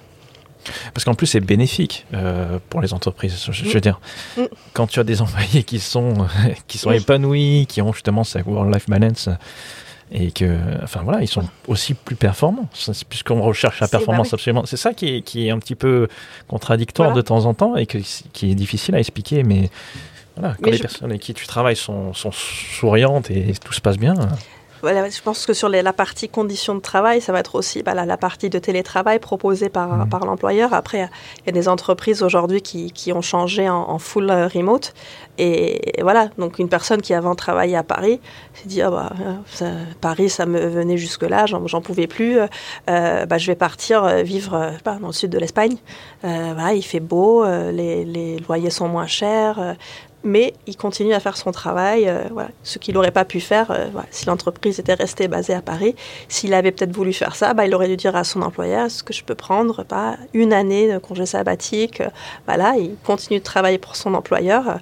Parce 0.95 1.05
qu'en 1.05 1.15
plus, 1.15 1.27
c'est 1.27 1.41
bénéfique 1.41 2.07
euh, 2.15 2.59
pour 2.69 2.81
les 2.81 2.95
entreprises. 2.95 3.49
Je, 3.51 3.65
veux 3.65 3.81
dire, 3.81 4.01
hmm. 4.37 4.45
quand 4.73 4.87
tu 4.87 5.01
as 5.01 5.05
des 5.05 5.21
employés 5.23 5.65
qui 5.65 5.81
sont, 5.81 6.27
qui 6.69 6.79
sont 6.79 6.93
épanouis, 6.93 7.67
qui 7.69 7.83
ont 7.83 7.93
justement 7.93 8.25
cette 8.25 8.47
work-life 8.47 8.89
balance, 8.89 9.29
et 10.15 10.31
que, 10.31 10.59
enfin 10.83 11.01
voilà, 11.03 11.23
ils 11.23 11.29
sont 11.29 11.49
aussi 11.69 11.95
plus 11.95 12.17
performants, 12.17 12.69
puisqu'on 13.09 13.41
recherche 13.41 13.81
la 13.81 13.89
performance 13.89 14.31
bah 14.31 14.35
absolument. 14.35 14.67
C'est 14.67 14.77
ça 14.77 14.93
qui 14.93 15.17
est, 15.17 15.23
qui 15.23 15.47
est 15.47 15.51
un 15.51 15.59
petit 15.59 15.75
peu 15.75 16.07
contradictoire 16.49 17.15
de 17.15 17.23
temps 17.23 17.47
en 17.47 17.55
temps 17.55 17.77
et 17.77 17.87
que, 17.87 17.99
qui 18.33 18.51
est 18.51 18.55
difficile 18.55 18.95
à 18.95 18.99
expliquer, 18.99 19.43
mais 19.43 19.71
voilà, 20.37 20.55
quand 20.63 20.71
les 20.71 20.79
personnes 20.79 21.11
avec 21.11 21.23
qui 21.23 21.33
tu 21.33 21.47
travailles 21.47 21.77
sont, 21.77 22.13
sont 22.13 22.31
souriantes 22.31 23.31
et 23.31 23.55
tout 23.65 23.73
se 23.73 23.81
passe 23.81 23.97
bien 23.97 24.15
je 24.83 25.23
pense 25.23 25.47
que 25.47 25.53
sur 25.53 25.69
la 25.69 25.93
partie 25.93 26.29
conditions 26.29 26.75
de 26.75 26.81
travail, 26.81 27.21
ça 27.21 27.33
va 27.33 27.41
être 27.41 27.55
aussi 27.55 27.83
bah, 27.83 27.95
la, 27.95 28.17
partie 28.17 28.51
de 28.51 28.59
télétravail 28.59 29.19
proposée 29.19 29.69
par, 29.69 29.89
mmh. 29.89 30.09
par 30.09 30.27
l'employeur. 30.27 30.75
Après, 30.75 31.09
il 31.39 31.47
y 31.47 31.49
a 31.49 31.53
des 31.53 31.69
entreprises 31.69 32.23
aujourd'hui 32.23 32.63
qui, 32.63 32.91
qui, 32.91 33.13
ont 33.13 33.23
changé 33.23 33.69
en, 33.69 33.99
full 33.99 34.31
euh, 34.31 34.49
remote. 34.49 34.93
Et, 35.39 36.03
voilà, 36.03 36.29
donc 36.37 36.59
une 36.59 36.69
personne 36.69 37.01
qui 37.01 37.15
avant 37.15 37.35
travaillait 37.35 37.77
à 37.77 37.83
Paris 37.83 38.21
s'est 38.55 38.69
dit, 38.69 38.83
ah 38.83 38.91
bah, 38.91 39.13
Paris, 40.01 40.29
ça 40.29 40.47
me 40.47 40.67
venait 40.67 40.97
jusque-là, 40.97 41.47
j'en 41.47 41.81
pouvais 41.81 42.07
plus. 42.07 42.39
Euh, 42.91 43.27
bah, 43.27 43.39
je 43.39 43.47
vais 43.47 43.57
partir 43.57 44.05
euh, 44.05 44.23
vivre 44.23 44.73
pas, 44.85 44.97
dans 44.97 45.09
le 45.09 45.13
sud 45.13 45.31
de 45.31 45.39
l'Espagne. 45.39 45.77
voilà, 46.23 46.75
il 46.75 46.83
fait 46.83 47.01
beau, 47.01 47.45
les, 47.45 48.05
les, 48.05 48.39
loyers 48.39 48.71
sont 48.71 48.89
moins 48.89 49.07
chers 49.07 49.77
mais 50.25 50.55
il 50.67 50.77
continue 50.77 51.13
à 51.15 51.21
faire 51.21 51.37
son 51.37 51.53
travail, 51.53 52.09
euh, 52.09 52.25
voilà, 52.31 52.51
ce 52.63 52.79
qu'il 52.79 52.95
n'aurait 52.95 53.11
pas 53.11 53.25
pu 53.25 53.41
faire 53.41 53.71
euh, 53.71 53.89
voilà, 53.93 54.07
si 54.11 54.27
l'entreprise 54.27 54.79
était 54.79 54.95
restée 54.95 55.29
basée 55.29 55.55
à 55.55 55.63
Paris. 55.63 55.95
S'il 56.29 56.55
avait 56.55 56.73
peut-être 56.73 56.93
voulu 56.95 57.13
faire 57.13 57.35
ça, 57.37 57.55
bah, 57.55 57.67
il 57.67 57.75
aurait 57.75 57.89
dû 57.89 57.97
dire 57.97 58.15
à 58.17 58.25
son 58.25 58.43
employeur 58.43 58.91
ce 58.91 59.03
que 59.03 59.13
je 59.13 59.25
peux 59.25 59.35
prendre, 59.35 59.85
pas 59.85 60.17
une 60.33 60.53
année 60.53 60.93
de 60.93 60.99
congé 60.99 61.27
sabbatique. 61.27 62.01
Euh, 62.01 62.09
voilà, 62.47 62.75
il 62.79 62.97
continue 63.05 63.39
de 63.41 63.45
travailler 63.45 63.79
pour 63.79 63.97
son 63.97 64.15
employeur. 64.15 64.69
euh, 64.69 64.75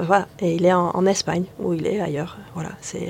voilà, 0.00 0.28
et 0.40 0.54
il 0.54 0.64
est 0.64 0.72
en, 0.72 0.90
en 0.90 1.06
Espagne 1.06 1.44
ou 1.58 1.74
il 1.74 1.84
est 1.86 2.00
ailleurs. 2.00 2.36
Voilà, 2.54 2.70
c'est 2.80 3.08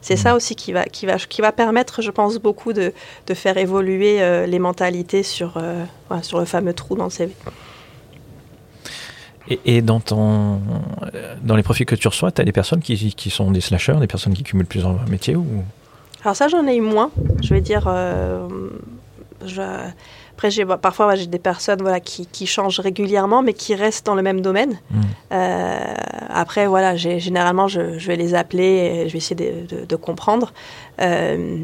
c'est 0.00 0.14
ça 0.16 0.36
aussi 0.36 0.54
qui 0.54 0.72
va, 0.72 0.84
qui, 0.84 1.04
va, 1.04 1.16
qui 1.16 1.40
va 1.40 1.50
permettre, 1.50 2.00
je 2.00 2.12
pense, 2.12 2.38
beaucoup 2.38 2.72
de, 2.72 2.92
de 3.26 3.34
faire 3.34 3.56
évoluer 3.56 4.46
les 4.46 4.58
mentalités 4.60 5.24
sur, 5.24 5.60
voilà, 6.08 6.22
sur 6.22 6.38
le 6.38 6.44
fameux 6.44 6.74
trou 6.74 6.94
dans 6.94 7.06
le 7.06 7.10
CV. 7.10 7.34
Et, 9.48 9.60
et 9.64 9.82
dans, 9.82 10.00
ton, 10.00 10.60
dans 11.42 11.56
les 11.56 11.62
profils 11.62 11.84
que 11.86 11.94
tu 11.96 12.06
reçois, 12.08 12.30
tu 12.30 12.40
as 12.40 12.44
des 12.44 12.52
personnes 12.52 12.80
qui, 12.80 13.14
qui 13.14 13.30
sont 13.30 13.50
des 13.50 13.60
slasheurs, 13.60 13.98
des 14.00 14.06
personnes 14.06 14.34
qui 14.34 14.42
cumulent 14.44 14.66
plusieurs 14.66 15.08
métiers 15.08 15.36
ou... 15.36 15.46
Alors 16.24 16.36
ça, 16.36 16.46
j'en 16.48 16.66
ai 16.68 16.76
eu 16.76 16.80
moins. 16.80 17.10
Je 17.42 17.52
vais 17.52 17.60
dire, 17.60 17.84
euh, 17.88 18.46
je- 19.44 19.60
après, 20.34 20.50
j'ai, 20.52 20.64
parfois, 20.64 21.08
ouais, 21.08 21.16
j'ai 21.16 21.26
des 21.26 21.38
personnes 21.40 21.80
voilà, 21.82 21.98
qui, 22.00 22.26
qui 22.26 22.46
changent 22.46 22.78
régulièrement, 22.80 23.42
mais 23.42 23.52
qui 23.52 23.74
restent 23.74 24.06
dans 24.06 24.14
le 24.14 24.22
même 24.22 24.40
domaine. 24.40 24.78
Mm. 24.90 25.00
Euh, 25.32 25.94
après, 26.30 26.66
voilà, 26.68 26.94
j'ai, 26.96 27.18
généralement, 27.20 27.66
je, 27.68 27.98
je 27.98 28.06
vais 28.06 28.16
les 28.16 28.34
appeler 28.34 28.62
et 29.04 29.08
je 29.08 29.12
vais 29.12 29.18
essayer 29.18 29.34
de, 29.36 29.76
de- 29.80 29.84
de 29.84 29.96
comprendre. 29.96 30.52
Euh, 31.00 31.58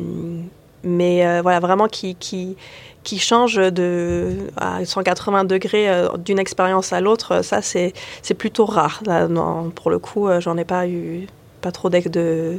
mais 0.84 1.40
voilà, 1.42 1.58
vraiment 1.60 1.86
qui, 1.88 2.14
qui, 2.14 2.56
qui 3.04 3.18
changent 3.18 3.56
de, 3.72 4.32
à 4.56 4.84
180 4.84 5.44
degrés 5.44 5.88
euh, 5.88 6.08
d'une 6.18 6.38
expérience 6.38 6.92
à 6.92 7.00
l'autre, 7.00 7.42
ça, 7.42 7.62
c'est, 7.62 7.92
c'est 8.22 8.34
plutôt 8.34 8.66
rare. 8.66 9.00
Là, 9.06 9.28
non, 9.28 9.70
pour 9.70 9.90
le 9.90 9.98
coup, 9.98 10.28
euh, 10.28 10.40
j'en 10.40 10.56
ai 10.58 10.64
pas 10.64 10.86
eu 10.88 11.26
pas 11.60 11.72
trop 11.72 11.88
d'ex- 11.90 12.10
de, 12.10 12.58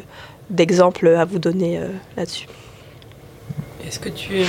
d'exemples 0.50 1.08
à 1.08 1.26
vous 1.26 1.40
donner 1.40 1.78
euh, 1.80 1.88
là-dessus. 2.18 2.48
Est-ce 3.86 4.00
que 4.00 4.10
tu. 4.10 4.44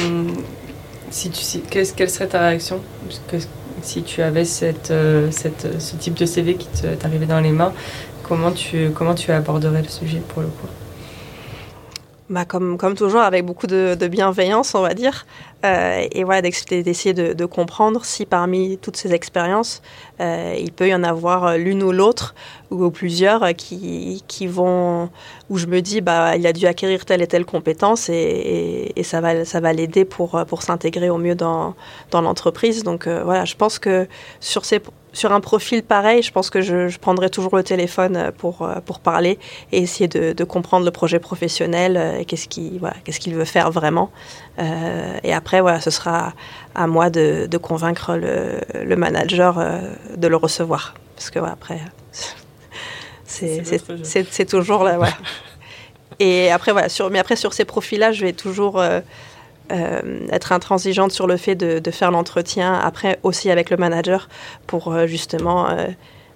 Si 1.11 1.31
tu 1.31 1.41
si- 1.43 1.61
qu'est-ce- 1.63 1.93
quelle 1.95 2.11
serait 2.11 2.29
ta 2.29 2.41
réaction? 2.41 2.81
Que 3.29 3.37
si 3.83 4.03
tu 4.03 4.23
avais 4.23 4.45
cette, 4.45 4.91
euh, 4.91 5.31
cette, 5.31 5.81
ce 5.81 5.97
type 5.97 6.15
de 6.15 6.27
CV 6.27 6.55
qui 6.55 6.69
t'arrivait 6.99 7.27
dans 7.27 7.41
les 7.41 7.51
mains, 7.53 7.73
comment 8.23 8.53
tu, 8.53 8.91
comment 8.95 9.15
tu 9.15 9.33
aborderais 9.33 9.83
le 9.83 9.89
sujet 9.89 10.23
pour 10.29 10.43
le 10.43 10.49
coup? 10.49 10.67
Bah, 12.29 12.45
comme, 12.45 12.79
comme 12.79 12.95
toujours, 12.95 13.23
avec 13.23 13.45
beaucoup 13.45 13.67
de, 13.67 13.97
de 13.99 14.07
bienveillance, 14.07 14.75
on 14.77 14.83
va 14.83 14.95
dire. 14.95 15.27
Euh, 15.65 16.07
et 16.13 16.25
voilà, 16.25 16.43
d'essayer 16.43 17.13
de, 17.13 17.45
comprendre 17.45 18.05
si 18.05 18.25
parmi 18.25 18.79
toutes 18.79 18.97
ces 18.97 19.13
expériences, 19.13 19.83
euh, 20.21 20.55
il 20.59 20.73
peut 20.73 20.89
y 20.89 20.95
en 20.95 21.03
avoir 21.03 21.59
l'une 21.59 21.83
ou 21.83 21.93
l'autre, 21.93 22.35
ou 22.71 22.91
plusieurs, 22.91 23.43
euh, 23.43 23.53
qui, 23.53 24.25
qui 24.27 24.47
vont. 24.47 25.11
où 25.51 25.59
je 25.59 25.67
me 25.67 25.81
dis, 25.81 26.01
bah, 26.01 26.37
il 26.37 26.47
a 26.47 26.53
dû 26.53 26.67
acquérir 26.67 27.05
telle 27.05 27.23
et 27.23 27.27
telle 27.27 27.45
compétence, 27.45 28.09
et, 28.09 28.93
ça 29.03 29.21
va, 29.21 29.45
ça 29.45 29.61
va 29.61 29.73
l'aider 29.73 30.05
pour, 30.05 30.45
pour 30.47 30.63
s'intégrer 30.63 31.11
au 31.11 31.19
mieux 31.19 31.35
dans, 31.35 31.75
dans 32.11 32.23
l'entreprise. 32.23 32.83
Donc 32.83 33.07
euh, 33.07 33.23
voilà, 33.25 33.45
je 33.45 33.57
pense 33.57 33.79
que 33.79 34.07
sur 34.41 34.65
ces 34.65 34.81
sur 35.13 35.33
un 35.33 35.41
profil 35.41 35.83
pareil, 35.83 36.23
je 36.23 36.33
pense 36.33 36.51
que 36.51 36.61
je, 36.61 36.99
prendrai 36.99 37.31
toujours 37.31 37.57
le 37.57 37.63
téléphone 37.63 38.17
euh, 38.17 38.31
pour, 38.31 38.63
euh, 38.63 38.77
pour 38.85 39.01
parler 39.01 39.39
et 39.73 39.79
essayer 39.79 40.09
de, 40.09 40.45
comprendre 40.45 40.85
le 40.85 40.91
projet 40.91 41.19
professionnel, 41.19 41.97
euh, 41.97 42.19
et 42.19 42.25
qu'est-ce 42.25 42.49
qu'il 42.49 42.79
voilà, 42.79 42.97
qu'est-ce 43.05 43.21
qu'il 43.21 43.35
veut 43.35 43.45
faire 43.45 43.71
vraiment. 43.71 44.11
Euh, 44.59 45.19
et 45.23 45.33
après, 45.33 45.50
voilà, 45.59 45.81
ce 45.81 45.91
sera 45.91 46.35
à 46.77 46.87
moi 46.87 47.11
de, 47.11 47.47
de 47.47 47.59
convaincre 47.59 48.15
le, 48.15 48.61
le 48.85 48.97
manager 48.97 49.59
euh, 49.59 49.81
de 50.17 50.29
le 50.29 50.37
recevoir. 50.37 50.95
Parce 51.17 51.31
que 51.31 51.41
après, 51.41 51.81
c'est 53.25 54.49
toujours 54.49 54.85
là. 54.85 54.97
Voilà. 54.97 55.15
Et 56.21 56.51
après, 56.51 56.73
voilà, 56.73 56.89
sur, 56.89 57.11
mais 57.11 57.19
après, 57.19 57.35
sur 57.35 57.53
ces 57.55 57.65
profils-là, 57.65 58.13
je 58.13 58.25
vais 58.25 58.35
toujours 58.35 58.79
euh, 58.79 59.01
euh, 59.73 60.27
être 60.31 60.53
intransigeante 60.53 61.13
sur 61.13 61.27
le 61.27 61.37
fait 61.39 61.55
de, 61.55 61.79
de 61.79 61.91
faire 61.91 62.11
l'entretien, 62.11 62.75
après 62.75 63.19
aussi 63.23 63.51
avec 63.51 63.71
le 63.71 63.79
manager, 63.79 64.29
pour 64.67 65.07
justement 65.07 65.67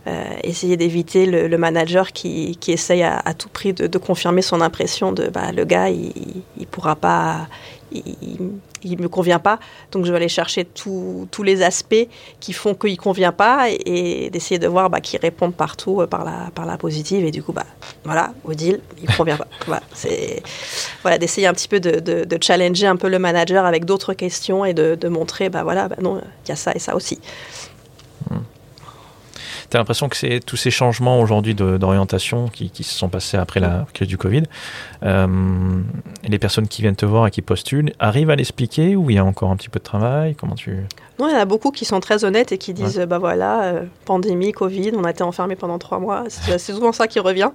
euh, 0.07 0.23
essayer 0.43 0.77
d'éviter 0.77 1.25
le, 1.25 1.49
le 1.49 1.57
manager 1.57 2.13
qui, 2.13 2.57
qui 2.57 2.73
essaye 2.73 3.03
à, 3.03 3.19
à 3.25 3.33
tout 3.33 3.49
prix 3.49 3.73
de, 3.73 3.87
de 3.87 3.99
confirmer 3.99 4.43
son 4.43 4.61
impression 4.61 5.13
de 5.13 5.29
bah, 5.29 5.51
le 5.51 5.65
gars, 5.65 5.89
il, 5.89 6.43
il 6.59 6.67
pourra 6.67 6.95
pas, 6.95 7.47
il, 7.95 8.51
il 8.85 9.01
me 9.01 9.09
convient 9.09 9.39
pas, 9.39 9.59
donc 9.93 10.05
je 10.05 10.11
vais 10.11 10.17
aller 10.17 10.29
chercher 10.29 10.65
tous 10.65 11.27
tous 11.31 11.43
les 11.43 11.63
aspects 11.63 12.07
qui 12.41 12.53
font 12.53 12.75
qu'il 12.75 12.97
convient 12.97 13.33
pas 13.33 13.69
et, 13.71 14.31
d'essayer 14.31 14.59
de 14.59 14.69
voir 14.69 14.91
bah, 14.91 15.01
qu'il 15.01 15.21
répond 15.21 15.51
partout 15.51 16.01
euh, 16.01 16.07
par 16.07 16.25
la, 16.25 16.51
par 16.55 16.67
la 16.67 16.77
positive 16.77 17.25
et 17.25 17.31
du 17.31 17.43
coup, 17.43 17.53
bah, 17.53 17.67
voilà, 18.05 18.33
deal, 18.49 18.81
il 19.03 19.15
convient 19.17 19.37
pas. 19.37 19.49
Voilà, 19.67 19.83
c'est 19.95 20.43
voilà, 21.03 21.17
d'essayer 21.19 21.47
un 21.47 21.55
petit 21.55 21.69
peu 21.69 21.81
de, 21.81 22.39
challenger 22.41 22.87
un 22.87 22.97
peu 22.97 23.09
le 23.09 23.19
manager 23.19 23.65
avec 23.65 23.85
d'autres 23.85 24.13
questions 24.13 24.65
et 24.65 24.75
de, 24.75 25.09
montrer, 25.09 25.49
bah 25.49 25.63
voilà, 25.63 25.89
bah 25.89 25.97
non, 26.01 26.21
il 26.45 26.49
y 26.49 26.53
a 26.53 26.57
ça 26.57 26.73
et 26.75 26.79
ça 26.79 26.95
aussi. 26.95 27.19
Tu 29.71 29.77
as 29.77 29.81
l'impression 29.81 30.09
que 30.09 30.17
c'est 30.17 30.41
tous 30.41 30.57
ces 30.57 30.71
changements 30.71 31.21
aujourd'hui 31.21 31.55
d'orientation 31.55 32.49
qui, 32.49 32.71
qui 32.71 32.85
se 32.85 32.95
sont 32.95 33.09
passés 33.09 33.37
après 33.37 33.61
la 33.61 33.87
crise 33.93 34.09
du 34.09 34.19
Covid, 34.19 34.43
euh, 35.03 35.27
les 36.27 36.39
personnes 36.39 36.69
qui 36.69 36.83
viennent 36.83 36.97
te 36.97 37.07
voir 37.07 37.27
et 37.27 37.31
qui 37.31 37.43
postulent 37.43 37.93
arrivent 37.99 38.31
à 38.31 38.37
l'expliquer 38.37 38.97
ou 38.97 39.11
il 39.11 39.17
y 39.17 39.19
a 39.19 39.25
encore 39.25 39.51
un 39.51 39.57
petit 39.57 39.69
peu 39.69 39.79
de 39.79 39.85
travail? 39.85 40.35
Comment 40.35 40.55
tu... 40.55 40.77
Non, 41.19 41.29
il 41.29 41.33
y 41.33 41.35
en 41.35 41.41
a 41.41 41.45
beaucoup 41.45 41.71
qui 41.71 41.85
sont 41.85 42.01
très 42.01 42.25
honnêtes 42.25 42.53
et 42.53 42.59
qui 42.59 42.75
disent, 42.75 42.99
bah 43.09 43.19
voilà, 43.19 43.63
euh, 43.65 43.83
pandémie, 44.05 44.53
Covid, 44.53 44.93
on 44.97 45.05
a 45.05 45.11
été 45.11 45.23
enfermés 45.23 45.57
pendant 45.57 45.79
trois 45.79 45.99
mois. 45.99 46.25
C'est 46.29 46.59
souvent 46.59 46.93
ça 46.93 47.07
qui 47.07 47.21
revient. 47.21 47.51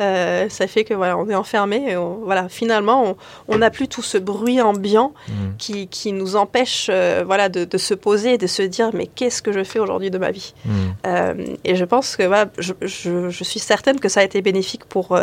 Euh, 0.00 0.48
ça 0.50 0.66
fait 0.66 0.84
que 0.84 0.92
voilà, 0.94 1.16
on 1.16 1.28
est 1.28 1.34
enfermé. 1.34 1.90
Et 1.92 1.96
on- 1.96 2.20
voilà, 2.24 2.48
finalement, 2.48 3.16
on- 3.48 3.56
n'a 3.58 3.70
plus 3.70 3.88
tout 3.88 4.02
ce 4.02 4.18
bruit 4.18 4.60
ambiant 4.60 5.14
Mm. 5.28 5.32
qui, 5.58 5.88
qui 5.88 6.12
nous 6.12 6.36
empêche, 6.36 6.88
euh, 6.90 7.22
voilà, 7.26 7.48
de, 7.48 7.64
de 7.64 7.78
se 7.78 7.94
poser 7.94 8.34
et 8.34 8.38
de 8.38 8.46
se 8.46 8.60
dire, 8.62 8.90
mais 8.92 9.06
qu'est-ce 9.06 9.40
que 9.40 9.52
je 9.52 9.64
fais 9.64 9.78
aujourd'hui 9.78 10.10
de 10.10 10.18
ma 10.18 10.30
vie 10.30 10.54
Mm. 10.64 10.70
Euh, 11.06 11.34
Et 11.64 11.76
je 11.76 11.84
pense 11.84 12.16
que 12.16 12.22
voilà, 12.24 12.46
je, 12.58 12.72
je- 12.82 13.30
je 13.30 13.44
suis 13.44 13.60
certaine 13.60 13.98
que 13.98 14.08
ça 14.08 14.20
a 14.20 14.22
été 14.24 14.42
bénéfique 14.42 14.84
pour 14.84 15.18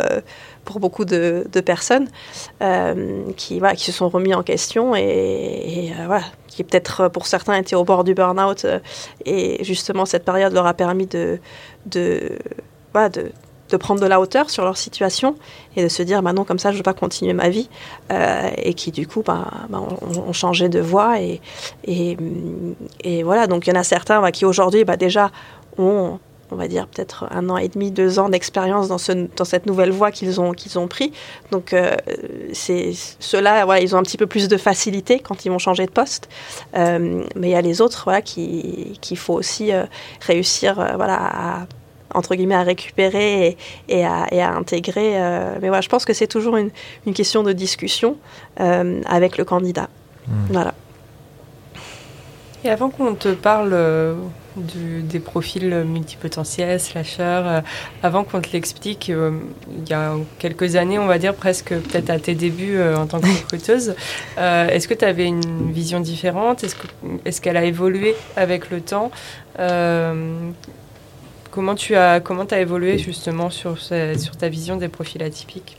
pour 0.64 0.80
beaucoup 0.80 1.04
de, 1.04 1.46
de 1.52 1.60
personnes 1.60 2.08
qui 3.36 3.58
voilà, 3.58 3.74
qui 3.74 3.84
se 3.84 3.92
sont 3.92 4.08
remis 4.08 4.34
en 4.34 4.42
question 4.42 4.94
et, 4.96 5.02
et, 5.02 5.92
voilà, 6.06 6.24
qui 6.48 6.64
peut-être 6.64 7.08
pour 7.08 7.26
certains 7.26 7.54
étaient 7.56 7.76
au 7.76 7.84
bord 7.84 8.04
du 8.04 8.14
burn-out 8.14 8.66
et 9.26 9.62
justement 9.64 10.04
cette 10.06 10.24
période 10.24 10.52
leur 10.52 10.66
a 10.66 10.74
permis 10.74 11.06
de 11.06 11.38
de 11.86 12.38
voilà, 12.92 13.08
de 13.08 13.32
de 13.70 13.76
prendre 13.76 14.00
de 14.00 14.06
la 14.06 14.20
hauteur 14.20 14.50
sur 14.50 14.64
leur 14.64 14.76
situation 14.76 15.36
et 15.76 15.82
de 15.82 15.88
se 15.88 16.02
dire 16.02 16.22
bah 16.22 16.32
non 16.32 16.44
comme 16.44 16.58
ça 16.58 16.70
je 16.70 16.74
ne 16.74 16.78
veux 16.78 16.82
pas 16.82 16.92
continuer 16.94 17.32
ma 17.32 17.48
vie 17.48 17.68
euh, 18.12 18.50
et 18.56 18.74
qui 18.74 18.92
du 18.92 19.06
coup 19.06 19.22
bah, 19.22 19.46
bah, 19.68 19.80
ont, 19.80 20.28
ont 20.28 20.32
changé 20.32 20.68
de 20.68 20.80
voie 20.80 21.20
et, 21.20 21.40
et, 21.86 23.22
voilà 23.22 23.46
donc 23.46 23.66
il 23.66 23.70
y 23.70 23.72
en 23.76 23.80
a 23.80 23.84
certains 23.84 24.20
bah, 24.20 24.32
qui 24.32 24.44
aujourd'hui 24.44 24.84
bah, 24.84 24.96
déjà 24.96 25.30
ont 25.78 26.18
on 26.50 26.56
va 26.56 26.68
dire 26.68 26.86
peut-être 26.86 27.26
un 27.30 27.48
an 27.48 27.56
et 27.56 27.68
demi, 27.68 27.90
deux 27.90 28.18
ans 28.18 28.28
d'expérience 28.28 28.86
dans, 28.86 28.98
ce, 28.98 29.12
dans 29.34 29.46
cette 29.46 29.66
nouvelle 29.66 29.90
voie 29.90 30.12
qu'ils 30.12 30.40
ont, 30.40 30.52
qu'ils 30.52 30.78
ont 30.78 30.86
pris. 30.86 31.12
Donc 31.50 31.72
euh, 31.72 31.96
c'est 32.52 32.92
ceux-là, 33.18 33.64
voilà, 33.64 33.80
ils 33.80 33.96
ont 33.96 33.98
un 33.98 34.02
petit 34.02 34.18
peu 34.18 34.26
plus 34.26 34.46
de 34.46 34.56
facilité 34.56 35.18
quand 35.18 35.44
ils 35.46 35.48
vont 35.48 35.58
changer 35.58 35.86
de 35.86 35.90
poste. 35.90 36.28
Euh, 36.76 37.24
mais 37.34 37.48
il 37.48 37.50
y 37.50 37.56
a 37.56 37.62
les 37.62 37.80
autres 37.80 38.02
voilà, 38.04 38.22
qui- 38.22 38.98
qu'il 39.00 39.16
faut 39.16 39.34
aussi 39.34 39.72
réussir 40.20 40.74
voilà, 40.74 41.16
à, 41.16 41.66
entre 42.14 42.34
guillemets, 42.34 42.54
à 42.54 42.62
récupérer 42.62 43.46
et, 43.48 43.56
et 43.88 44.04
à, 44.06 44.26
et 44.32 44.40
à 44.40 44.52
intégrer. 44.54 45.20
euh, 45.20 45.54
mais 45.60 45.68
voilà, 45.68 45.80
je 45.82 45.88
pense 45.88 46.04
que 46.04 46.12
c'est 46.12 46.26
toujours 46.28 46.56
une, 46.56 46.70
une 47.06 47.14
question 47.14 47.42
de 47.42 47.52
discussion 47.52 48.16
euh, 48.60 49.00
avec 49.06 49.36
le 49.38 49.44
candidat. 49.44 49.88
Mm. 50.28 50.32
Voilà. 50.50 50.74
Et 52.66 52.70
avant 52.70 52.88
qu'on 52.88 53.14
te 53.14 53.28
parle 53.34 53.72
euh, 53.74 54.14
du- 54.56 55.02
des 55.02 55.20
profils 55.20 55.68
multipotentiels, 55.84 56.80
slasheurs, 56.80 57.46
euh, 57.46 57.60
avant 58.02 58.24
qu'on 58.24 58.40
te 58.40 58.50
l'explique, 58.54 59.10
euh, 59.10 59.32
il 59.82 59.86
y 59.86 59.92
a 59.92 60.14
quelques 60.38 60.74
années, 60.74 60.98
on 60.98 61.04
va 61.06 61.18
dire 61.18 61.34
presque 61.34 61.74
peut-être 61.74 62.08
à 62.08 62.18
tes 62.18 62.34
débuts 62.34 62.76
euh, 62.78 62.96
en 62.96 63.06
tant 63.06 63.20
que 63.20 63.26
recruteuse, 63.42 63.94
euh, 64.38 64.68
est-ce 64.68 64.88
que 64.88 64.94
tu 64.94 65.04
avais 65.04 65.26
une 65.26 65.72
vision 65.72 66.00
différente? 66.00 66.64
Est-ce 66.64 66.76
que- 66.76 66.86
est-ce 67.26 67.42
qu'elle 67.42 67.58
a 67.58 67.64
évolué 67.66 68.14
avec 68.34 68.70
le 68.70 68.80
temps? 68.80 69.10
Euh, 69.58 70.48
Comment 71.54 71.76
tu 71.76 71.94
as 71.94 72.18
comment 72.20 72.42
as 72.50 72.58
évolué 72.58 72.98
justement 72.98 73.48
sur, 73.48 73.78
ce- 73.78 74.18
sur 74.18 74.36
ta 74.36 74.48
vision 74.48 74.76
des 74.76 74.88
profils 74.88 75.22
atypiques 75.22 75.76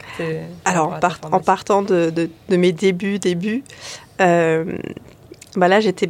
Alors, 0.64 0.94
en, 0.94 1.00
part- 1.00 1.20
partant 1.42 1.82
de, 1.82 2.10
de- 2.12 2.30
de 2.48 2.56
mes 2.56 2.72
débuts, 2.72 3.20
débuts, 3.20 3.62
euh, 4.22 4.78
bah 5.58 5.68
là, 5.68 5.82
j'étais 5.82 6.10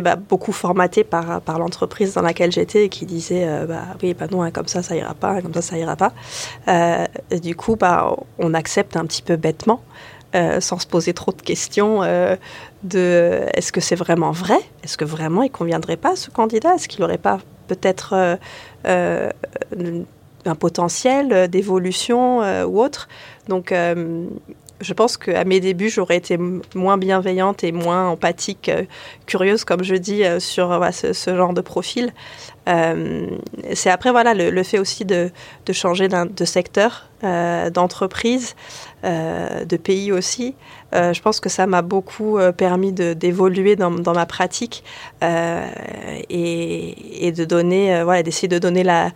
bah, 0.00 0.14
beaucoup 0.14 0.52
formatée 0.52 1.02
par, 1.02 1.40
par 1.40 1.58
l'entreprise 1.58 2.14
dans 2.14 2.22
laquelle 2.22 2.52
j'étais 2.52 2.84
et 2.84 2.88
qui 2.88 3.04
disait, 3.04 3.44
euh, 3.48 3.66
bah, 3.66 3.82
oui, 4.00 4.14
bah 4.14 4.26
non, 4.30 4.42
hein, 4.42 4.52
comme 4.52 4.68
ça, 4.68 4.82
ça 4.84 4.94
ira 4.94 5.14
pas, 5.14 5.42
comme 5.42 5.54
ça, 5.54 5.62
ça 5.62 5.76
ira 5.76 5.96
pas. 5.96 6.12
Euh, 6.68 7.04
et 7.32 7.40
du 7.40 7.56
coup, 7.56 7.74
bah, 7.74 8.14
on 8.38 8.54
accepte 8.54 8.96
un 8.96 9.06
petit 9.06 9.22
peu 9.22 9.34
bêtement, 9.34 9.80
euh, 10.36 10.60
sans 10.60 10.78
se 10.78 10.86
poser 10.86 11.14
trop 11.14 11.32
de 11.32 11.42
questions, 11.42 12.02
de 12.84 13.42
est-ce 13.54 13.72
que 13.72 13.80
c'est 13.80 13.94
vraiment 13.96 14.30
vrai? 14.30 14.58
Est-ce 14.84 14.96
que 14.96 15.04
vraiment 15.04 15.42
il 15.42 15.50
conviendrait 15.50 15.96
pas 15.96 16.12
à 16.12 16.16
ce 16.16 16.30
candidat? 16.30 16.74
Est-ce 16.74 16.86
qu'il 16.88 17.00
n'aurait 17.00 17.18
pas 17.18 17.38
peut-être 17.66 18.38
un 18.84 20.54
potentiel 20.54 21.48
d'évolution 21.48 22.40
ou 22.64 22.80
autre. 22.80 23.08
Donc 23.48 23.72
je 24.80 24.92
pense 24.92 25.16
qu'à 25.16 25.44
mes 25.44 25.60
débuts, 25.60 25.88
j'aurais 25.88 26.16
été 26.16 26.38
moins 26.74 26.98
bienveillante 26.98 27.64
et 27.64 27.72
moins 27.72 28.08
empathique, 28.08 28.68
euh, 28.68 28.84
curieuse, 29.26 29.64
comme 29.64 29.82
je 29.82 29.94
dis, 29.94 30.24
euh, 30.24 30.40
sur 30.40 30.78
ce, 30.92 31.36
genre 31.36 31.52
de 31.52 31.60
profil. 31.60 32.12
Euh, 32.68 33.26
c'est 33.74 33.90
après, 33.90 34.10
voilà, 34.10 34.34
le, 34.34 34.62
fait 34.62 34.78
aussi 34.78 35.04
de, 35.04 35.30
changer 35.72 36.08
de 36.08 36.44
secteur, 36.44 37.08
d'entreprise, 37.22 38.54
de 39.02 39.76
pays 39.76 40.12
aussi. 40.12 40.54
Je 40.94 41.20
pense 41.20 41.40
que 41.40 41.48
ça 41.48 41.66
m'a 41.66 41.82
beaucoup 41.82 42.38
permis 42.56 42.92
d'évoluer 42.92 43.76
dans, 43.76 43.90
ma 43.90 44.26
pratique 44.26 44.84
et, 45.22 47.32
de 47.36 47.44
donner, 47.44 48.02
voilà, 48.04 48.22
d'essayer 48.22 48.48
de 48.48 48.58
donner 48.58 48.84
la, 48.84 49.10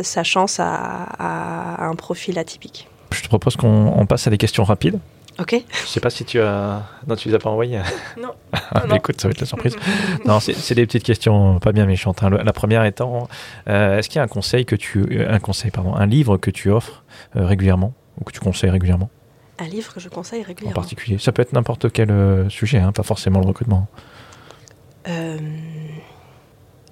sa 0.00 0.22
chance 0.22 0.60
à 0.60 1.84
un 1.84 1.94
profil 1.94 2.38
atypique. 2.38 2.88
Je 3.12 3.22
te 3.22 3.28
propose 3.28 3.56
qu'on 3.56 4.06
passe 4.06 4.26
à 4.26 4.30
des 4.30 4.38
questions 4.38 4.64
rapides. 4.64 4.98
Ok. 5.40 5.62
Je 5.70 5.86
sais 5.86 6.00
pas 6.00 6.10
si 6.10 6.24
tu 6.24 6.40
as. 6.40 6.82
Non, 7.06 7.14
tu 7.14 7.28
les 7.28 7.34
as 7.34 7.38
pas 7.38 7.50
envoyées 7.50 7.80
Non. 8.20 8.32
Ah, 8.70 8.84
écoute, 8.94 9.20
ça 9.20 9.28
va 9.28 9.32
être 9.32 9.40
la 9.40 9.46
surprise. 9.46 9.76
non, 10.26 10.40
c'est 10.40 10.74
des 10.74 10.84
petites 10.84 11.04
questions 11.04 11.58
pas 11.58 11.72
bien 11.72 11.86
méchantes. 11.86 12.22
Hein. 12.22 12.30
La 12.30 12.52
première 12.52 12.84
étant 12.84 13.28
euh, 13.68 13.98
est-ce 13.98 14.08
qu'il 14.08 14.16
y 14.16 14.20
a 14.20 14.22
un 14.22 14.28
conseil 14.28 14.66
que 14.66 14.76
tu. 14.76 15.00
Euh, 15.00 15.32
un 15.32 15.38
conseil, 15.38 15.70
pardon. 15.70 15.94
Un 15.94 16.06
livre 16.06 16.36
que 16.36 16.50
tu 16.50 16.70
offres 16.70 17.02
euh, 17.36 17.46
régulièrement 17.46 17.94
ou 18.20 18.24
que 18.24 18.32
tu 18.32 18.40
conseilles 18.40 18.70
régulièrement? 18.70 19.10
Un 19.58 19.66
livre 19.66 19.92
que 19.92 20.00
je 20.00 20.08
conseille 20.08 20.42
régulièrement. 20.42 20.78
En 20.78 20.80
particulier. 20.80 21.18
Ça 21.18 21.32
peut 21.32 21.42
être 21.42 21.52
n'importe 21.52 21.90
quel 21.90 22.46
sujet, 22.48 22.78
hein, 22.78 22.92
pas 22.92 23.02
forcément 23.02 23.40
le 23.40 23.46
recrutement. 23.46 23.86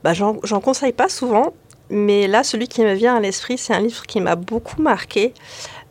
Bah, 0.02 0.12
J'en 0.14 0.60
conseille 0.60 0.92
pas 0.92 1.08
souvent, 1.08 1.52
mais 1.90 2.26
là, 2.26 2.42
celui 2.42 2.68
qui 2.68 2.82
me 2.82 2.94
vient 2.94 3.16
à 3.16 3.20
l'esprit, 3.20 3.58
c'est 3.58 3.74
un 3.74 3.80
livre 3.80 4.06
qui 4.06 4.20
m'a 4.20 4.36
beaucoup 4.36 4.82
marqué. 4.82 5.32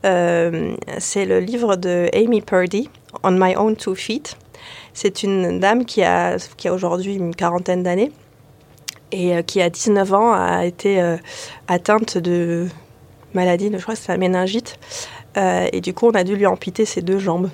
Euh, 0.05 0.75
c'est 0.99 1.25
le 1.25 1.39
livre 1.39 1.75
de 1.75 2.09
Amy 2.13 2.41
Purdy, 2.41 2.89
On 3.23 3.31
My 3.31 3.55
Own 3.55 3.75
Two 3.75 3.95
Feet. 3.95 4.37
C'est 4.93 5.23
une 5.23 5.59
dame 5.59 5.85
qui 5.85 6.03
a, 6.03 6.37
qui 6.57 6.67
a 6.67 6.73
aujourd'hui 6.73 7.15
une 7.15 7.35
quarantaine 7.35 7.83
d'années 7.83 8.11
et 9.11 9.35
euh, 9.35 9.41
qui, 9.41 9.61
à 9.61 9.69
19 9.69 10.13
ans, 10.13 10.33
a 10.33 10.65
été 10.65 11.01
euh, 11.01 11.17
atteinte 11.67 12.17
de 12.17 12.67
maladie, 13.33 13.69
je 13.71 13.81
crois 13.81 13.95
que 13.95 13.99
c'est 13.99 14.11
la 14.11 14.17
méningite. 14.17 14.77
Et 15.35 15.81
du 15.81 15.93
coup, 15.93 16.07
on 16.07 16.11
a 16.11 16.23
dû 16.23 16.35
lui 16.35 16.45
amputer 16.45 16.85
ses 16.85 17.01
deux 17.01 17.19
jambes. 17.19 17.49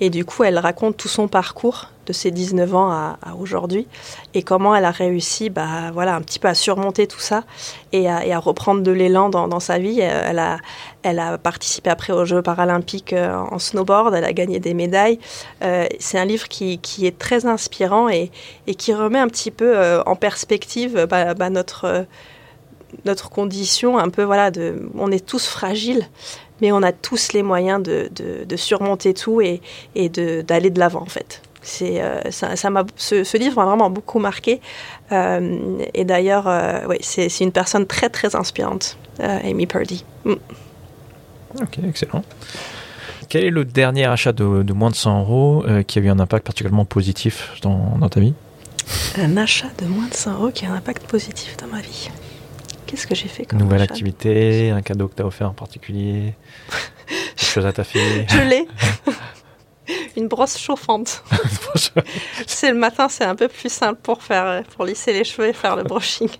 Et 0.00 0.08
du 0.08 0.24
coup, 0.24 0.44
elle 0.44 0.58
raconte 0.58 0.96
tout 0.96 1.08
son 1.08 1.28
parcours 1.28 1.88
de 2.06 2.12
ses 2.14 2.30
19 2.30 2.74
ans 2.74 2.90
à, 2.90 3.18
aujourd'hui 3.38 3.86
et 4.32 4.42
comment 4.42 4.74
elle 4.74 4.86
a 4.86 4.90
réussi 4.90 5.50
bah, 5.50 5.90
voilà, 5.92 6.16
un 6.16 6.22
petit 6.22 6.38
peu 6.38 6.48
à 6.48 6.54
surmonter 6.54 7.06
tout 7.06 7.20
ça 7.20 7.44
et 7.92 8.08
à, 8.08 8.38
reprendre 8.38 8.82
de 8.82 8.90
l'élan 8.90 9.28
dans, 9.28 9.60
sa 9.60 9.78
vie. 9.78 10.00
Elle 10.00 10.38
a, 10.38 10.58
elle 11.02 11.18
a 11.18 11.36
participé 11.36 11.90
après 11.90 12.14
aux 12.14 12.24
Jeux 12.24 12.40
paralympiques 12.40 13.12
euh, 13.12 13.36
en 13.36 13.58
snowboard, 13.58 14.14
elle 14.14 14.24
a 14.24 14.32
gagné 14.32 14.58
des 14.58 14.72
médailles. 14.72 15.18
Euh, 15.62 15.86
c'est 15.98 16.18
un 16.18 16.24
livre 16.24 16.48
qui, 16.48 16.80
est 17.02 17.18
très 17.18 17.44
inspirant 17.44 18.08
et, 18.08 18.30
qui 18.78 18.94
remet 18.94 19.18
un 19.18 19.28
petit 19.28 19.50
peu 19.50 19.76
euh, 19.76 20.02
en 20.06 20.16
perspective 20.16 21.06
bah, 21.08 21.34
bah, 21.34 21.50
notre 21.50 22.06
notre 23.04 23.30
condition 23.30 23.98
un 23.98 24.08
peu 24.08 24.24
voilà 24.24 24.50
on 24.96 25.12
est 25.12 25.24
tous 25.24 25.46
fragiles 25.46 26.08
mais 26.60 26.72
on 26.72 26.82
a 26.82 26.92
tous 26.92 27.32
les 27.32 27.42
moyens 27.42 27.82
de, 27.82 28.10
de, 28.14 28.56
surmonter 28.56 29.14
tout 29.14 29.40
et, 29.40 29.60
et 29.94 30.08
d'aller 30.08 30.70
de 30.70 30.78
l'avant 30.78 31.02
en 31.02 31.06
fait. 31.06 31.42
C'est, 31.62 32.00
euh, 32.00 32.30
ça, 32.30 32.56
ça 32.56 32.70
ce, 32.96 33.22
ce, 33.22 33.36
livre 33.36 33.56
m'a 33.56 33.66
vraiment 33.66 33.90
beaucoup 33.90 34.18
marqué. 34.18 34.60
Euh, 35.12 35.84
et 35.92 36.04
d'ailleurs, 36.04 36.48
euh, 36.48 36.80
oui, 36.88 36.96
c'est, 37.00 37.28
une 37.40 37.52
personne 37.52 37.86
très 37.86 38.08
très 38.08 38.34
inspirante, 38.34 38.96
Amy 39.18 39.66
Purdy. 39.66 40.04
Mm. 40.24 40.34
Ok, 41.60 41.78
excellent. 41.86 42.22
Quel 43.28 43.44
est 43.44 43.50
le 43.50 43.64
dernier 43.64 44.06
achat 44.06 44.32
de, 44.32 44.62
de 44.62 44.72
moins 44.72 44.90
de 44.90 44.94
100 44.94 45.20
euros 45.20 45.64
qui 45.86 45.98
a 45.98 46.02
eu 46.02 46.08
un 46.08 46.18
impact 46.18 46.46
particulièrement 46.46 46.84
positif 46.84 47.52
dans, 47.62 47.96
dans 47.98 48.08
ta 48.08 48.20
vie? 48.20 48.34
Un 49.18 49.36
achat 49.36 49.68
de 49.78 49.86
moins 49.86 50.08
de 50.08 50.14
100 50.14 50.34
euros 50.34 50.50
qui 50.50 50.66
a 50.66 50.72
un 50.72 50.74
impact 50.74 51.06
positif 51.06 51.56
dans 51.58 51.66
ma 51.66 51.80
vie. 51.80 52.10
Qu'est-ce 52.90 53.06
que 53.06 53.14
j'ai 53.14 53.28
fait 53.28 53.44
comme 53.44 53.60
Nouvelle 53.60 53.82
activité, 53.82 54.70
un 54.70 54.82
cadeau 54.82 55.06
que 55.06 55.14
tu 55.14 55.22
as 55.22 55.26
offert 55.26 55.48
en 55.48 55.54
particulier 55.54 56.34
Quelque 57.36 57.52
chose 57.52 57.66
à 57.66 57.72
ta 57.72 57.84
fille 57.84 58.26
Je 58.28 58.40
l'ai 58.40 58.66
Une 60.16 60.26
brosse 60.26 60.58
chauffante. 60.58 61.22
c'est 62.46 62.72
le 62.72 62.78
matin, 62.78 63.08
c'est 63.08 63.24
un 63.24 63.36
peu 63.36 63.46
plus 63.46 63.72
simple 63.72 64.00
pour 64.02 64.24
faire, 64.24 64.64
pour 64.64 64.84
lisser 64.84 65.12
les 65.12 65.22
cheveux 65.22 65.48
et 65.48 65.52
faire 65.52 65.76
le 65.76 65.84
brushing. 65.84 66.30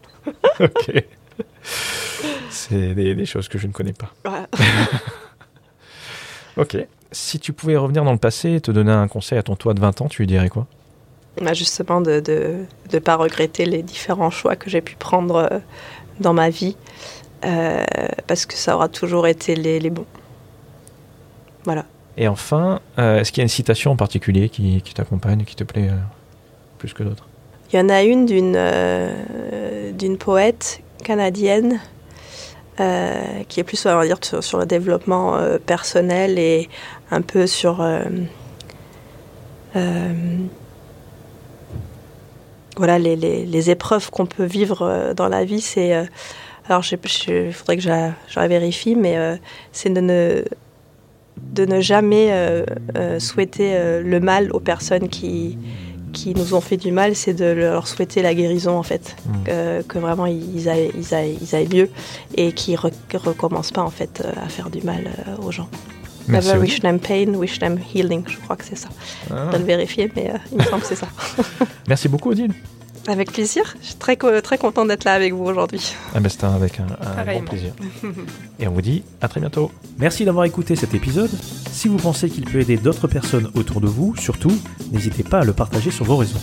ok. 0.58 1.04
C'est 2.50 2.94
des, 2.94 3.26
choses 3.26 3.48
que 3.48 3.58
je 3.58 3.68
ne 3.68 3.72
connais 3.72 3.92
pas. 3.92 4.12
ok. 6.56 6.78
Si 7.12 7.38
tu 7.38 7.52
pouvais 7.52 7.76
revenir 7.76 8.04
dans 8.04 8.12
le 8.12 8.18
passé 8.18 8.54
et 8.54 8.60
te 8.60 8.72
donner 8.72 8.92
un 8.92 9.08
conseil 9.08 9.38
à 9.38 9.42
ton 9.42 9.54
toi 9.56 9.74
de 9.74 9.80
20 9.80 10.00
ans, 10.00 10.08
tu 10.08 10.22
lui 10.22 10.26
dirais 10.26 10.48
quoi? 10.48 10.66
Bah 11.40 11.54
Justement, 11.54 12.00
de 12.00 12.12
ne 12.12 12.20
de, 12.20 12.54
de 12.90 12.98
pas 12.98 13.16
regretter 13.16 13.64
les 13.64 13.82
différents 13.82 14.30
choix 14.30 14.56
que 14.56 14.68
j'ai 14.68 14.80
pu 14.80 14.96
prendre 14.96 15.36
euh, 15.36 15.58
dans 16.20 16.32
ma 16.32 16.50
vie, 16.50 16.76
euh, 17.44 17.84
parce 18.26 18.46
que 18.46 18.54
ça 18.54 18.76
aura 18.76 18.88
toujours 18.88 19.26
été 19.26 19.56
les, 19.56 19.80
les 19.80 19.90
bons. 19.90 20.06
Voilà. 21.64 21.84
Et 22.16 22.28
enfin, 22.28 22.80
euh, 22.98 23.20
est-ce 23.20 23.32
qu'il 23.32 23.40
y 23.40 23.42
a 23.42 23.44
une 23.44 23.48
citation 23.48 23.92
en 23.92 23.96
particulier 23.96 24.48
qui, 24.48 24.82
qui 24.82 24.94
t'accompagne, 24.94 25.44
qui 25.44 25.56
te 25.56 25.64
plaît 25.64 25.88
euh, 25.88 25.96
plus 26.78 26.92
que 26.92 27.02
d'autres? 27.02 27.26
Il 27.72 27.76
y 27.76 27.80
en 27.80 27.88
a 27.88 28.02
une 28.02 28.26
d'une 28.26 28.58
d'une 29.96 30.18
poète 30.18 30.82
canadienne 31.04 31.78
qui 33.48 33.60
est 33.60 33.64
plus, 33.64 33.86
on 33.86 33.94
va 33.94 34.04
dire, 34.04 34.18
sur, 34.22 34.42
sur 34.42 34.58
le 34.58 34.66
développement 34.66 35.38
personnel 35.66 36.36
et 36.40 36.68
un 37.12 37.22
peu 37.22 37.46
sur 37.46 37.80
voilà, 42.80 42.98
les, 42.98 43.14
les, 43.14 43.70
épreuves 43.70 44.10
qu'on 44.10 44.24
peut 44.24 44.46
vivre 44.46 44.80
euh, 44.80 45.12
dans 45.12 45.28
la 45.28 45.44
vie, 45.44 45.60
c'est. 45.60 45.94
Euh, 45.94 46.04
alors, 46.66 46.82
il 46.90 47.52
faudrait 47.52 47.76
que 47.76 47.82
je, 47.82 48.46
vérifie, 48.48 48.94
mais 48.96 49.18
euh, 49.18 49.36
c'est 49.70 49.92
de 49.92 50.00
ne, 50.00 50.42
de 51.52 51.66
ne 51.66 51.80
jamais 51.82 52.32
souhaiter 53.18 54.00
le 54.02 54.20
mal 54.20 54.50
aux 54.52 54.60
personnes 54.60 55.08
qui, 55.08 55.58
qui 56.12 56.32
nous 56.34 56.54
ont 56.54 56.60
fait 56.60 56.76
du 56.76 56.92
mal, 56.92 57.16
c'est 57.16 57.34
de 57.34 57.44
leur 57.44 57.86
souhaiter 57.86 58.22
la 58.22 58.34
guérison, 58.34 58.78
en 58.78 58.82
fait. 58.84 59.16
Mmh. 59.26 59.82
que 59.88 59.98
vraiment 59.98 60.26
ils 60.26 60.68
aillent, 60.68 60.92
ils, 60.96 61.12
aillent, 61.12 61.38
ils 61.42 61.54
aillent, 61.56 61.74
mieux 61.74 61.90
et 62.36 62.52
qu'ils 62.52 62.74
ne 62.74 63.18
recommencent 63.18 63.72
pas, 63.72 63.82
en 63.82 63.90
fait, 63.90 64.22
à 64.40 64.48
faire 64.48 64.70
du 64.70 64.82
mal 64.82 65.10
aux 65.44 65.50
gens. 65.50 65.68
Never 66.28 66.58
wish 66.58 66.80
them 66.80 66.98
pain, 66.98 67.34
wish 67.34 67.58
them 67.58 67.78
healing. 67.78 68.24
Je 68.28 68.36
crois 68.38 68.56
que 68.56 68.64
c'est 68.64 68.76
ça. 68.76 68.88
Ah. 69.30 69.44
Je 69.46 69.50
dois 69.50 69.58
le 69.58 69.64
vérifier, 69.64 70.10
mais 70.14 70.32
il 70.52 70.58
me 70.58 70.64
semble 70.64 70.82
que 70.82 70.88
c'est 70.88 70.96
ça. 70.96 71.08
Merci 71.88 72.08
beaucoup, 72.08 72.30
Odile. 72.30 72.52
Avec 73.08 73.32
plaisir. 73.32 73.74
Je 73.80 73.86
suis 73.86 73.94
très, 73.94 74.16
très 74.16 74.58
content 74.58 74.84
d'être 74.84 75.04
là 75.04 75.14
avec 75.14 75.32
vous 75.32 75.44
aujourd'hui. 75.44 75.94
Ah 76.14 76.20
ben 76.20 76.28
C'était 76.28 76.44
avec 76.44 76.78
un, 76.80 76.86
un 77.00 77.24
grand 77.24 77.44
plaisir. 77.44 77.72
Et 78.60 78.68
on 78.68 78.72
vous 78.72 78.82
dit 78.82 79.02
à 79.20 79.28
très 79.28 79.40
bientôt. 79.40 79.72
Merci 79.98 80.24
d'avoir 80.24 80.44
écouté 80.44 80.76
cet 80.76 80.94
épisode. 80.94 81.30
Si 81.72 81.88
vous 81.88 81.96
pensez 81.96 82.28
qu'il 82.28 82.44
peut 82.44 82.60
aider 82.60 82.76
d'autres 82.76 83.08
personnes 83.08 83.50
autour 83.54 83.80
de 83.80 83.88
vous, 83.88 84.14
surtout, 84.16 84.52
n'hésitez 84.92 85.22
pas 85.22 85.40
à 85.40 85.44
le 85.44 85.54
partager 85.54 85.90
sur 85.90 86.04
vos 86.04 86.16
réseaux. 86.16 86.38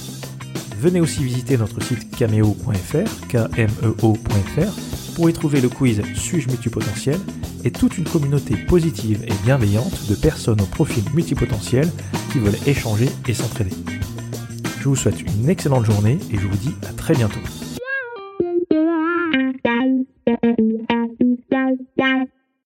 Venez 0.79 0.99
aussi 0.99 1.23
visiter 1.23 1.57
notre 1.57 1.81
site 1.83 2.15
cameo.fr, 2.15 3.27
k-m-e-o.fr, 3.29 5.06
pour 5.17 5.31
y 5.31 5.33
trouver 5.33 5.61
le 5.61 5.67
quiz 5.67 6.03
Suis-je 6.13 6.47
multipotentiel 6.47 7.17
et 7.63 7.71
toute 7.71 7.97
une 7.97 8.03
communauté 8.03 8.55
positive 8.55 9.23
et 9.27 9.33
bienveillante 9.43 10.07
de 10.07 10.13
personnes 10.13 10.61
au 10.61 10.65
profil 10.65 11.03
multipotentiel 11.15 11.91
qui 12.31 12.37
veulent 12.37 12.67
échanger 12.67 13.09
et 13.27 13.33
s'entraider. 13.33 13.75
Je 14.79 14.87
vous 14.87 14.95
souhaite 14.95 15.19
une 15.23 15.49
excellente 15.49 15.85
journée 15.85 16.19
et 16.31 16.37
je 16.37 16.47
vous 16.47 16.57
dis 16.57 16.75
à 16.87 16.93
très 16.93 17.15
bientôt. 17.15 17.39